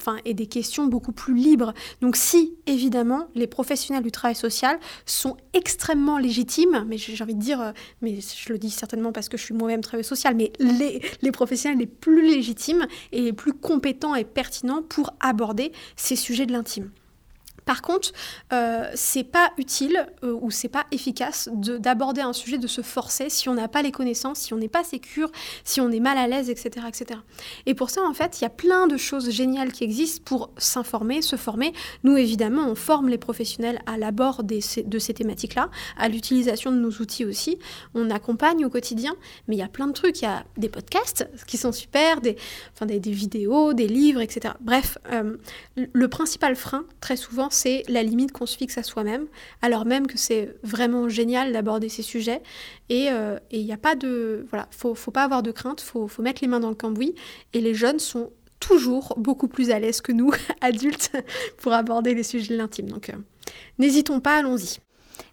questions 0.51 0.87
beaucoup 0.87 1.12
plus 1.12 1.34
libres. 1.34 1.74
Donc 2.01 2.16
si, 2.16 2.55
évidemment, 2.66 3.28
les 3.34 3.47
professionnels 3.47 4.03
du 4.03 4.12
travail 4.12 4.37
social 4.37 4.78
sont 5.05 5.37
extrêmement 5.53 6.18
légitimes, 6.18 6.84
mais 6.87 6.99
j'ai 6.99 7.22
envie 7.22 7.34
de 7.34 7.41
dire, 7.41 7.61
euh, 7.61 7.72
mais 8.01 8.18
je 8.20 8.53
le 8.53 8.59
dis 8.59 8.70
certainement 8.70 9.12
parce 9.12 9.28
que 9.28 9.37
je 9.37 9.43
suis 9.43 9.55
moi-même 9.55 9.80
travail 9.80 10.05
social, 10.05 10.34
mais 10.34 10.53
les 10.59 11.32
professionnels 11.32 11.78
les 11.78 11.87
plus 11.87 12.22
légitimes 12.22 12.87
et 13.12 13.22
les 13.22 13.32
plus 13.32 13.53
compétents 13.53 14.14
et 14.14 14.24
pertinents 14.24 14.82
pour 14.82 15.12
aborder 15.20 15.72
ces 15.97 16.16
sujets 16.16 16.47
de 16.47 16.53
l'intime. 16.53 16.91
Par 17.67 17.83
contre, 17.83 18.12
euh, 18.53 18.89
c'est 18.95 19.25
pas 19.25 19.53
utile 19.59 20.07
euh, 20.23 20.39
ou 20.41 20.53
c'est 20.53 20.69
pas 20.69 20.87
efficace 20.93 21.51
d'aborder 21.53 22.21
un 22.21 22.33
sujet, 22.33 22.59
de 22.59 22.69
se 22.69 22.81
forcer 22.81 23.29
si 23.29 23.49
on 23.49 23.55
n'a 23.55 23.67
pas 23.67 23.83
les 23.83 23.91
connaissances, 23.91 24.39
si 24.39 24.55
on 24.55 24.57
n'est 24.57 24.69
pas 24.69 24.85
sécure, 24.85 25.33
si 25.64 25.81
on 25.81 25.91
est 25.91 25.99
mal 25.99 26.17
à 26.17 26.29
l'aise, 26.29 26.49
etc., 26.49 26.87
etc. 26.89 27.21
Et 27.67 27.75
pour 27.75 27.91
ça, 27.91 28.03
en 28.03 28.14
fait, 28.14 28.41
il 28.41 28.45
y 28.45 28.47
a 28.47 28.51
plein 28.51 28.87
de 28.87 28.97
choses 28.97 29.31
géniales 29.31 29.73
qui 29.73 29.83
existent 29.83 30.23
pour 30.25 30.51
s'informer, 30.57 31.23
se 31.23 31.35
former. 31.35 31.73
Nous, 32.05 32.17
évidemment, 32.17 32.69
on 32.69 32.77
forme 32.77 33.09
les 33.09 33.19
professionnels 33.19 33.81
à 33.87 33.99
l'abord 33.99 34.45
de 34.45 34.61
ces 34.61 35.14
thématiques-là, 35.14 35.69
à 35.99 36.09
l'utilisation 36.09 36.71
de 36.71 36.77
nos 36.77 36.91
outils 36.91 37.25
aussi. 37.25 37.59
On 37.95 38.11
accompagne 38.11 38.64
au 38.64 38.71
quotidien, 38.71 39.17
mais 39.49 39.57
il 39.57 39.59
y 39.59 39.64
a 39.64 39.69
plein 39.69 39.89
de 39.89 39.93
trucs. 39.93 40.21
Il 40.21 40.25
y 40.25 40.29
a 40.29 40.45
des 40.57 40.69
podcasts 40.69 41.29
qui 41.49 41.57
sont 41.57 41.73
super, 41.73 42.21
des, 42.21 42.37
enfin, 42.75 42.87
des, 42.87 42.99
vidéos, 42.99 43.73
des 43.73 43.89
livres, 43.89 44.21
etc. 44.21 44.55
Bref, 44.61 44.99
euh, 45.11 45.37
le 45.77 46.09
principal 46.09 46.55
frein, 46.55 46.85
très 47.01 47.17
souvent, 47.17 47.51
c'est 47.57 47.82
la 47.88 48.02
limite 48.02 48.32
qu'on 48.32 48.46
se 48.46 48.57
fixe 48.57 48.78
à 48.78 48.82
soi-même, 48.82 49.26
alors 49.62 49.86
même 49.86 50.07
que 50.07 50.18
c'est 50.18 50.54
vraiment 50.62 51.09
génial 51.09 51.52
d'aborder 51.52 51.88
ces 51.88 52.02
sujets. 52.02 52.42
Et 52.88 53.09
euh, 53.11 53.38
il 53.50 53.64
n'y 53.64 53.72
a 53.72 53.78
pas 53.78 53.94
de... 53.94 54.46
Voilà, 54.50 54.68
faut, 54.70 54.94
faut 54.94 55.11
pas 55.11 55.24
avoir 55.24 55.42
de 55.42 55.50
crainte, 55.50 55.80
faut, 55.80 56.07
faut 56.07 56.22
mettre 56.22 56.42
les 56.42 56.48
mains 56.48 56.61
dans 56.61 56.68
le 56.68 56.74
cambouis. 56.74 57.14
Et 57.52 57.61
les 57.61 57.74
jeunes 57.74 57.98
sont 57.98 58.30
toujours 58.61 59.14
beaucoup 59.16 59.48
plus 59.48 59.70
à 59.70 59.78
l'aise 59.78 60.00
que 60.00 60.12
nous, 60.12 60.32
adultes, 60.61 61.11
pour 61.57 61.72
aborder 61.72 62.14
les 62.14 62.22
sujets 62.22 62.54
de 62.54 62.59
l'intime. 62.59 62.88
Donc, 62.88 63.11
euh, 63.11 63.16
n'hésitons 63.78 64.20
pas, 64.20 64.38
allons-y. 64.38 64.78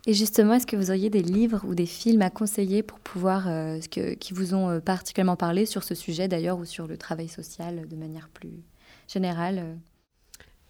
Et 0.08 0.14
justement, 0.14 0.54
est-ce 0.54 0.68
que 0.68 0.76
vous 0.76 0.90
auriez 0.90 1.10
des 1.10 1.22
livres 1.22 1.62
ou 1.68 1.76
des 1.76 1.86
films 1.86 2.22
à 2.22 2.30
conseiller 2.30 2.84
pour 2.84 3.00
pouvoir, 3.00 3.48
euh, 3.48 3.80
que, 3.92 4.14
qui 4.14 4.34
vous 4.34 4.54
ont 4.54 4.80
particulièrement 4.80 5.36
parlé 5.36 5.66
sur 5.66 5.84
ce 5.84 5.94
sujet 5.94 6.28
d'ailleurs, 6.28 6.58
ou 6.58 6.66
sur 6.66 6.88
le 6.88 6.98
travail 6.98 7.28
social 7.28 7.88
de 7.88 7.96
manière 7.96 8.30
plus 8.30 8.64
générale 9.08 9.78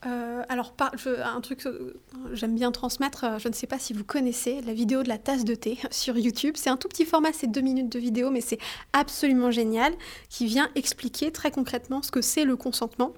euh, 0.05 0.43
alors, 0.49 0.73
un 1.23 1.41
truc 1.41 1.59
que 1.59 1.69
euh, 1.69 1.93
j'aime 2.33 2.55
bien 2.55 2.71
transmettre, 2.71 3.23
euh, 3.23 3.39
je 3.39 3.47
ne 3.47 3.53
sais 3.53 3.67
pas 3.67 3.79
si 3.79 3.93
vous 3.93 4.03
connaissez 4.03 4.61
la 4.61 4.73
vidéo 4.73 5.03
de 5.03 5.07
la 5.07 5.17
tasse 5.17 5.45
de 5.45 5.55
thé 5.55 5.77
sur 5.91 6.17
YouTube. 6.17 6.55
C'est 6.57 6.69
un 6.69 6.77
tout 6.77 6.87
petit 6.87 7.05
format, 7.05 7.31
c'est 7.33 7.47
deux 7.47 7.61
minutes 7.61 7.91
de 7.91 7.99
vidéo, 7.99 8.29
mais 8.29 8.41
c'est 8.41 8.59
absolument 8.91 9.51
génial, 9.51 9.93
qui 10.29 10.45
vient 10.45 10.69
expliquer 10.75 11.31
très 11.31 11.51
concrètement 11.51 12.01
ce 12.01 12.11
que 12.11 12.21
c'est 12.21 12.45
le 12.45 12.55
consentement 12.55 13.13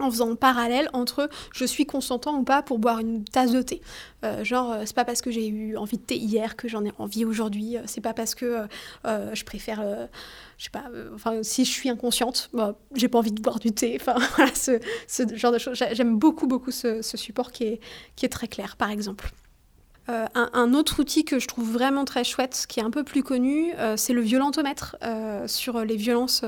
en 0.00 0.10
faisant 0.10 0.28
le 0.28 0.34
parallèle 0.34 0.88
entre 0.92 1.28
je 1.52 1.64
suis 1.64 1.86
consentant 1.86 2.36
ou 2.38 2.42
pas 2.42 2.62
pour 2.62 2.78
boire 2.78 2.98
une 2.98 3.24
tasse 3.24 3.52
de 3.52 3.62
thé. 3.62 3.80
genre, 4.42 4.76
c'est 4.84 4.94
pas 4.94 5.04
parce 5.04 5.22
que 5.22 5.30
j'ai 5.30 5.48
eu 5.48 5.76
envie 5.76 5.96
de 5.98 6.02
thé 6.02 6.16
hier 6.16 6.56
que 6.56 6.68
j'en 6.68 6.84
ai 6.84 6.92
envie 6.98 7.24
aujourd'hui. 7.24 7.76
C'est 7.86 8.00
pas 8.00 8.14
parce 8.14 8.34
que 8.34 8.66
je 9.04 9.44
préfère 9.44 9.82
je 10.60 10.64
sais 10.64 10.70
pas, 10.70 10.90
euh, 10.92 11.08
enfin, 11.14 11.42
si 11.42 11.64
je 11.64 11.70
suis 11.70 11.88
inconsciente, 11.88 12.50
bah, 12.52 12.74
j'ai 12.94 13.08
pas 13.08 13.18
envie 13.18 13.32
de 13.32 13.40
boire 13.40 13.58
du 13.58 13.72
thé. 13.72 13.96
Enfin, 14.00 14.16
voilà, 14.36 14.54
ce, 14.54 14.78
ce 15.08 15.34
genre 15.34 15.52
de 15.52 15.58
choses. 15.58 15.82
J'aime 15.92 16.18
beaucoup, 16.18 16.46
beaucoup 16.46 16.70
ce, 16.70 17.00
ce, 17.00 17.16
support 17.16 17.50
qui 17.50 17.64
est, 17.64 17.80
qui 18.14 18.26
est 18.26 18.28
très 18.28 18.46
clair, 18.46 18.76
par 18.76 18.90
exemple. 18.90 19.30
Euh, 20.08 20.26
un, 20.34 20.74
autre 20.74 21.00
outil 21.00 21.24
que 21.24 21.38
je 21.38 21.46
trouve 21.46 21.70
vraiment 21.70 22.04
très 22.04 22.24
chouette, 22.24 22.64
qui 22.68 22.80
est 22.80 22.82
un 22.82 22.90
peu 22.90 23.04
plus 23.04 23.22
connu, 23.22 23.72
euh, 23.76 23.96
c'est 23.96 24.12
le 24.12 24.22
violentomètre 24.22 24.96
euh, 25.04 25.46
sur 25.46 25.84
les 25.84 25.96
violences 25.96 26.42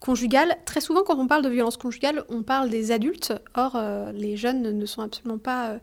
conjugales. 0.00 0.56
Très 0.66 0.80
souvent, 0.80 1.02
quand 1.02 1.18
on 1.18 1.26
parle 1.26 1.42
de 1.42 1.48
violences 1.48 1.76
conjugales, 1.76 2.24
on 2.28 2.42
parle 2.42 2.68
des 2.68 2.90
adultes. 2.92 3.32
Or, 3.54 3.80
les 4.12 4.36
jeunes 4.36 4.76
ne 4.76 4.86
sont 4.86 5.02
absolument 5.02 5.38
pas 5.38 5.78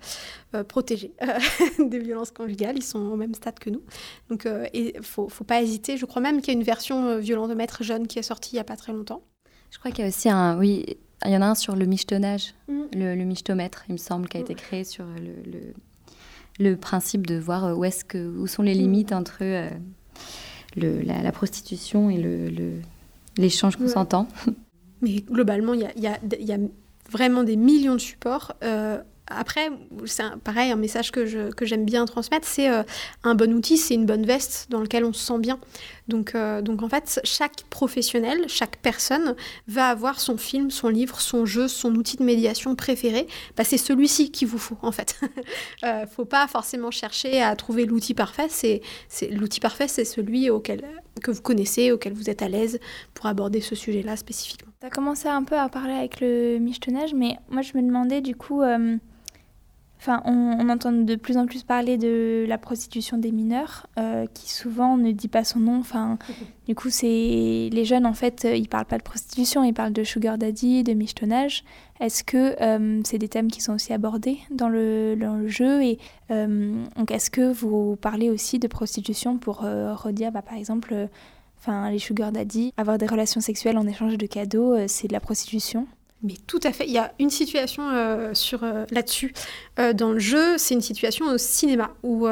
protégés 0.68 1.14
des 1.80 2.00
violences 2.00 2.32
conjugales. 2.32 2.78
Ils 2.78 2.84
sont 2.84 3.00
au 3.00 3.16
même 3.16 3.34
stade 3.34 3.60
que 3.60 3.70
nous. 3.70 3.82
Donc, 4.30 4.48
il 4.74 4.94
ne 4.96 5.02
faut, 5.02 5.30
faut, 5.30 5.44
pas 5.44 5.62
hésiter. 5.62 5.98
Je 5.98 6.06
crois 6.06 6.22
même 6.22 6.42
qu'il 6.42 6.54
y 6.54 6.58
a 6.58 6.60
une 6.60 6.66
version 6.66 7.18
violentomètre 7.18 7.84
jeune 7.84 8.08
qui 8.08 8.20
est 8.20 8.24
sortie 8.24 8.52
il 8.52 8.56
n'y 8.56 8.62
a 8.62 8.66
pas 8.66 8.78
très 8.78 8.92
longtemps. 8.94 9.24
Je 9.72 9.80
crois 9.80 9.92
qu'il 9.92 10.04
y 10.04 10.06
a 10.06 10.10
aussi 10.10 10.30
un... 10.30 10.58
Oui, 10.58 10.98
il 11.26 11.32
y 11.32 11.38
en 11.38 11.42
a 11.42 11.48
un 11.48 11.56
sur 11.56 11.76
le 11.76 11.86
michetonnage, 11.86 12.54
mmh. 12.68 12.82
le, 12.94 13.16
le 13.16 13.24
michetomètre, 13.24 13.86
il 13.90 13.94
me 13.94 13.98
semble, 13.98 14.30
qui 14.30 14.38
a 14.38 14.40
été 14.40 14.54
créé 14.54 14.84
sur 14.84 15.04
le 15.06 15.34
le 15.52 15.74
principe 16.76 17.28
de 17.28 17.38
voir 17.38 17.66
euh, 17.66 17.74
où, 17.74 17.86
est-ce 17.86 18.04
que, 18.04 18.18
où 18.18 18.48
sont 18.48 18.64
les 18.64 18.74
limites 18.74 19.12
entre 19.12 19.38
euh, 19.42 19.70
le, 20.76 21.02
la, 21.02 21.32
prostitution 21.32 22.10
et 22.10 22.18
l'échange 23.38 23.78
le, 23.78 23.86
consentant. 23.86 24.28
Mais 25.02 25.22
globalement, 25.22 25.74
il 25.74 25.82
y 25.82 26.08
a, 26.08 26.20
y 26.40 26.52
a, 26.52 26.58
vraiment 27.10 27.44
des 27.44 27.56
millions 27.56 27.94
de 27.94 28.00
supports. 28.00 28.54
Euh, 28.64 29.02
après, 29.30 29.70
c'est 30.06 30.24
pareil, 30.44 30.72
un 30.72 30.78
message 30.78 31.12
que, 31.12 31.26
j'aime 31.62 31.86
bien 31.86 32.06
transmettre, 32.06 32.48
c'est 32.48 32.70
euh, 32.70 32.84
un 33.24 33.36
bon 33.36 33.54
outil, 33.54 33.78
c'est 33.78 33.94
une 33.94 34.06
bonne 34.06 34.26
veste 34.26 34.68
dans 34.70 34.80
laquelle 34.80 35.04
on 35.04 35.14
se 35.14 35.26
sent 35.26 35.40
bien. 35.40 35.60
Donc, 36.08 36.36
euh, 36.36 36.62
donc 36.62 36.84
en 36.84 36.90
fait, 36.90 37.20
chaque 37.24 37.64
professionnel, 37.70 38.46
chaque 38.48 38.78
personne 38.78 39.36
va 39.68 39.90
avoir 39.90 40.20
son 40.20 40.38
film, 40.38 40.72
son 40.72 40.90
livre, 40.90 41.20
son 41.20 41.46
jeu, 41.46 41.68
son 41.68 41.96
outil 41.96 42.18
de 42.18 42.24
médiation 42.24 42.76
préféré. 42.76 43.28
Bah, 43.56 43.64
c'est 43.64 43.78
celui-ci 43.78 44.32
qu'il 44.32 44.48
vous 44.48 44.58
faut, 44.58 44.78
en 44.82 44.92
fait. 44.92 45.20
euh, 45.84 46.06
faut 46.08 46.26
pas 46.26 46.48
forcément 46.48 46.92
chercher 46.92 47.42
à 47.42 47.56
trouver 47.56 47.86
l'outil 47.86 48.14
parfait. 48.14 48.48
C'est, 48.50 48.82
l'outil 49.32 49.60
parfait, 49.60 49.88
c'est 49.88 50.06
celui 50.06 50.50
auquel, 50.50 50.84
que 51.22 51.32
vous 51.32 51.42
connaissez, 51.42 51.92
auquel 51.92 52.14
vous 52.14 52.30
êtes 52.30 52.42
à 52.42 52.48
l'aise 52.48 52.80
pour 53.14 53.26
aborder 53.26 53.62
ce 53.62 53.76
sujet-là 53.76 54.16
spécifiquement. 54.16 54.72
Tu 54.80 54.88
as 54.88 54.90
commencé 54.90 55.28
un 55.28 55.44
peu 55.44 55.58
à 55.58 55.68
parler 55.70 55.94
avec 55.94 56.22
le 56.22 56.58
michetonnage, 56.60 57.14
mais 57.14 57.38
moi 57.50 57.62
je 57.62 57.78
me 57.78 57.82
demandais 57.82 58.22
du 58.22 58.36
coup... 58.36 58.62
Euh, 58.62 58.98
Enfin, 60.00 60.22
on, 60.26 60.70
entend 60.70 60.92
de 60.92 61.16
plus 61.16 61.38
en 61.38 61.48
plus 61.48 61.64
parler 61.64 61.98
de 61.98 62.46
la 62.48 62.58
prostitution 62.58 63.18
des 63.18 63.32
mineurs, 63.32 63.88
euh, 63.98 64.28
qui 64.32 64.52
souvent 64.52 64.96
ne 64.96 65.12
dit 65.12 65.28
pas 65.28 65.44
son 65.44 65.60
nom. 65.60 65.80
Enfin, 65.80 66.20
du 66.68 66.76
coup, 66.76 66.90
c'est 66.90 67.70
les 67.72 67.84
jeunes 67.84 68.06
en 68.06 68.14
fait, 68.14 68.46
euh, 68.46 68.56
ils 68.56 68.70
parlent 68.70 68.86
pas 68.86 69.00
de 69.00 69.04
prostitution, 69.04 69.64
ils 69.64 69.74
parlent 69.74 69.94
de 69.94 70.04
sugar 70.04 70.38
daddy, 70.38 70.84
de 70.84 70.94
michetonnage. 70.94 71.64
Est-ce 72.00 72.24
que 72.24 72.56
euh, 72.62 73.02
c'est 73.06 73.18
des 73.18 73.28
thèmes 73.28 73.50
qui 73.50 73.60
sont 73.62 73.74
aussi 73.74 73.92
abordés 73.92 74.38
dans 74.52 74.70
le, 74.70 75.16
le 75.16 75.48
jeu 75.48 75.84
Et 75.84 75.98
donc, 76.30 77.12
est-ce 77.12 77.32
que 77.32 77.52
vous 77.52 77.96
parlez 77.96 78.30
aussi 78.30 78.60
de 78.60 78.68
prostitution 78.68 79.38
pour 79.38 79.62
redire, 79.62 80.32
bah, 80.32 80.44
par 80.44 80.58
exemple, 80.58 81.08
enfin, 81.60 81.90
les 81.90 82.00
sugar 82.00 82.32
daddy, 82.32 82.72
avoir 82.78 82.98
des 83.00 83.08
relations 83.08 83.42
sexuelles 83.42 83.78
en 83.78 83.88
échange 83.88 84.18
de 84.18 84.28
cadeaux, 84.28 84.76
c'est 84.88 85.08
de 85.08 85.14
la 85.14 85.20
prostitution? 85.20 85.88
Mais 86.24 86.34
tout 86.48 86.60
à 86.64 86.72
fait. 86.72 86.86
Il 86.88 86.92
y 86.92 86.98
a 86.98 87.14
une 87.20 87.30
situation 87.30 87.90
euh, 87.90 88.34
euh, 88.64 88.86
là-dessus 88.90 89.34
euh, 89.80 89.94
dans 89.94 90.12
le 90.12 90.20
jeu. 90.20 90.58
C'est 90.58 90.74
une 90.74 90.82
situation 90.82 91.28
au 91.28 91.38
cinéma 91.38 91.92
où, 92.02 92.28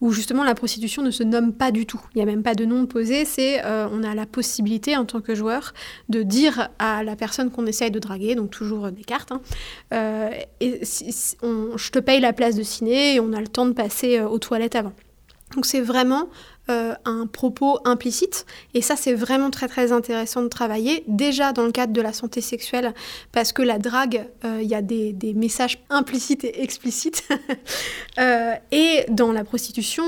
où 0.00 0.12
justement 0.12 0.42
la 0.44 0.54
prostitution 0.54 1.02
ne 1.02 1.10
se 1.10 1.22
nomme 1.22 1.52
pas 1.52 1.70
du 1.70 1.84
tout. 1.86 2.00
Il 2.14 2.18
n'y 2.18 2.22
a 2.22 2.26
même 2.26 2.42
pas 2.42 2.54
de 2.54 2.64
nom 2.64 2.86
posé. 2.86 3.24
C'est 3.24 3.62
on 3.64 4.02
a 4.02 4.14
la 4.14 4.26
possibilité 4.26 4.96
en 4.96 5.04
tant 5.04 5.20
que 5.20 5.34
joueur 5.34 5.74
de 6.08 6.22
dire 6.22 6.70
à 6.78 7.02
la 7.04 7.16
personne 7.16 7.50
qu'on 7.50 7.66
essaye 7.66 7.90
de 7.90 7.98
draguer, 7.98 8.34
donc 8.34 8.50
toujours 8.50 8.90
des 8.90 9.04
cartes, 9.04 9.32
hein, 9.32 10.30
je 10.60 11.90
te 11.90 11.98
paye 11.98 12.20
la 12.20 12.32
place 12.32 12.54
de 12.54 12.62
ciné 12.62 13.14
et 13.14 13.20
on 13.20 13.32
a 13.32 13.40
le 13.40 13.48
temps 13.48 13.66
de 13.66 13.72
passer 13.72 14.20
aux 14.20 14.38
toilettes 14.38 14.76
avant. 14.76 14.92
Donc 15.54 15.66
c'est 15.66 15.80
vraiment 15.80 16.28
euh, 16.70 16.94
un 17.04 17.26
propos 17.26 17.80
implicite. 17.84 18.46
Et 18.74 18.82
ça, 18.82 18.94
c'est 18.94 19.14
vraiment 19.14 19.50
très 19.50 19.66
très 19.66 19.90
intéressant 19.90 20.42
de 20.42 20.48
travailler, 20.48 21.02
déjà 21.08 21.52
dans 21.52 21.64
le 21.64 21.72
cadre 21.72 21.92
de 21.92 22.00
la 22.00 22.12
santé 22.12 22.40
sexuelle, 22.40 22.94
parce 23.32 23.50
que 23.52 23.62
la 23.62 23.78
drague, 23.78 24.28
euh, 24.44 24.60
il 24.62 24.68
y 24.68 24.76
a 24.76 24.82
des, 24.82 25.34
messages 25.34 25.82
implicites 25.90 26.44
et 26.44 26.62
explicites. 26.62 27.28
Euh, 28.18 28.54
et 28.70 29.04
dans 29.08 29.32
la 29.32 29.44
prostitution, 29.44 30.04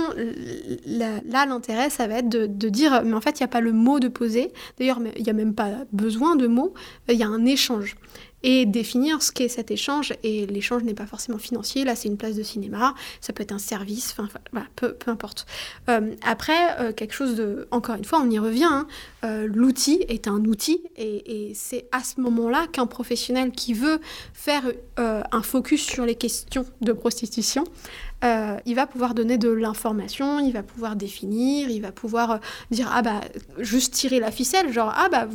là, 0.84 1.46
l'intérêt, 1.46 1.88
ça 1.88 2.06
va 2.06 2.18
être 2.18 2.28
de, 2.28 2.46
de, 2.46 2.68
dire, 2.68 3.02
mais 3.04 3.14
en 3.14 3.20
fait, 3.20 3.38
il 3.40 3.42
n'y 3.42 3.46
a 3.46 3.48
pas 3.48 3.60
le 3.60 3.72
mot 3.72 4.00
de 4.00 4.08
poser. 4.08 4.52
D'ailleurs, 4.78 4.98
il 5.16 5.22
n'y 5.22 5.30
a 5.30 5.32
même 5.32 5.54
pas 5.54 5.70
besoin 5.92 6.36
de 6.36 6.46
mots, 6.46 6.74
il 7.08 7.16
y 7.16 7.22
a 7.22 7.28
un 7.28 7.46
échange 7.46 7.96
et 8.42 8.66
définir 8.66 9.22
ce 9.22 9.32
qu'est 9.32 9.48
cet 9.48 9.70
échange. 9.70 10.12
Et 10.22 10.46
l'échange 10.46 10.82
n'est 10.82 10.94
pas 10.94 11.06
forcément 11.06 11.38
financier, 11.38 11.84
là 11.84 11.96
c'est 11.96 12.08
une 12.08 12.16
place 12.16 12.36
de 12.36 12.42
cinéma, 12.42 12.94
ça 13.20 13.32
peut 13.32 13.42
être 13.42 13.52
un 13.52 13.58
service, 13.58 14.14
enfin 14.16 14.28
peu, 14.76 14.94
importe. 15.06 15.46
Euh, 15.88 16.14
après, 16.22 16.80
euh, 16.80 16.92
quelque 16.92 17.14
chose 17.14 17.34
de... 17.34 17.68
Encore 17.70 17.96
une 17.96 18.04
fois, 18.04 18.20
on 18.20 18.30
y 18.30 18.38
revient, 18.38 18.64
hein, 18.64 18.86
euh, 19.24 19.46
l'outil 19.46 20.04
est 20.08 20.28
un 20.28 20.44
outil 20.44 20.82
et 20.96 21.52
c'est 21.54 21.86
à 21.92 22.02
ce 22.02 22.20
moment-là 22.20 22.66
qu'un 22.72 22.86
professionnel 22.86 23.52
qui 23.52 23.74
veut 23.74 24.00
faire 24.32 24.62
un 24.96 25.42
focus 25.42 25.84
sur 25.84 26.04
les 26.04 26.14
questions 26.14 26.64
de 26.80 26.92
prostitution 26.92 27.64
euh, 28.24 28.56
il 28.66 28.74
va 28.74 28.86
pouvoir 28.86 29.14
donner 29.14 29.38
de 29.38 29.48
l'information, 29.48 30.38
il 30.40 30.52
va 30.52 30.62
pouvoir 30.62 30.96
définir, 30.96 31.68
il 31.70 31.80
va 31.80 31.92
pouvoir 31.92 32.30
euh, 32.30 32.36
dire 32.70 32.88
ah 32.92 33.02
bah 33.02 33.20
juste 33.58 33.94
tirer 33.94 34.20
la 34.20 34.30
ficelle, 34.30 34.72
genre 34.72 34.92
ah 34.96 35.08
bah 35.08 35.26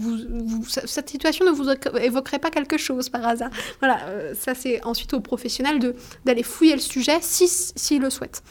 cette 0.86 1.10
situation 1.10 1.46
ne 1.46 1.52
vous 1.52 1.70
évoquerait 2.00 2.40
pas 2.40 2.50
quelque 2.50 2.78
chose 2.78 3.10
par 3.10 3.26
hasard. 3.26 3.50
Voilà, 3.80 4.00
euh, 4.06 4.34
ça 4.34 4.56
c'est 4.56 4.84
ensuite 4.86 5.14
au 5.14 5.20
professionnel 5.20 5.80
de 5.80 5.96
d'aller 6.26 6.44
fouiller 6.44 6.76
le 6.76 6.82
sujet 6.82 7.18
s'il 7.22 7.48
si, 7.48 8.00
le 8.00 8.10
souhaite. 8.10 8.42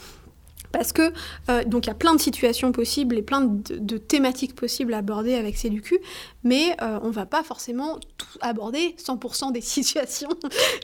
Parce 0.76 0.92
que, 0.92 1.10
euh, 1.48 1.64
donc 1.64 1.86
il 1.86 1.88
y 1.88 1.90
a 1.90 1.94
plein 1.94 2.14
de 2.14 2.20
situations 2.20 2.70
possibles 2.70 3.16
et 3.16 3.22
plein 3.22 3.40
de, 3.40 3.96
thématiques 3.96 4.54
possibles 4.54 4.92
à 4.92 4.98
aborder 4.98 5.34
avec 5.34 5.56
Séducu, 5.56 5.98
mais 6.44 6.76
euh, 6.82 6.98
on 7.02 7.06
ne 7.06 7.12
va 7.12 7.24
pas 7.24 7.42
forcément 7.42 7.98
tout 8.18 8.38
aborder 8.42 8.94
100% 8.98 9.52
des 9.52 9.60
situations, 9.62 10.28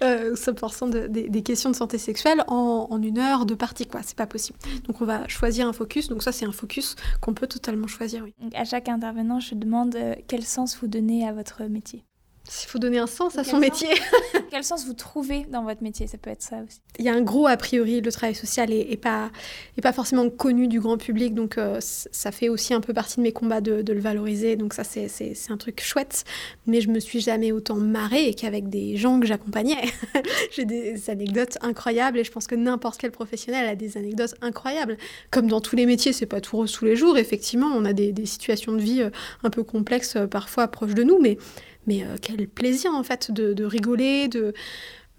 100% 0.01 0.95
euh, 0.95 1.09
des 1.09 1.43
questions 1.43 1.69
de 1.69 1.77
santé 1.77 1.99
sexuelle 1.99 2.43
en, 2.49 2.89
une 3.03 3.19
heure 3.19 3.45
de 3.45 3.55
partie, 3.55 3.87
quoi. 3.87 4.01
C'est 4.03 4.17
pas 4.17 4.27
possible. 4.27 4.59
Donc 4.87 5.03
on 5.03 5.05
va 5.05 5.29
choisir 5.29 5.69
un 5.69 5.75
focus, 5.75 6.09
donc 6.09 6.23
ça 6.23 6.33
c'est 6.33 6.47
un 6.47 6.53
focus 6.53 6.97
qu'on 7.21 7.35
peut 7.35 7.47
totalement 7.47 7.87
choisir, 7.87 8.25
oui. 8.25 8.33
à 8.55 8.65
chaque 8.65 8.89
intervenant, 8.89 9.41
je 9.41 9.55
demande 9.55 9.95
quel 10.27 10.45
sens 10.45 10.79
vous 10.81 10.87
donnez 10.87 11.29
à 11.29 11.33
votre 11.33 11.65
métier 11.65 12.03
il 12.45 12.69
faut 12.69 12.79
donner 12.79 12.99
un 12.99 13.07
sens 13.07 13.39
à 13.39 13.45
son 13.45 13.59
métier. 13.59 13.89
Quel 14.51 14.65
sens 14.65 14.85
vous 14.85 14.95
trouvez 14.95 15.47
dans 15.51 15.63
votre 15.63 15.83
métier? 15.83 16.07
Ça 16.07 16.19
peut 16.19 16.31
être 16.31 16.43
ça 16.43 16.57
aussi. 16.67 16.81
Il 16.99 17.05
y 17.05 17.09
a 17.09 17.15
un 17.15 17.23
gros 17.23 17.47
a 17.47 17.57
priori, 17.57 18.01
le 18.01 18.13
travail 18.13 18.35
social 18.35 18.73
est, 18.73 19.01
pas, 19.01 19.31
est 19.79 19.81
pas 19.81 19.93
forcément 19.93 20.29
connu 20.29 20.69
du 20.69 20.81
grand 20.81 20.99
public, 20.99 21.35
donc 21.35 21.57
euh, 21.57 21.79
ça 21.81 22.33
fait 22.33 22.49
aussi 22.49 22.75
un 22.75 22.81
peu 22.81 22.93
partie 22.93 23.17
de 23.17 23.23
mes 23.23 23.33
combats 23.33 23.61
de, 23.61 23.93
le 23.93 24.01
valoriser, 24.01 24.57
donc 24.57 24.75
ça 24.75 24.85
c'est 24.85 25.09
un 25.49 25.57
truc 25.57 25.81
chouette, 25.81 26.25
mais 26.67 26.81
je 26.81 26.89
me 26.89 27.01
suis 27.01 27.21
jamais 27.21 27.53
autant 27.53 27.77
marrée 27.77 28.35
qu'avec 28.35 28.69
des 28.69 28.97
gens 28.97 29.21
que 29.21 29.27
j'accompagnais. 29.27 29.83
J'ai 30.51 30.65
des 30.65 31.09
anecdotes 31.09 31.59
incroyables 31.63 32.19
et 32.19 32.25
je 32.25 32.31
pense 32.31 32.47
que 32.47 32.55
n'importe 32.55 33.01
quel 33.01 33.13
professionnel 33.13 33.67
a 33.67 33.77
des 33.77 33.97
anecdotes 33.97 34.35
incroyables. 34.43 34.99
Comme 35.31 35.47
dans 35.47 35.61
tous 35.61 35.77
les 35.77 35.87
métiers, 35.87 36.13
c'est 36.13 36.27
pas 36.27 36.41
tout 36.41 36.57
rose 36.57 36.73
tous 36.73 36.85
les 36.85 36.97
jours, 36.97 37.17
effectivement, 37.17 37.71
on 37.75 37.85
a 37.85 37.93
des, 37.93 38.13
des 38.13 38.27
situations 38.27 38.73
de 38.73 38.81
vie 38.81 39.03
euh, 39.03 39.11
un 39.45 39.51
peu 39.51 39.63
complexes 39.63 40.17
euh, 40.17 40.27
parfois 40.27 40.69
proches 40.69 40.95
de 40.95 41.05
nous, 41.05 41.19
mais 41.21 41.39
mais 41.87 42.03
euh, 42.03 42.17
quel 42.21 42.49
plaisir 42.49 42.93
en 42.95 43.03
fait 43.03 43.31
de, 43.31 43.65
rigoler, 43.65 44.29
de... 44.29 44.53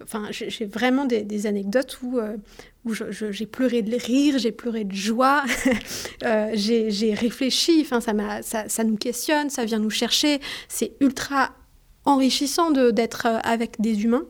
Enfin, 0.02 0.28
j'ai 0.32 0.66
vraiment 0.66 1.06
des, 1.06 1.48
anecdotes 1.48 2.00
où, 2.02 2.20
euh, 2.20 2.36
où 2.84 2.94
j'ai 2.94 3.46
pleuré 3.46 3.82
de 3.82 3.96
rire, 3.96 4.38
j'ai 4.38 4.52
pleuré 4.52 4.84
de 4.84 4.94
joie, 4.94 5.44
euh, 6.24 6.52
j'ai 6.54 7.14
réfléchi, 7.14 7.82
enfin, 7.82 8.02
ça, 8.02 8.14
ça, 8.42 8.68
ça 8.68 8.84
nous 8.84 8.98
questionne, 8.98 9.50
ça 9.50 9.64
vient 9.64 9.80
nous 9.80 9.90
chercher, 9.90 10.40
c'est 10.68 10.94
ultra 11.00 11.52
enrichissant 12.06 12.72
d'être 12.72 13.28
avec 13.44 13.80
des 13.80 14.04
humains. 14.04 14.26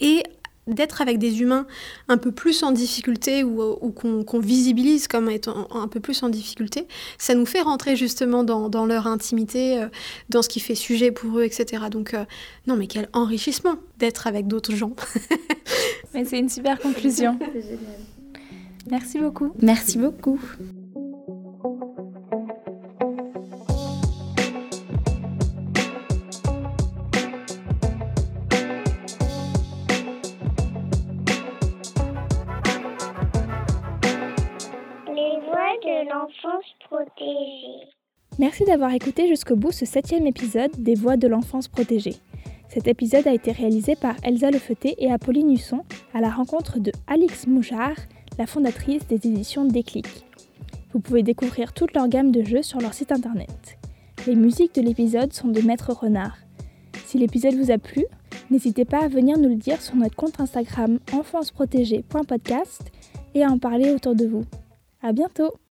Et 0.00 0.24
d'être 0.66 1.00
avec 1.02 1.18
des 1.18 1.40
humains 1.40 1.66
un 2.08 2.18
peu 2.18 2.30
plus 2.30 2.62
en 2.62 2.72
difficulté 2.72 3.42
ou, 3.44 3.90
qu'on 3.92 4.38
visibilise 4.38 5.08
comme 5.08 5.28
étant 5.28 5.68
un 5.74 5.88
peu 5.88 6.00
plus 6.00 6.22
en 6.22 6.28
difficulté, 6.28 6.86
ça 7.18 7.34
nous 7.34 7.46
fait 7.46 7.60
rentrer 7.60 7.96
justement 7.96 8.44
dans, 8.44 8.86
leur 8.86 9.06
intimité, 9.06 9.78
euh, 9.78 9.88
dans 10.28 10.42
ce 10.42 10.48
qui 10.48 10.60
fait 10.60 10.74
sujet 10.74 11.10
pour 11.10 11.38
eux, 11.38 11.44
etc. 11.44 11.84
Donc, 11.90 12.14
euh, 12.14 12.24
non, 12.66 12.76
mais 12.76 12.86
quel 12.86 13.08
enrichissement 13.12 13.74
d'être 13.98 14.26
avec 14.26 14.46
d'autres 14.46 14.74
gens. 14.74 14.94
mais 16.14 16.24
c'est 16.24 16.38
une 16.38 16.48
super 16.48 16.78
conclusion. 16.78 17.38
Merci 18.90 19.18
beaucoup. 19.18 19.52
Merci 19.60 19.98
beaucoup. 19.98 20.40
Merci 38.38 38.64
d'avoir 38.64 38.92
écouté 38.92 39.28
jusqu'au 39.28 39.56
bout 39.56 39.72
ce 39.72 39.84
septième 39.84 40.26
épisode 40.26 40.70
des 40.78 40.94
Voix 40.94 41.16
de 41.16 41.28
l'enfance 41.28 41.68
protégée. 41.68 42.16
Cet 42.68 42.88
épisode 42.88 43.26
a 43.26 43.34
été 43.34 43.52
réalisé 43.52 43.96
par 43.96 44.14
Elsa 44.22 44.50
Lefeuté 44.50 44.94
et 44.98 45.12
Apolline 45.12 45.52
Husson 45.52 45.84
à 46.14 46.20
la 46.20 46.30
rencontre 46.30 46.78
de 46.78 46.90
Alix 47.06 47.46
Mouchard, 47.46 47.96
la 48.38 48.46
fondatrice 48.46 49.06
des 49.06 49.16
éditions 49.16 49.66
Déclic. 49.66 50.06
Vous 50.92 51.00
pouvez 51.00 51.22
découvrir 51.22 51.74
toute 51.74 51.94
leur 51.94 52.08
gamme 52.08 52.32
de 52.32 52.42
jeux 52.42 52.62
sur 52.62 52.80
leur 52.80 52.94
site 52.94 53.12
internet. 53.12 53.78
Les 54.26 54.34
musiques 54.34 54.74
de 54.74 54.80
l'épisode 54.82 55.32
sont 55.34 55.48
de 55.48 55.60
Maître 55.60 55.92
Renard. 55.92 56.38
Si 57.04 57.18
l'épisode 57.18 57.54
vous 57.54 57.70
a 57.70 57.76
plu, 57.76 58.06
n'hésitez 58.50 58.86
pas 58.86 59.04
à 59.04 59.08
venir 59.08 59.36
nous 59.36 59.50
le 59.50 59.56
dire 59.56 59.82
sur 59.82 59.96
notre 59.96 60.16
compte 60.16 60.40
Instagram 60.40 60.98
enfanceprotégée.podcast 61.12 62.90
et 63.34 63.44
à 63.44 63.50
en 63.50 63.58
parler 63.58 63.92
autour 63.92 64.14
de 64.14 64.26
vous. 64.26 64.44
À 65.02 65.12
bientôt! 65.12 65.52